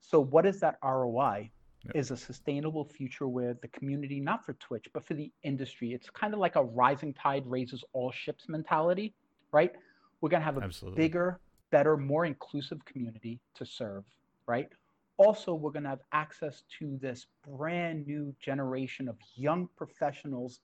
So, 0.00 0.20
what 0.20 0.46
is 0.46 0.60
that 0.60 0.78
ROI? 0.82 1.50
Yep. 1.84 1.94
Is 1.94 2.10
a 2.10 2.16
sustainable 2.16 2.84
future 2.84 3.28
where 3.28 3.54
the 3.54 3.68
community, 3.68 4.18
not 4.18 4.44
for 4.44 4.54
Twitch, 4.54 4.86
but 4.92 5.06
for 5.06 5.14
the 5.14 5.30
industry, 5.44 5.92
it's 5.92 6.10
kind 6.10 6.34
of 6.34 6.40
like 6.40 6.56
a 6.56 6.64
rising 6.64 7.14
tide 7.14 7.44
raises 7.46 7.84
all 7.92 8.10
ships 8.10 8.48
mentality, 8.48 9.14
right? 9.52 9.72
We're 10.20 10.28
going 10.28 10.40
to 10.40 10.44
have 10.44 10.58
a 10.58 10.60
Absolutely. 10.60 10.96
bigger, 10.96 11.38
better, 11.70 11.96
more 11.96 12.24
inclusive 12.24 12.84
community 12.84 13.40
to 13.54 13.64
serve, 13.64 14.04
right? 14.46 14.68
Also, 15.16 15.54
we're 15.54 15.72
going 15.72 15.82
to 15.82 15.88
have 15.88 16.02
access 16.12 16.62
to 16.78 16.96
this 17.00 17.26
brand 17.46 18.06
new 18.06 18.34
generation 18.40 19.08
of 19.08 19.16
young 19.34 19.68
professionals 19.76 20.60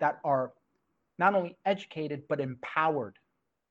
that 0.00 0.18
are 0.24 0.52
not 1.18 1.34
only 1.34 1.56
educated, 1.66 2.22
but 2.28 2.40
empowered 2.40 3.18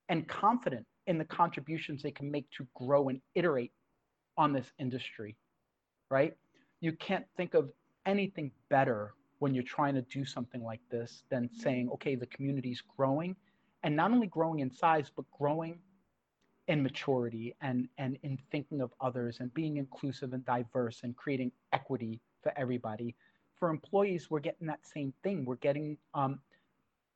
and 0.08 0.28
confident 0.28 0.86
in 1.06 1.18
the 1.18 1.24
contributions 1.24 2.02
they 2.02 2.10
can 2.10 2.30
make 2.30 2.48
to 2.50 2.66
grow 2.74 3.08
and 3.08 3.20
iterate 3.34 3.72
on 4.36 4.52
this 4.52 4.70
industry, 4.78 5.36
right? 6.08 6.36
You 6.80 6.92
can't 6.92 7.26
think 7.36 7.54
of 7.54 7.70
anything 8.06 8.52
better 8.68 9.14
when 9.40 9.54
you're 9.54 9.64
trying 9.64 9.94
to 9.94 10.02
do 10.02 10.24
something 10.24 10.62
like 10.62 10.80
this 10.90 11.24
than 11.28 11.50
saying, 11.52 11.90
okay, 11.94 12.14
the 12.14 12.26
community's 12.26 12.82
growing 12.96 13.34
and 13.82 13.96
not 13.96 14.12
only 14.12 14.28
growing 14.28 14.60
in 14.60 14.70
size, 14.70 15.10
but 15.14 15.24
growing 15.36 15.78
in 16.72 16.82
maturity 16.82 17.54
and, 17.60 17.86
and 17.98 18.16
in 18.22 18.38
thinking 18.50 18.80
of 18.80 18.90
others 18.98 19.40
and 19.40 19.52
being 19.52 19.76
inclusive 19.76 20.32
and 20.32 20.42
diverse 20.46 21.00
and 21.02 21.14
creating 21.14 21.52
equity 21.74 22.18
for 22.42 22.50
everybody. 22.56 23.14
For 23.56 23.68
employees, 23.68 24.30
we're 24.30 24.40
getting 24.40 24.66
that 24.68 24.86
same 24.86 25.12
thing. 25.22 25.44
We're 25.44 25.56
getting 25.56 25.98
um, 26.14 26.40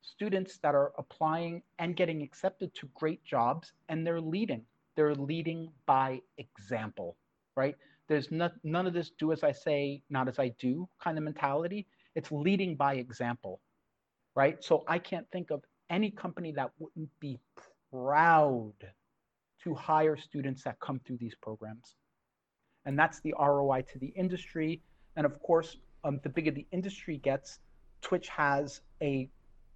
students 0.03 0.59
that 0.59 0.75
are 0.75 0.93
applying 0.99 1.63
and 1.79 1.97
getting 1.97 2.21
accepted 2.21 2.75
to 2.75 2.91
great 2.95 3.25
jobs, 3.25 3.73
and 3.89 4.07
they're 4.07 4.21
leading. 4.21 4.61
They're 4.95 5.15
leading 5.15 5.71
by 5.87 6.21
example, 6.37 7.17
right? 7.57 7.77
There's 8.09 8.31
not, 8.31 8.53
none 8.63 8.87
of 8.87 8.93
this 8.93 9.11
do 9.19 9.33
as 9.33 9.43
I 9.43 9.53
say, 9.53 10.03
not 10.11 10.29
as 10.29 10.39
I 10.39 10.49
do 10.59 10.87
kind 11.03 11.17
of 11.17 11.25
mentality. 11.25 11.87
It's 12.15 12.31
leading 12.31 12.77
by 12.77 12.97
example, 12.97 13.61
right? 14.35 14.63
So 14.63 14.85
I 14.87 14.99
can't 14.99 15.27
think 15.33 15.51
of 15.51 15.65
any 15.89 16.11
company 16.11 16.53
that 16.53 16.73
wouldn't 16.79 17.09
be 17.21 17.41
proud 17.91 18.75
to 19.67 19.75
hire 19.75 20.17
students 20.17 20.63
that 20.63 20.79
come 20.79 21.01
through 21.01 21.17
these 21.17 21.35
programs. 21.43 21.97
And 22.85 22.97
that's 22.97 23.19
the 23.21 23.35
ROI 23.37 23.83
to 23.93 23.99
the 23.99 24.13
industry. 24.15 24.81
And 25.17 25.27
of 25.27 25.43
course, 25.43 25.77
um, 26.05 26.21
the 26.23 26.29
bigger 26.29 26.53
the 26.53 26.65
industry 26.71 27.17
gets, 27.19 27.59
Twitch 28.01 28.29
has 28.29 28.81
a, 29.03 29.29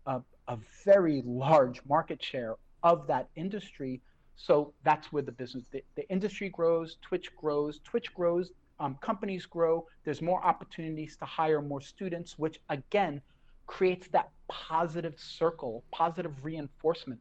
a, 0.06 0.20
a 0.46 0.58
very 0.84 1.22
large 1.26 1.80
market 1.88 2.22
share 2.22 2.54
of 2.84 3.08
that 3.08 3.28
industry. 3.34 4.00
So 4.36 4.72
that's 4.84 5.12
where 5.12 5.24
the 5.24 5.32
business, 5.32 5.64
the, 5.72 5.82
the 5.96 6.08
industry 6.08 6.50
grows, 6.50 6.96
Twitch 7.02 7.34
grows, 7.34 7.80
Twitch 7.82 8.14
grows, 8.14 8.52
um, 8.78 8.96
companies 9.00 9.44
grow. 9.44 9.86
There's 10.04 10.22
more 10.22 10.40
opportunities 10.46 11.16
to 11.16 11.24
hire 11.24 11.60
more 11.60 11.80
students, 11.80 12.38
which 12.38 12.60
again 12.68 13.20
creates 13.66 14.06
that 14.08 14.30
positive 14.46 15.18
circle, 15.18 15.82
positive 15.90 16.44
reinforcement, 16.44 17.20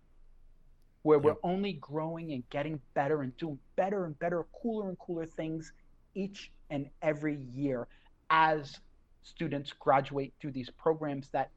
where 1.04 1.18
yep. 1.18 1.24
we're 1.26 1.50
only 1.50 1.74
growing 1.74 2.34
and 2.34 2.48
getting 2.50 2.80
better 2.94 3.22
and 3.22 3.36
doing 3.38 3.60
better 3.76 4.06
and 4.06 4.18
better, 4.20 4.46
cooler 4.62 4.90
and 4.90 5.00
cooler 5.00 5.26
things 5.26 5.72
each 6.16 6.52
and 6.70 6.90
every 7.02 7.38
year 7.54 7.88
as 8.30 8.80
students 9.24 9.74
graduate 9.80 10.34
through 10.40 10.52
these 10.52 10.70
programs 10.70 11.30
that 11.30 11.52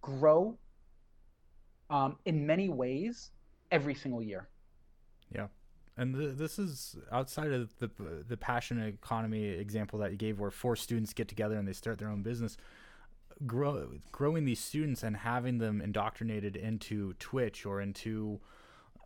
grow 0.00 0.56
um, 1.90 2.16
in 2.24 2.46
many 2.46 2.68
ways 2.68 3.30
every 3.70 3.94
single 3.94 4.22
year. 4.22 4.48
Yeah. 5.34 5.46
And 5.96 6.14
th- 6.14 6.36
this 6.36 6.58
is 6.58 6.96
outside 7.10 7.52
of 7.52 7.76
the 7.78 7.90
the 8.28 8.36
passion 8.36 8.80
economy 8.82 9.44
example 9.44 9.98
that 10.00 10.10
you 10.10 10.18
gave, 10.18 10.38
where 10.38 10.50
four 10.50 10.76
students 10.76 11.12
get 11.12 11.26
together 11.26 11.56
and 11.56 11.66
they 11.66 11.72
start 11.72 11.98
their 11.98 12.08
own 12.08 12.22
business 12.22 12.56
grow, 13.44 13.88
growing 14.12 14.44
these 14.44 14.60
students 14.60 15.02
and 15.02 15.18
having 15.18 15.58
them 15.58 15.80
indoctrinated 15.80 16.56
into 16.56 17.14
Twitch 17.14 17.66
or 17.66 17.80
into 17.80 18.40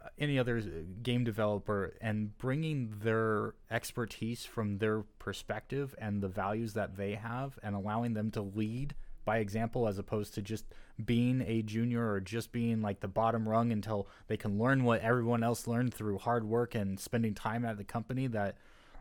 uh, 0.02 0.08
any 0.18 0.38
other 0.38 0.60
game 1.02 1.24
developer 1.24 1.94
and 2.00 2.36
bringing 2.38 2.94
their 3.02 3.54
expertise 3.70 4.44
from 4.44 4.78
their 4.78 5.02
perspective 5.18 5.94
and 5.98 6.22
the 6.22 6.28
values 6.28 6.74
that 6.74 6.96
they 6.96 7.14
have 7.14 7.58
and 7.62 7.74
allowing 7.74 8.14
them 8.14 8.30
to 8.30 8.42
lead 8.42 8.94
by 9.24 9.38
example 9.38 9.86
as 9.86 9.98
opposed 9.98 10.34
to 10.34 10.42
just 10.42 10.64
being 11.04 11.42
a 11.46 11.62
junior 11.62 12.10
or 12.12 12.20
just 12.20 12.52
being 12.52 12.82
like 12.82 13.00
the 13.00 13.08
bottom 13.08 13.48
rung 13.48 13.70
until 13.72 14.08
they 14.28 14.36
can 14.36 14.58
learn 14.58 14.84
what 14.84 15.00
everyone 15.02 15.42
else 15.42 15.66
learned 15.66 15.92
through 15.92 16.18
hard 16.18 16.44
work 16.44 16.74
and 16.74 16.98
spending 16.98 17.34
time 17.34 17.64
at 17.64 17.76
the 17.76 17.84
company 17.84 18.26
that 18.26 18.56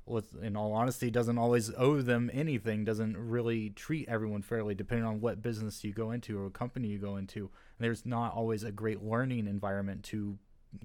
with 0.06 0.42
in 0.42 0.56
all 0.56 0.74
honesty 0.74 1.12
doesn't 1.12 1.38
always 1.38 1.72
owe 1.78 2.02
them 2.02 2.30
anything 2.34 2.84
doesn't 2.84 3.16
really 3.18 3.70
treat 3.72 4.08
everyone 4.10 4.42
fairly 4.42 4.74
depending 4.74 5.06
on 5.06 5.22
what 5.22 5.42
business 5.42 5.84
you 5.84 5.94
go 5.94 6.12
into 6.12 6.40
or 6.40 6.50
company 6.50 6.88
you 6.88 6.98
go 6.98 7.16
into. 7.18 7.42
And 7.42 7.50
there's 7.86 8.06
not 8.06 8.34
always 8.34 8.64
a 8.64 8.72
great 8.72 9.04
learning 9.04 9.48
environment 9.48 10.04
to 10.06 10.38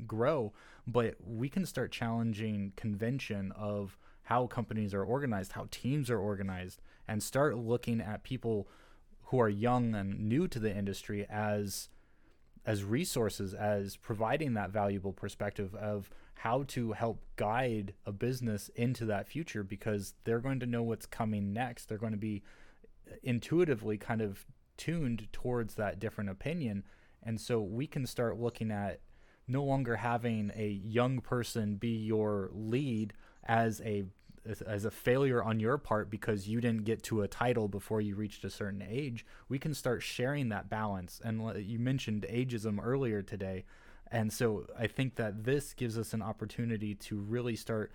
grow 0.06 0.52
but 0.86 1.16
we 1.24 1.48
can 1.48 1.66
start 1.66 1.92
challenging 1.92 2.72
convention 2.76 3.52
of 3.52 3.98
how 4.24 4.46
companies 4.46 4.94
are 4.94 5.04
organized 5.04 5.52
how 5.52 5.66
teams 5.70 6.08
are 6.10 6.18
organized 6.18 6.80
and 7.06 7.22
start 7.22 7.56
looking 7.58 8.00
at 8.00 8.22
people 8.22 8.66
who 9.24 9.40
are 9.40 9.48
young 9.48 9.94
and 9.94 10.18
new 10.20 10.48
to 10.48 10.58
the 10.58 10.74
industry 10.74 11.26
as 11.28 11.88
as 12.66 12.82
resources 12.82 13.52
as 13.52 13.96
providing 13.96 14.54
that 14.54 14.70
valuable 14.70 15.12
perspective 15.12 15.74
of 15.74 16.08
how 16.44 16.62
to 16.62 16.92
help 16.92 17.24
guide 17.36 17.94
a 18.04 18.12
business 18.12 18.68
into 18.76 19.06
that 19.06 19.26
future 19.26 19.64
because 19.64 20.12
they're 20.24 20.40
going 20.40 20.60
to 20.60 20.66
know 20.66 20.82
what's 20.82 21.06
coming 21.06 21.54
next. 21.54 21.88
They're 21.88 21.96
going 21.96 22.12
to 22.12 22.18
be 22.18 22.42
uh, 23.10 23.14
intuitively 23.22 23.96
kind 23.96 24.20
of 24.20 24.44
tuned 24.76 25.26
towards 25.32 25.76
that 25.76 25.98
different 25.98 26.28
opinion. 26.28 26.84
And 27.22 27.40
so 27.40 27.62
we 27.62 27.86
can 27.86 28.06
start 28.06 28.38
looking 28.38 28.70
at 28.70 29.00
no 29.48 29.64
longer 29.64 29.96
having 29.96 30.52
a 30.54 30.68
young 30.68 31.22
person 31.22 31.76
be 31.76 31.96
your 31.96 32.50
lead 32.52 33.14
as 33.44 33.80
a 33.80 34.04
as 34.68 34.84
a 34.84 34.90
failure 34.90 35.42
on 35.42 35.58
your 35.58 35.78
part 35.78 36.10
because 36.10 36.46
you 36.46 36.60
didn't 36.60 36.84
get 36.84 37.02
to 37.04 37.22
a 37.22 37.28
title 37.28 37.66
before 37.66 38.02
you 38.02 38.14
reached 38.14 38.44
a 38.44 38.50
certain 38.50 38.84
age 38.86 39.24
we 39.48 39.58
can 39.58 39.72
start 39.72 40.02
sharing 40.02 40.50
that 40.50 40.68
balance 40.68 41.18
and 41.24 41.40
you 41.66 41.78
mentioned 41.78 42.26
ageism 42.28 42.78
earlier 42.82 43.22
today 43.22 43.64
and 44.14 44.32
so 44.32 44.64
I 44.78 44.86
think 44.86 45.16
that 45.16 45.42
this 45.42 45.74
gives 45.74 45.98
us 45.98 46.14
an 46.14 46.22
opportunity 46.22 46.94
to 46.94 47.16
really 47.18 47.56
start 47.56 47.90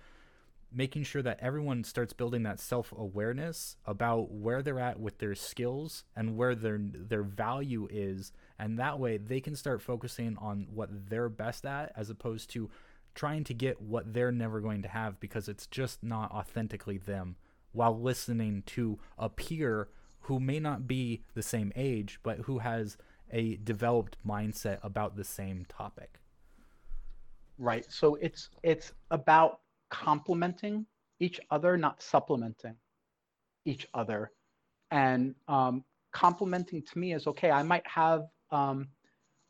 making 0.70 1.02
sure 1.02 1.22
that 1.22 1.40
everyone 1.40 1.82
starts 1.82 2.12
building 2.12 2.42
that 2.42 2.60
self-awareness 2.60 3.76
about 3.86 4.30
where 4.30 4.62
they're 4.62 4.78
at 4.78 5.00
with 5.00 5.16
their 5.16 5.34
skills 5.34 6.04
and 6.14 6.36
where 6.36 6.54
their 6.54 6.78
their 6.78 7.22
value 7.22 7.88
is. 7.90 8.32
And 8.58 8.78
that 8.78 8.98
way 8.98 9.16
they 9.16 9.40
can 9.40 9.56
start 9.56 9.80
focusing 9.80 10.36
on 10.38 10.66
what 10.72 10.90
they're 11.08 11.30
best 11.30 11.64
at 11.64 11.90
as 11.96 12.10
opposed 12.10 12.50
to 12.50 12.70
trying 13.14 13.42
to 13.44 13.54
get 13.54 13.80
what 13.80 14.12
they're 14.12 14.30
never 14.30 14.60
going 14.60 14.82
to 14.82 14.88
have 14.88 15.18
because 15.20 15.48
it's 15.48 15.66
just 15.66 16.02
not 16.02 16.30
authentically 16.32 16.98
them 16.98 17.36
while 17.72 17.98
listening 17.98 18.62
to 18.66 18.98
a 19.18 19.30
peer 19.30 19.88
who 20.24 20.38
may 20.38 20.60
not 20.60 20.86
be 20.86 21.22
the 21.34 21.42
same 21.42 21.72
age 21.74 22.20
but 22.22 22.40
who 22.40 22.58
has 22.58 22.98
a 23.32 23.56
developed 23.56 24.16
mindset 24.26 24.78
about 24.82 25.16
the 25.16 25.24
same 25.24 25.66
topic. 25.68 26.18
Right. 27.58 27.84
So 27.90 28.16
it's 28.16 28.48
it's 28.62 28.92
about 29.10 29.60
complementing 29.90 30.86
each 31.20 31.40
other, 31.50 31.76
not 31.76 32.02
supplementing 32.02 32.74
each 33.66 33.86
other. 33.94 34.32
And 34.90 35.34
um, 35.46 35.84
complementing 36.12 36.82
to 36.82 36.98
me 36.98 37.12
is 37.12 37.26
okay. 37.26 37.50
I 37.50 37.62
might 37.62 37.86
have 37.86 38.22
um, 38.50 38.88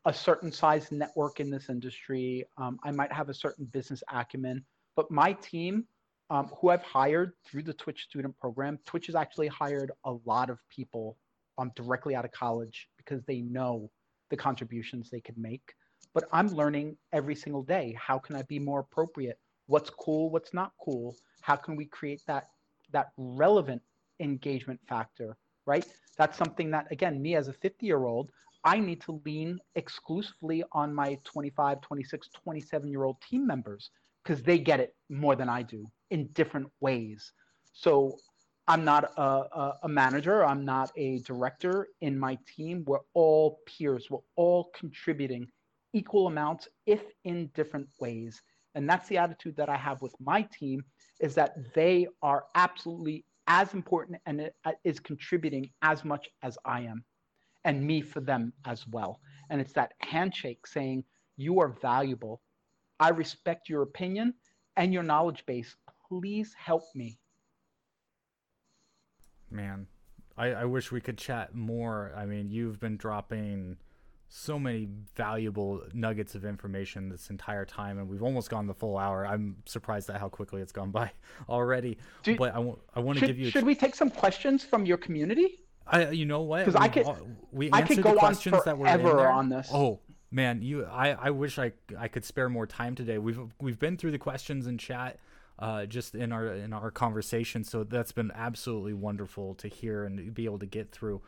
a 0.05 0.13
certain 0.13 0.51
size 0.51 0.91
network 0.91 1.39
in 1.39 1.49
this 1.49 1.69
industry. 1.69 2.45
Um, 2.57 2.79
I 2.83 2.91
might 2.91 3.11
have 3.11 3.29
a 3.29 3.33
certain 3.33 3.65
business 3.65 4.03
acumen, 4.11 4.63
but 4.95 5.09
my 5.09 5.33
team, 5.33 5.85
um, 6.29 6.51
who 6.59 6.69
I've 6.69 6.83
hired 6.83 7.33
through 7.45 7.63
the 7.63 7.73
Twitch 7.73 8.03
student 8.03 8.37
program, 8.37 8.79
Twitch 8.85 9.07
has 9.07 9.15
actually 9.15 9.47
hired 9.47 9.91
a 10.05 10.13
lot 10.25 10.49
of 10.49 10.59
people 10.69 11.17
um, 11.57 11.71
directly 11.75 12.15
out 12.15 12.25
of 12.25 12.31
college 12.31 12.87
because 13.03 13.23
they 13.25 13.41
know 13.41 13.89
the 14.29 14.37
contributions 14.37 15.09
they 15.09 15.21
can 15.21 15.35
make. 15.37 15.73
But 16.13 16.25
I'm 16.31 16.47
learning 16.47 16.97
every 17.13 17.35
single 17.35 17.63
day. 17.63 17.95
How 17.99 18.17
can 18.17 18.35
I 18.35 18.43
be 18.43 18.59
more 18.59 18.81
appropriate? 18.81 19.39
What's 19.67 19.89
cool? 19.89 20.29
What's 20.29 20.53
not 20.53 20.71
cool? 20.83 21.15
How 21.41 21.55
can 21.55 21.75
we 21.75 21.85
create 21.85 22.21
that 22.27 22.47
that 22.91 23.11
relevant 23.17 23.81
engagement 24.19 24.79
factor? 24.87 25.37
Right. 25.65 25.85
That's 26.17 26.37
something 26.37 26.71
that 26.71 26.87
again, 26.91 27.21
me 27.21 27.35
as 27.35 27.47
a 27.47 27.53
50 27.53 27.85
year 27.85 28.05
old, 28.05 28.31
I 28.63 28.79
need 28.79 29.01
to 29.01 29.21
lean 29.25 29.59
exclusively 29.75 30.63
on 30.73 30.93
my 30.93 31.17
25, 31.23 31.81
26, 31.81 32.29
27 32.43 32.89
year 32.89 33.03
old 33.03 33.17
team 33.21 33.47
members 33.47 33.89
because 34.23 34.43
they 34.43 34.59
get 34.59 34.79
it 34.79 34.95
more 35.09 35.35
than 35.35 35.49
I 35.49 35.63
do 35.63 35.89
in 36.11 36.27
different 36.33 36.67
ways. 36.79 37.31
So 37.73 38.17
I'm 38.67 38.85
not 38.85 39.11
a, 39.17 39.21
a, 39.21 39.77
a, 39.83 39.89
manager. 39.89 40.45
I'm 40.45 40.63
not 40.63 40.91
a 40.95 41.19
director 41.19 41.87
in 42.01 42.17
my 42.17 42.37
team. 42.55 42.83
We're 42.85 42.99
all 43.13 43.59
peers. 43.65 44.09
We're 44.09 44.19
all 44.35 44.69
contributing 44.75 45.47
equal 45.93 46.27
amounts, 46.27 46.67
if 46.85 47.01
in 47.25 47.47
different 47.53 47.87
ways. 47.99 48.41
And 48.75 48.89
that's 48.89 49.09
the 49.09 49.17
attitude 49.17 49.55
that 49.57 49.67
I 49.67 49.75
have 49.75 50.01
with 50.01 50.15
my 50.19 50.43
team 50.43 50.83
is 51.19 51.35
that 51.35 51.55
they 51.73 52.07
are 52.21 52.45
absolutely 52.55 53.25
as 53.47 53.73
important 53.73 54.21
and 54.25 54.49
uh, 54.63 54.71
is 54.83 54.99
contributing 54.99 55.69
as 55.81 56.05
much 56.05 56.29
as 56.41 56.57
I 56.63 56.81
am 56.81 57.03
and 57.65 57.85
me 57.85 58.01
for 58.01 58.21
them 58.21 58.53
as 58.65 58.87
well. 58.87 59.19
And 59.49 59.59
it's 59.59 59.73
that 59.73 59.93
handshake 59.99 60.65
saying, 60.65 61.03
you 61.37 61.59
are 61.59 61.75
valuable. 61.81 62.41
I 62.99 63.09
respect 63.09 63.67
your 63.67 63.81
opinion 63.81 64.33
and 64.77 64.93
your 64.93 65.03
knowledge 65.03 65.43
base. 65.45 65.75
Please 66.07 66.55
help 66.57 66.83
me 66.95 67.17
man, 69.51 69.87
I, 70.37 70.47
I 70.53 70.65
wish 70.65 70.91
we 70.91 71.01
could 71.01 71.17
chat 71.17 71.53
more. 71.53 72.11
I 72.15 72.25
mean, 72.25 72.49
you've 72.49 72.79
been 72.79 72.97
dropping 72.97 73.77
so 74.33 74.57
many 74.57 74.87
valuable 75.15 75.83
nuggets 75.93 76.35
of 76.35 76.45
information 76.45 77.09
this 77.09 77.29
entire 77.29 77.65
time, 77.65 77.99
and 77.99 78.07
we've 78.07 78.23
almost 78.23 78.49
gone 78.49 78.65
the 78.65 78.73
full 78.73 78.97
hour. 78.97 79.25
I'm 79.25 79.57
surprised 79.65 80.09
at 80.09 80.19
how 80.19 80.29
quickly 80.29 80.61
it's 80.61 80.71
gone 80.71 80.89
by 80.89 81.11
already. 81.49 81.97
Do, 82.23 82.37
but 82.37 82.53
I, 82.53 82.57
w- 82.57 82.79
I 82.95 83.01
want 83.01 83.19
to 83.19 83.27
give 83.27 83.37
you. 83.37 83.49
should 83.49 83.65
we 83.65 83.75
take 83.75 83.93
some 83.93 84.09
questions 84.09 84.63
from 84.63 84.85
your 84.85 84.97
community? 84.97 85.59
I, 85.85 86.11
you 86.11 86.25
know 86.25 86.41
what? 86.41 86.65
Because 86.65 86.75
I 86.75 86.87
could, 86.87 87.05
we 87.51 87.69
I 87.73 87.81
could 87.81 88.01
go 88.01 88.17
on 88.19 88.33
that 88.33 88.77
were 88.77 89.29
on 89.29 89.49
this. 89.49 89.69
Oh, 89.73 89.99
man, 90.31 90.61
you 90.61 90.85
I, 90.85 91.09
I 91.11 91.29
wish 91.31 91.59
I 91.59 91.73
I 91.99 92.07
could 92.07 92.23
spare 92.23 92.47
more 92.49 92.65
time 92.65 92.95
today. 92.95 93.17
We've 93.17 93.39
we've 93.59 93.79
been 93.79 93.97
through 93.97 94.11
the 94.11 94.19
questions 94.19 94.67
in 94.67 94.77
chat 94.77 95.19
uh, 95.61 95.85
just 95.85 96.15
in 96.15 96.31
our 96.31 96.47
in 96.47 96.73
our 96.73 96.89
conversation, 96.89 97.63
so 97.63 97.83
that's 97.83 98.11
been 98.11 98.31
absolutely 98.33 98.93
wonderful 98.93 99.53
to 99.55 99.67
hear 99.67 100.03
and 100.03 100.33
be 100.33 100.45
able 100.45 100.59
to 100.59 100.65
get 100.65 100.91
through. 100.91 101.21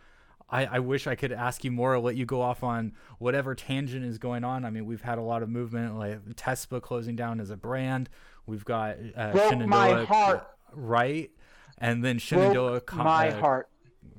I, 0.49 0.65
I 0.65 0.79
wish 0.79 1.07
I 1.07 1.15
could 1.15 1.31
ask 1.31 1.63
you 1.63 1.71
more, 1.71 1.97
let 1.99 2.15
you 2.15 2.25
go 2.25 2.41
off 2.41 2.63
on 2.63 2.93
whatever 3.19 3.55
tangent 3.55 4.03
is 4.03 4.17
going 4.17 4.43
on. 4.43 4.65
I 4.65 4.71
mean, 4.71 4.86
we've 4.86 5.01
had 5.01 5.17
a 5.17 5.21
lot 5.21 5.43
of 5.43 5.49
movement, 5.49 5.97
like 5.97 6.23
Tespa 6.36 6.81
closing 6.81 7.15
down 7.15 7.39
as 7.39 7.49
a 7.49 7.55
brand. 7.55 8.09
We've 8.45 8.65
got 8.65 8.97
uh, 9.15 9.31
Broke 9.31 9.49
Shenandoah, 9.49 10.05
heart, 10.05 10.47
right? 10.73 11.31
And 11.77 12.03
then 12.03 12.17
Shenandoah, 12.17 12.81
Broke 12.81 12.95
my 12.95 13.29
uh, 13.29 13.39
heart, 13.39 13.69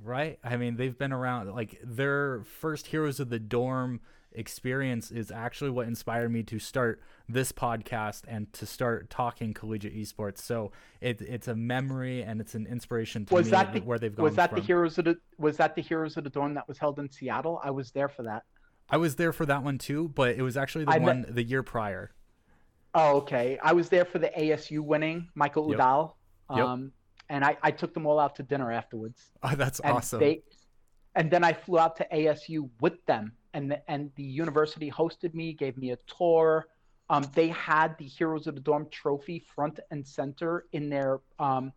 right? 0.02 0.38
I 0.42 0.56
mean, 0.56 0.76
they've 0.76 0.96
been 0.96 1.12
around. 1.12 1.52
Like 1.52 1.78
their 1.82 2.42
first 2.60 2.86
Heroes 2.86 3.20
of 3.20 3.30
the 3.30 3.38
Dorm 3.38 4.00
experience 4.34 5.10
is 5.10 5.30
actually 5.30 5.70
what 5.70 5.86
inspired 5.86 6.30
me 6.30 6.42
to 6.44 6.58
start 6.58 7.00
this 7.28 7.52
podcast 7.52 8.22
and 8.28 8.52
to 8.52 8.66
start 8.66 9.10
talking 9.10 9.54
collegiate 9.54 9.94
esports. 9.94 10.38
So 10.38 10.72
it, 11.00 11.20
it's 11.20 11.48
a 11.48 11.54
memory 11.54 12.22
and 12.22 12.40
it's 12.40 12.54
an 12.54 12.66
inspiration 12.66 13.24
to 13.26 13.34
was 13.34 13.46
me 13.46 13.50
that 13.52 13.72
the, 13.72 13.80
where 13.80 13.98
they've 13.98 14.14
gone. 14.14 14.24
Was 14.24 14.36
that 14.36 14.50
from. 14.50 14.60
the 14.60 14.64
heroes 14.64 14.98
of 14.98 15.06
the 15.06 15.16
Was 15.38 15.56
that 15.58 15.74
the 15.74 15.82
Heroes 15.82 16.16
of 16.16 16.24
the 16.24 16.30
Dorm 16.30 16.54
that 16.54 16.68
was 16.68 16.78
held 16.78 16.98
in 16.98 17.10
Seattle? 17.10 17.60
I 17.62 17.70
was 17.70 17.92
there 17.92 18.08
for 18.08 18.24
that. 18.24 18.42
I 18.90 18.96
was 18.98 19.16
there 19.16 19.32
for 19.32 19.46
that 19.46 19.62
one 19.62 19.78
too, 19.78 20.08
but 20.14 20.36
it 20.36 20.42
was 20.42 20.56
actually 20.56 20.84
the 20.84 20.92
I 20.92 20.98
one 20.98 21.22
met... 21.22 21.34
the 21.34 21.42
year 21.42 21.62
prior. 21.62 22.12
Oh, 22.94 23.16
okay. 23.18 23.58
I 23.62 23.72
was 23.72 23.88
there 23.88 24.04
for 24.04 24.18
the 24.18 24.30
ASU 24.38 24.80
winning 24.80 25.28
Michael 25.34 25.68
yep. 25.68 25.78
Udall. 25.78 26.18
Um, 26.48 26.82
yep. 26.82 26.90
and 27.30 27.44
I, 27.44 27.56
I 27.62 27.70
took 27.70 27.94
them 27.94 28.06
all 28.06 28.20
out 28.20 28.36
to 28.36 28.42
dinner 28.42 28.70
afterwards. 28.70 29.30
Oh, 29.42 29.54
that's 29.54 29.80
and 29.80 29.94
awesome. 29.94 30.20
They, 30.20 30.42
and 31.14 31.30
then 31.30 31.42
I 31.42 31.52
flew 31.54 31.78
out 31.78 31.96
to 31.96 32.06
ASU 32.12 32.68
with 32.80 33.04
them 33.06 33.32
and 33.54 33.70
the, 33.70 33.90
and 33.90 34.10
the 34.16 34.22
university 34.22 34.90
hosted 34.90 35.32
me, 35.32 35.52
gave 35.52 35.78
me 35.78 35.92
a 35.92 35.96
tour. 36.06 36.66
Um, 37.08 37.24
they 37.34 37.48
had 37.48 37.96
the 37.98 38.04
Heroes 38.04 38.46
of 38.46 38.54
the 38.54 38.60
Dorm 38.60 38.88
trophy 38.90 39.38
front 39.54 39.80
and 39.90 40.06
center 40.06 40.66
in 40.72 40.88
their 40.88 41.20
um, 41.38 41.72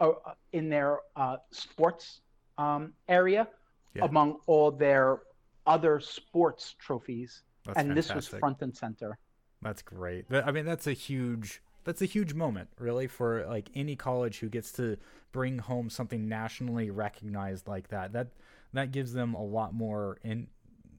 uh, 0.00 0.12
in 0.52 0.68
their 0.68 1.00
uh, 1.16 1.38
sports 1.50 2.20
um, 2.56 2.92
area 3.08 3.48
yeah. 3.94 4.04
among 4.04 4.36
all 4.46 4.70
their 4.70 5.20
other 5.66 6.00
sports 6.00 6.76
trophies, 6.78 7.42
that's 7.64 7.78
and 7.78 7.88
fantastic. 7.88 8.16
this 8.16 8.32
was 8.32 8.38
front 8.38 8.62
and 8.62 8.76
center. 8.76 9.18
That's 9.60 9.82
great. 9.82 10.26
I 10.30 10.52
mean, 10.52 10.64
that's 10.64 10.86
a 10.86 10.92
huge 10.92 11.62
that's 11.84 12.02
a 12.02 12.06
huge 12.06 12.34
moment, 12.34 12.68
really, 12.78 13.06
for 13.06 13.46
like 13.46 13.70
any 13.74 13.96
college 13.96 14.38
who 14.38 14.48
gets 14.48 14.70
to 14.72 14.98
bring 15.32 15.58
home 15.58 15.90
something 15.90 16.28
nationally 16.28 16.90
recognized 16.90 17.66
like 17.66 17.88
that. 17.88 18.12
That 18.12 18.28
that 18.74 18.92
gives 18.92 19.12
them 19.12 19.34
a 19.34 19.42
lot 19.42 19.74
more 19.74 20.18
in 20.22 20.48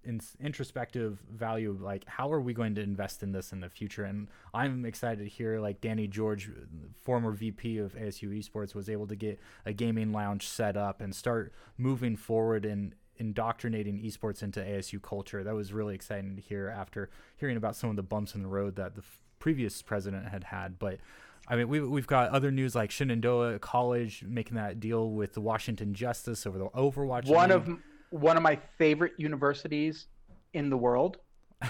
in, 0.04 0.22
introspective 0.40 1.20
value 1.32 1.70
of 1.70 1.82
like 1.82 2.06
how 2.06 2.32
are 2.32 2.42
we 2.42 2.54
going 2.54 2.76
to 2.76 2.82
invest 2.82 3.24
in 3.24 3.32
this 3.32 3.52
in 3.52 3.60
the 3.60 3.70
future? 3.70 4.04
And 4.04 4.28
i'm 4.54 4.86
excited 4.86 5.24
to 5.24 5.30
hear 5.30 5.60
like 5.60 5.82
danny 5.82 6.08
george 6.08 6.50
former 6.96 7.32
vp 7.32 7.78
of 7.78 7.94
asu 7.94 8.38
esports 8.38 8.74
was 8.74 8.90
able 8.90 9.06
to 9.08 9.16
get 9.16 9.40
a 9.66 9.74
gaming 9.74 10.12
lounge 10.12 10.48
set 10.48 10.76
up 10.76 11.02
and 11.02 11.14
start 11.14 11.54
moving 11.78 12.16
forward 12.16 12.66
and 12.66 12.96
indoctrinating 13.20 14.00
esports 14.00 14.42
into 14.42 14.62
asu 14.62 15.02
culture. 15.02 15.44
That 15.44 15.54
was 15.54 15.72
really 15.74 15.94
exciting 15.94 16.36
to 16.38 16.42
hear 16.42 16.70
after 16.70 17.10
hearing 17.38 17.58
about 17.58 17.76
some 17.76 17.90
of 17.90 17.96
the 17.98 18.04
bumps 18.04 18.34
in 18.34 18.42
the 18.42 18.48
road 18.48 18.78
that 18.78 18.96
the 18.96 19.02
f- 19.02 19.22
previous 19.40 19.82
president 19.82 20.30
had 20.30 20.46
had. 20.46 20.80
But 20.80 21.00
I 21.48 21.56
mean, 21.56 21.68
we've, 21.68 21.88
we've 21.88 22.08
got 22.08 22.30
other 22.30 22.52
news 22.52 22.76
like 22.76 22.92
Shenandoah 22.92 23.60
College 23.60 24.24
making 24.28 24.56
that 24.56 24.80
deal 24.80 25.10
with 25.12 25.34
the 25.34 25.42
Washington 25.42 25.94
Justice 25.94 26.46
over 26.46 26.58
the 26.58 26.70
Overwatch. 26.70 27.28
One 27.28 27.52
of 27.52 27.68
one 28.10 28.38
of 28.38 28.44
my 28.44 28.58
favorite 28.78 29.14
universities 29.18 30.08
in 30.54 30.70
the 30.70 30.78
world. 30.78 31.18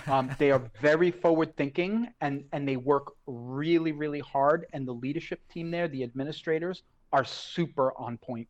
Um, 0.08 0.30
they 0.38 0.52
are 0.52 0.62
very 0.82 1.12
forward 1.12 1.56
thinking 1.58 2.08
and, 2.22 2.44
and 2.52 2.68
they 2.68 2.78
work 2.78 3.14
really, 3.26 3.92
really 3.92 4.20
hard. 4.20 4.66
And 4.74 4.88
the 4.88 4.94
leadership 4.94 5.42
team 5.52 5.72
there, 5.72 5.88
the 5.88 6.04
administrators, 6.04 6.84
are 7.12 7.26
super 7.26 7.94
on 7.98 8.18
point. 8.18 8.48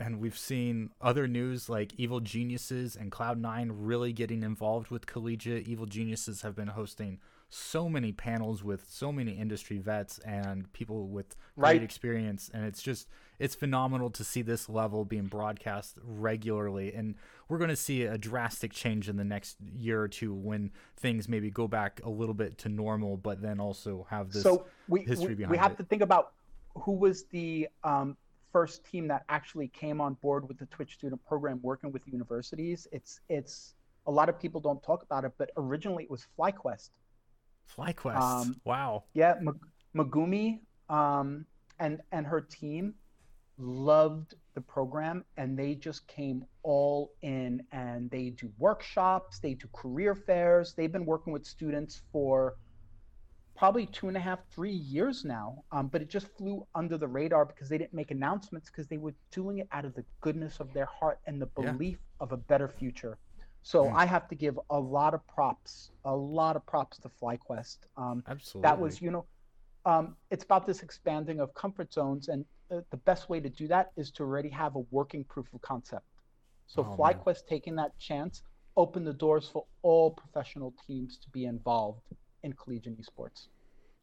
And 0.00 0.18
we've 0.18 0.36
seen 0.36 0.90
other 1.00 1.28
news 1.28 1.68
like 1.68 1.92
Evil 1.96 2.18
Geniuses 2.18 2.96
and 2.96 3.12
Cloud9 3.12 3.70
really 3.72 4.12
getting 4.12 4.42
involved 4.42 4.90
with 4.90 5.06
collegiate. 5.06 5.68
Evil 5.68 5.86
Geniuses 5.86 6.42
have 6.42 6.56
been 6.56 6.68
hosting 6.68 7.20
so 7.54 7.88
many 7.88 8.10
panels 8.10 8.64
with 8.64 8.84
so 8.88 9.12
many 9.12 9.30
industry 9.30 9.78
vets 9.78 10.18
and 10.20 10.72
people 10.72 11.06
with 11.06 11.36
great 11.56 11.68
right. 11.68 11.82
experience 11.84 12.50
and 12.52 12.64
it's 12.64 12.82
just 12.82 13.06
it's 13.38 13.54
phenomenal 13.54 14.10
to 14.10 14.24
see 14.24 14.42
this 14.42 14.68
level 14.68 15.04
being 15.04 15.26
broadcast 15.26 15.96
regularly 16.02 16.92
and 16.92 17.14
we're 17.48 17.58
going 17.58 17.70
to 17.70 17.76
see 17.76 18.02
a 18.02 18.18
drastic 18.18 18.72
change 18.72 19.08
in 19.08 19.16
the 19.16 19.24
next 19.24 19.56
year 19.72 20.02
or 20.02 20.08
two 20.08 20.34
when 20.34 20.68
things 20.96 21.28
maybe 21.28 21.48
go 21.48 21.68
back 21.68 22.00
a 22.02 22.10
little 22.10 22.34
bit 22.34 22.58
to 22.58 22.68
normal 22.68 23.16
but 23.16 23.40
then 23.40 23.60
also 23.60 24.04
have 24.10 24.32
this 24.32 24.42
so 24.42 24.66
we, 24.88 25.02
history 25.02 25.28
we, 25.28 25.34
behind 25.34 25.52
we 25.52 25.56
have 25.56 25.72
it. 25.72 25.78
to 25.78 25.84
think 25.84 26.02
about 26.02 26.32
who 26.74 26.90
was 26.90 27.22
the 27.26 27.68
um, 27.84 28.16
first 28.50 28.84
team 28.84 29.06
that 29.06 29.22
actually 29.28 29.68
came 29.68 30.00
on 30.00 30.14
board 30.14 30.48
with 30.48 30.58
the 30.58 30.66
twitch 30.66 30.94
student 30.94 31.24
program 31.24 31.60
working 31.62 31.92
with 31.92 32.02
universities 32.08 32.88
it's 32.90 33.20
it's 33.28 33.74
a 34.08 34.10
lot 34.10 34.28
of 34.28 34.40
people 34.40 34.60
don't 34.60 34.82
talk 34.82 35.04
about 35.04 35.24
it 35.24 35.30
but 35.38 35.52
originally 35.56 36.02
it 36.02 36.10
was 36.10 36.26
flyquest 36.36 36.90
FlyQuest. 37.76 38.20
Um, 38.20 38.60
wow. 38.64 39.04
Yeah, 39.14 39.34
Megumi 39.96 40.60
um, 40.88 41.46
and 41.78 42.00
and 42.12 42.26
her 42.26 42.40
team 42.40 42.94
loved 43.58 44.34
the 44.54 44.60
program, 44.60 45.24
and 45.36 45.58
they 45.58 45.74
just 45.74 46.06
came 46.06 46.44
all 46.62 47.12
in. 47.22 47.62
And 47.72 48.10
they 48.10 48.30
do 48.30 48.50
workshops, 48.58 49.38
they 49.38 49.54
do 49.54 49.66
career 49.72 50.14
fairs. 50.14 50.74
They've 50.74 50.92
been 50.92 51.06
working 51.06 51.32
with 51.32 51.46
students 51.46 52.02
for 52.12 52.56
probably 53.56 53.86
two 53.86 54.08
and 54.08 54.16
a 54.16 54.20
half, 54.20 54.40
three 54.50 54.72
years 54.72 55.24
now. 55.24 55.62
Um, 55.70 55.88
but 55.88 56.02
it 56.02 56.10
just 56.10 56.26
flew 56.36 56.66
under 56.74 56.98
the 56.98 57.06
radar 57.06 57.44
because 57.44 57.68
they 57.68 57.78
didn't 57.78 57.94
make 57.94 58.10
announcements 58.10 58.68
because 58.70 58.88
they 58.88 58.98
were 58.98 59.14
doing 59.30 59.58
it 59.58 59.68
out 59.72 59.84
of 59.84 59.94
the 59.94 60.04
goodness 60.20 60.58
of 60.60 60.72
their 60.72 60.86
heart 60.86 61.20
and 61.26 61.40
the 61.40 61.46
belief 61.46 61.98
yeah. 62.00 62.24
of 62.24 62.32
a 62.32 62.36
better 62.36 62.68
future. 62.68 63.18
So 63.64 63.84
mm. 63.86 63.94
I 63.96 64.04
have 64.04 64.28
to 64.28 64.34
give 64.34 64.60
a 64.68 64.78
lot 64.78 65.14
of 65.14 65.26
props, 65.26 65.90
a 66.04 66.14
lot 66.14 66.54
of 66.54 66.66
props 66.66 66.98
to 66.98 67.08
FlyQuest. 67.08 67.78
Um, 67.96 68.22
Absolutely. 68.28 68.68
That 68.68 68.78
was, 68.78 69.00
you 69.00 69.10
know, 69.10 69.24
um, 69.86 70.16
it's 70.30 70.44
about 70.44 70.66
this 70.66 70.82
expanding 70.82 71.40
of 71.40 71.52
comfort 71.54 71.90
zones, 71.90 72.28
and 72.28 72.44
uh, 72.70 72.80
the 72.90 72.98
best 72.98 73.30
way 73.30 73.40
to 73.40 73.48
do 73.48 73.66
that 73.68 73.92
is 73.96 74.10
to 74.12 74.22
already 74.22 74.50
have 74.50 74.76
a 74.76 74.80
working 74.90 75.24
proof 75.24 75.46
of 75.54 75.62
concept. 75.62 76.04
So 76.66 76.86
oh, 76.86 76.96
FlyQuest 76.96 77.24
man. 77.26 77.48
taking 77.48 77.74
that 77.76 77.98
chance 77.98 78.42
opened 78.76 79.06
the 79.06 79.14
doors 79.14 79.48
for 79.50 79.64
all 79.80 80.10
professional 80.10 80.74
teams 80.86 81.16
to 81.22 81.30
be 81.30 81.46
involved 81.46 82.02
in 82.42 82.52
collegiate 82.52 83.00
esports. 83.00 83.48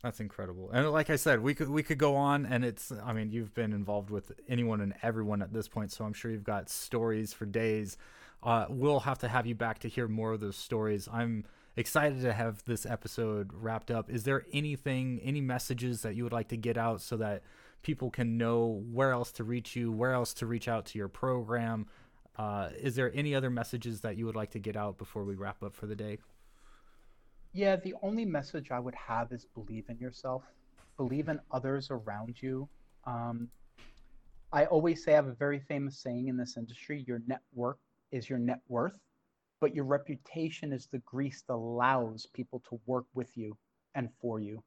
That's 0.02 0.20
incredible. 0.20 0.72
And 0.72 0.90
like 0.90 1.12
I 1.12 1.18
said, 1.18 1.40
we 1.40 1.54
could 1.54 1.70
we 1.70 1.84
could 1.84 2.00
go 2.00 2.16
on 2.16 2.48
and 2.48 2.66
it's 2.66 2.92
I 3.06 3.14
mean, 3.14 3.32
you've 3.32 3.54
been 3.54 3.74
involved 3.74 4.10
with 4.10 4.32
anyone 4.50 4.82
and 4.82 4.96
everyone 5.04 5.44
at 5.44 5.54
this 5.54 5.68
point, 5.68 5.92
so 5.92 6.04
I'm 6.04 6.14
sure 6.14 6.32
you've 6.32 6.44
got 6.44 6.68
stories 6.68 7.32
for 7.32 7.46
days 7.46 7.98
uh, 8.44 8.66
we'll 8.70 9.02
have 9.02 9.20
to 9.20 9.28
have 9.28 9.46
you 9.46 9.56
back 9.56 9.80
to 9.80 9.88
hear 9.88 10.08
more 10.08 10.34
of 10.34 10.40
those 10.40 10.58
stories. 10.58 11.08
I'm 11.12 11.46
excited 11.76 12.22
to 12.22 12.34
have 12.34 12.64
this 12.66 12.86
episode 12.86 13.52
wrapped 13.54 13.92
up. 13.92 14.10
Is 14.10 14.24
there 14.24 14.46
anything, 14.52 15.20
any 15.24 15.42
messages 15.42 16.02
that 16.02 16.16
you 16.16 16.24
would 16.24 16.34
like 16.34 16.50
to 16.50 16.58
get 16.58 16.78
out 16.78 17.02
so 17.02 17.18
that 17.18 17.44
people 17.82 18.10
can 18.10 18.38
know 18.38 18.84
where 18.92 19.12
else 19.12 19.32
to 19.34 19.44
reach 19.44 19.76
you, 19.76 19.92
where 19.92 20.14
else 20.14 20.34
to 20.36 20.46
reach 20.46 20.68
out 20.68 20.86
to 20.88 20.98
your 20.98 21.08
program? 21.08 21.88
Uh, 22.38 22.70
is 22.80 22.96
there 22.96 23.12
any 23.14 23.36
other 23.36 23.50
messages 23.50 24.02
that 24.02 24.18
you 24.18 24.26
would 24.26 24.36
like 24.36 24.52
to 24.52 24.60
get 24.60 24.76
out 24.76 24.98
before 24.98 25.24
we 25.24 25.36
wrap 25.36 25.62
up 25.64 25.74
for 25.74 25.86
the 25.86 25.96
day? 25.96 26.18
Yeah, 27.54 27.76
the 27.76 27.94
only 28.02 28.26
message 28.26 28.72
I 28.72 28.80
would 28.80 28.96
have 28.96 29.32
is 29.32 29.46
believe 29.54 29.86
in 29.90 29.98
yourself, 29.98 30.44
believe 30.98 31.28
in 31.28 31.40
others 31.52 31.90
around 31.92 32.42
you. 32.42 32.68
Um, 33.06 33.50
I 34.54 34.66
always 34.66 35.04
say 35.04 35.14
I 35.14 35.16
have 35.16 35.28
a 35.28 35.34
very 35.34 35.60
famous 35.60 35.98
saying 35.98 36.28
in 36.28 36.38
this 36.38 36.58
industry 36.58 37.04
your 37.08 37.22
network 37.28 37.80
is 38.12 38.30
your 38.30 38.40
net 38.40 38.60
worth, 38.68 38.98
but 39.60 39.76
your 39.76 39.86
reputation 39.86 40.74
is 40.74 40.88
the 40.88 41.00
grease 41.00 41.44
that 41.48 41.54
allows 41.54 42.28
people 42.34 42.62
to 42.70 42.80
work 42.86 43.06
with 43.14 43.36
you 43.38 43.58
and 43.96 44.10
for 44.20 44.40
you. 44.40 44.62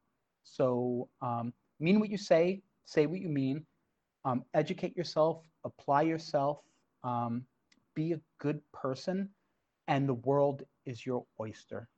So 0.44 1.08
um, 1.22 1.52
mean 1.80 2.00
what 2.00 2.10
you 2.10 2.18
say, 2.18 2.62
say 2.84 3.06
what 3.06 3.20
you 3.20 3.28
mean, 3.28 3.64
um, 4.24 4.44
educate 4.54 4.96
yourself, 4.96 5.42
apply 5.64 6.02
yourself, 6.02 6.58
um, 7.02 7.44
be 7.94 8.12
a 8.12 8.20
good 8.38 8.60
person, 8.72 9.28
and 9.88 10.08
the 10.08 10.14
world 10.14 10.62
is 10.86 11.04
your 11.04 11.24
oyster. 11.40 11.88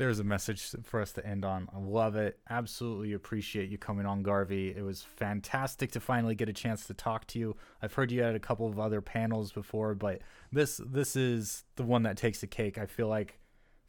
There's 0.00 0.18
a 0.18 0.24
message 0.24 0.62
for 0.82 1.02
us 1.02 1.12
to 1.12 1.26
end 1.26 1.44
on. 1.44 1.68
I 1.74 1.78
love 1.78 2.16
it. 2.16 2.38
Absolutely 2.48 3.12
appreciate 3.12 3.68
you 3.68 3.76
coming 3.76 4.06
on, 4.06 4.22
Garvey. 4.22 4.74
It 4.74 4.80
was 4.80 5.02
fantastic 5.02 5.92
to 5.92 6.00
finally 6.00 6.34
get 6.34 6.48
a 6.48 6.54
chance 6.54 6.86
to 6.86 6.94
talk 6.94 7.26
to 7.26 7.38
you. 7.38 7.54
I've 7.82 7.92
heard 7.92 8.10
you 8.10 8.22
at 8.22 8.34
a 8.34 8.38
couple 8.38 8.66
of 8.66 8.78
other 8.78 9.02
panels 9.02 9.52
before, 9.52 9.94
but 9.94 10.22
this 10.50 10.80
this 10.86 11.16
is 11.16 11.64
the 11.76 11.82
one 11.82 12.04
that 12.04 12.16
takes 12.16 12.40
the 12.40 12.46
cake. 12.46 12.78
I 12.78 12.86
feel 12.86 13.08
like 13.08 13.38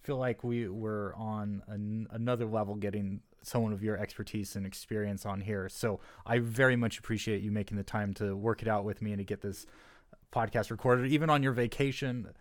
feel 0.03 0.17
like 0.17 0.43
we 0.43 0.67
were 0.67 1.13
on 1.15 1.63
an, 1.67 2.07
another 2.11 2.45
level 2.45 2.75
getting 2.75 3.21
someone 3.41 3.71
of 3.71 3.81
your 3.81 3.97
expertise 3.97 4.57
and 4.57 4.65
experience 4.65 5.25
on 5.25 5.39
here. 5.39 5.69
So 5.69 6.01
I 6.25 6.39
very 6.39 6.75
much 6.75 6.99
appreciate 6.99 7.41
you 7.41 7.51
making 7.51 7.77
the 7.77 7.83
time 7.83 8.13
to 8.15 8.35
work 8.35 8.61
it 8.61 8.67
out 8.67 8.83
with 8.83 9.01
me 9.01 9.13
and 9.13 9.19
to 9.19 9.23
get 9.23 9.39
this 9.39 9.65
podcast 10.33 10.71
recorded, 10.71 11.09
even 11.09 11.29
on 11.29 11.41
your 11.41 11.53
vacation. 11.53 12.31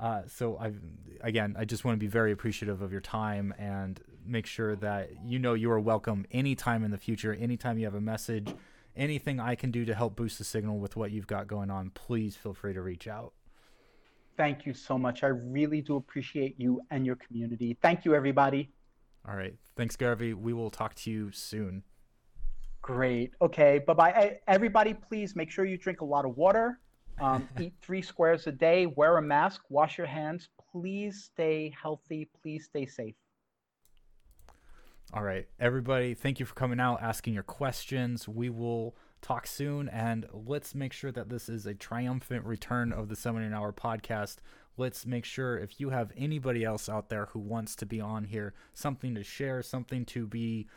Uh, 0.00 0.22
so 0.26 0.56
I, 0.56 0.72
again, 1.20 1.54
I 1.58 1.66
just 1.66 1.84
want 1.84 1.96
to 1.96 1.98
be 1.98 2.06
very 2.06 2.32
appreciative 2.32 2.80
of 2.80 2.90
your 2.90 3.02
time 3.02 3.52
and 3.58 4.00
make 4.26 4.46
sure 4.46 4.74
that 4.76 5.10
you 5.24 5.38
know 5.38 5.52
you 5.52 5.70
are 5.70 5.78
welcome 5.78 6.24
anytime 6.30 6.84
in 6.84 6.90
the 6.90 6.98
future. 6.98 7.34
Anytime 7.34 7.78
you 7.78 7.84
have 7.84 7.94
a 7.94 8.00
message, 8.00 8.54
anything 8.96 9.38
I 9.38 9.54
can 9.54 9.70
do 9.70 9.84
to 9.84 9.94
help 9.94 10.16
boost 10.16 10.38
the 10.38 10.44
signal 10.44 10.78
with 10.78 10.96
what 10.96 11.10
you've 11.10 11.26
got 11.26 11.46
going 11.46 11.70
on, 11.70 11.90
please 11.90 12.34
feel 12.34 12.54
free 12.54 12.72
to 12.72 12.80
reach 12.80 13.06
out. 13.06 13.34
Thank 14.38 14.64
you 14.64 14.72
so 14.72 14.96
much. 14.96 15.22
I 15.22 15.26
really 15.26 15.82
do 15.82 15.96
appreciate 15.96 16.54
you 16.58 16.80
and 16.90 17.04
your 17.04 17.16
community. 17.16 17.76
Thank 17.82 18.06
you, 18.06 18.14
everybody. 18.14 18.70
All 19.28 19.36
right. 19.36 19.54
Thanks, 19.76 19.96
Garvey. 19.96 20.32
We 20.32 20.54
will 20.54 20.70
talk 20.70 20.94
to 20.94 21.10
you 21.10 21.30
soon. 21.30 21.82
Great. 22.80 23.32
Okay. 23.42 23.80
Bye 23.86 23.92
bye. 23.92 24.38
Everybody, 24.48 24.94
please 24.94 25.36
make 25.36 25.50
sure 25.50 25.66
you 25.66 25.76
drink 25.76 26.00
a 26.00 26.06
lot 26.06 26.24
of 26.24 26.38
water. 26.38 26.80
Um, 27.20 27.48
eat 27.60 27.74
three 27.80 28.02
squares 28.02 28.46
a 28.46 28.52
day. 28.52 28.86
Wear 28.86 29.18
a 29.18 29.22
mask. 29.22 29.62
Wash 29.68 29.98
your 29.98 30.06
hands. 30.06 30.48
Please 30.72 31.30
stay 31.32 31.74
healthy. 31.80 32.28
Please 32.42 32.64
stay 32.64 32.86
safe. 32.86 33.14
All 35.12 35.22
right. 35.22 35.48
Everybody, 35.58 36.14
thank 36.14 36.38
you 36.38 36.46
for 36.46 36.54
coming 36.54 36.78
out, 36.78 37.02
asking 37.02 37.34
your 37.34 37.42
questions. 37.42 38.28
We 38.28 38.48
will 38.48 38.96
talk 39.22 39.46
soon. 39.46 39.88
And 39.88 40.26
let's 40.32 40.74
make 40.74 40.92
sure 40.92 41.12
that 41.12 41.28
this 41.28 41.48
is 41.48 41.66
a 41.66 41.74
triumphant 41.74 42.44
return 42.44 42.92
of 42.92 43.08
the 43.08 43.16
Summoning 43.16 43.52
Hour 43.52 43.72
podcast. 43.72 44.36
Let's 44.76 45.04
make 45.04 45.24
sure 45.24 45.58
if 45.58 45.80
you 45.80 45.90
have 45.90 46.12
anybody 46.16 46.64
else 46.64 46.88
out 46.88 47.08
there 47.08 47.26
who 47.26 47.40
wants 47.40 47.74
to 47.76 47.86
be 47.86 48.00
on 48.00 48.24
here, 48.24 48.54
something 48.72 49.14
to 49.14 49.24
share, 49.24 49.62
something 49.62 50.04
to 50.06 50.26
be 50.26 50.68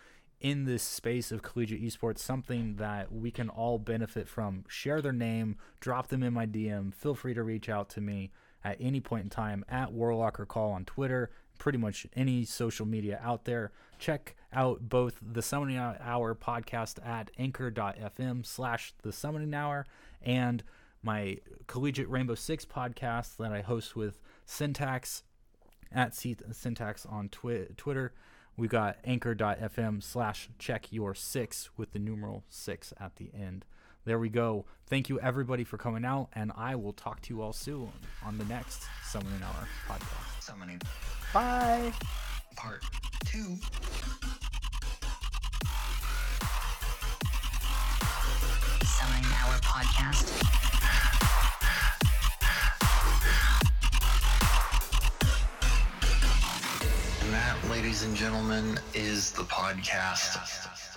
in 0.43 0.65
this 0.65 0.83
space 0.83 1.31
of 1.31 1.41
collegiate 1.41 1.81
esports, 1.81 2.19
something 2.19 2.75
that 2.75 3.11
we 3.13 3.31
can 3.31 3.49
all 3.49 3.79
benefit 3.79 4.27
from, 4.27 4.65
share 4.67 5.01
their 5.01 5.13
name, 5.13 5.55
drop 5.79 6.07
them 6.07 6.21
in 6.21 6.33
my 6.33 6.45
DM. 6.45 6.93
Feel 6.93 7.15
free 7.15 7.33
to 7.33 7.41
reach 7.41 7.69
out 7.69 7.89
to 7.91 8.01
me 8.01 8.29
at 8.63 8.77
any 8.79 8.99
point 8.99 9.23
in 9.23 9.29
time 9.29 9.63
at 9.69 9.93
Warlock 9.93 10.37
Rakaul 10.37 10.73
on 10.73 10.83
Twitter, 10.83 11.31
pretty 11.57 11.77
much 11.77 12.05
any 12.13 12.43
social 12.43 12.85
media 12.85 13.21
out 13.23 13.45
there. 13.45 13.71
Check 13.99 14.35
out 14.51 14.89
both 14.89 15.17
the 15.21 15.41
Summoning 15.41 15.77
Hour 15.77 16.35
podcast 16.35 17.05
at 17.07 17.31
anchor.fm 17.37 18.45
slash 18.45 18.93
the 19.01 19.13
Summoning 19.13 19.53
Hour 19.53 19.85
and 20.21 20.61
my 21.01 21.37
Collegiate 21.67 22.09
Rainbow 22.09 22.35
Six 22.35 22.65
podcast 22.65 23.37
that 23.37 23.53
I 23.53 23.61
host 23.61 23.95
with 23.95 24.19
Syntax 24.45 25.23
at 25.89 26.13
Syntax 26.13 27.05
on 27.05 27.29
twi- 27.29 27.67
Twitter. 27.77 28.13
We 28.55 28.67
got 28.67 28.97
anchor.fm 29.03 30.03
slash 30.03 30.49
check 30.59 30.91
your 30.91 31.15
six 31.15 31.69
with 31.75 31.91
the 31.91 31.99
numeral 31.99 32.43
six 32.49 32.93
at 32.99 33.15
the 33.15 33.31
end. 33.33 33.65
There 34.05 34.19
we 34.19 34.29
go. 34.29 34.65
Thank 34.87 35.09
you 35.09 35.19
everybody 35.19 35.63
for 35.63 35.77
coming 35.77 36.05
out, 36.05 36.27
and 36.33 36.51
I 36.55 36.75
will 36.75 36.93
talk 36.93 37.21
to 37.21 37.33
you 37.33 37.41
all 37.41 37.53
soon 37.53 37.89
on 38.23 38.37
the 38.37 38.45
next 38.45 38.83
Summoning 39.05 39.41
Hour 39.41 39.67
podcast. 39.87 40.41
Summoning. 40.41 40.81
Bye. 41.33 41.93
Part 42.55 42.83
two. 43.25 43.57
Summoning 48.85 49.31
Hour 49.41 49.57
podcast. 49.63 50.72
Ladies 57.83 58.03
and 58.05 58.15
gentlemen, 58.15 58.79
is 58.93 59.33
the 59.33 59.43
podcast. 59.43 60.92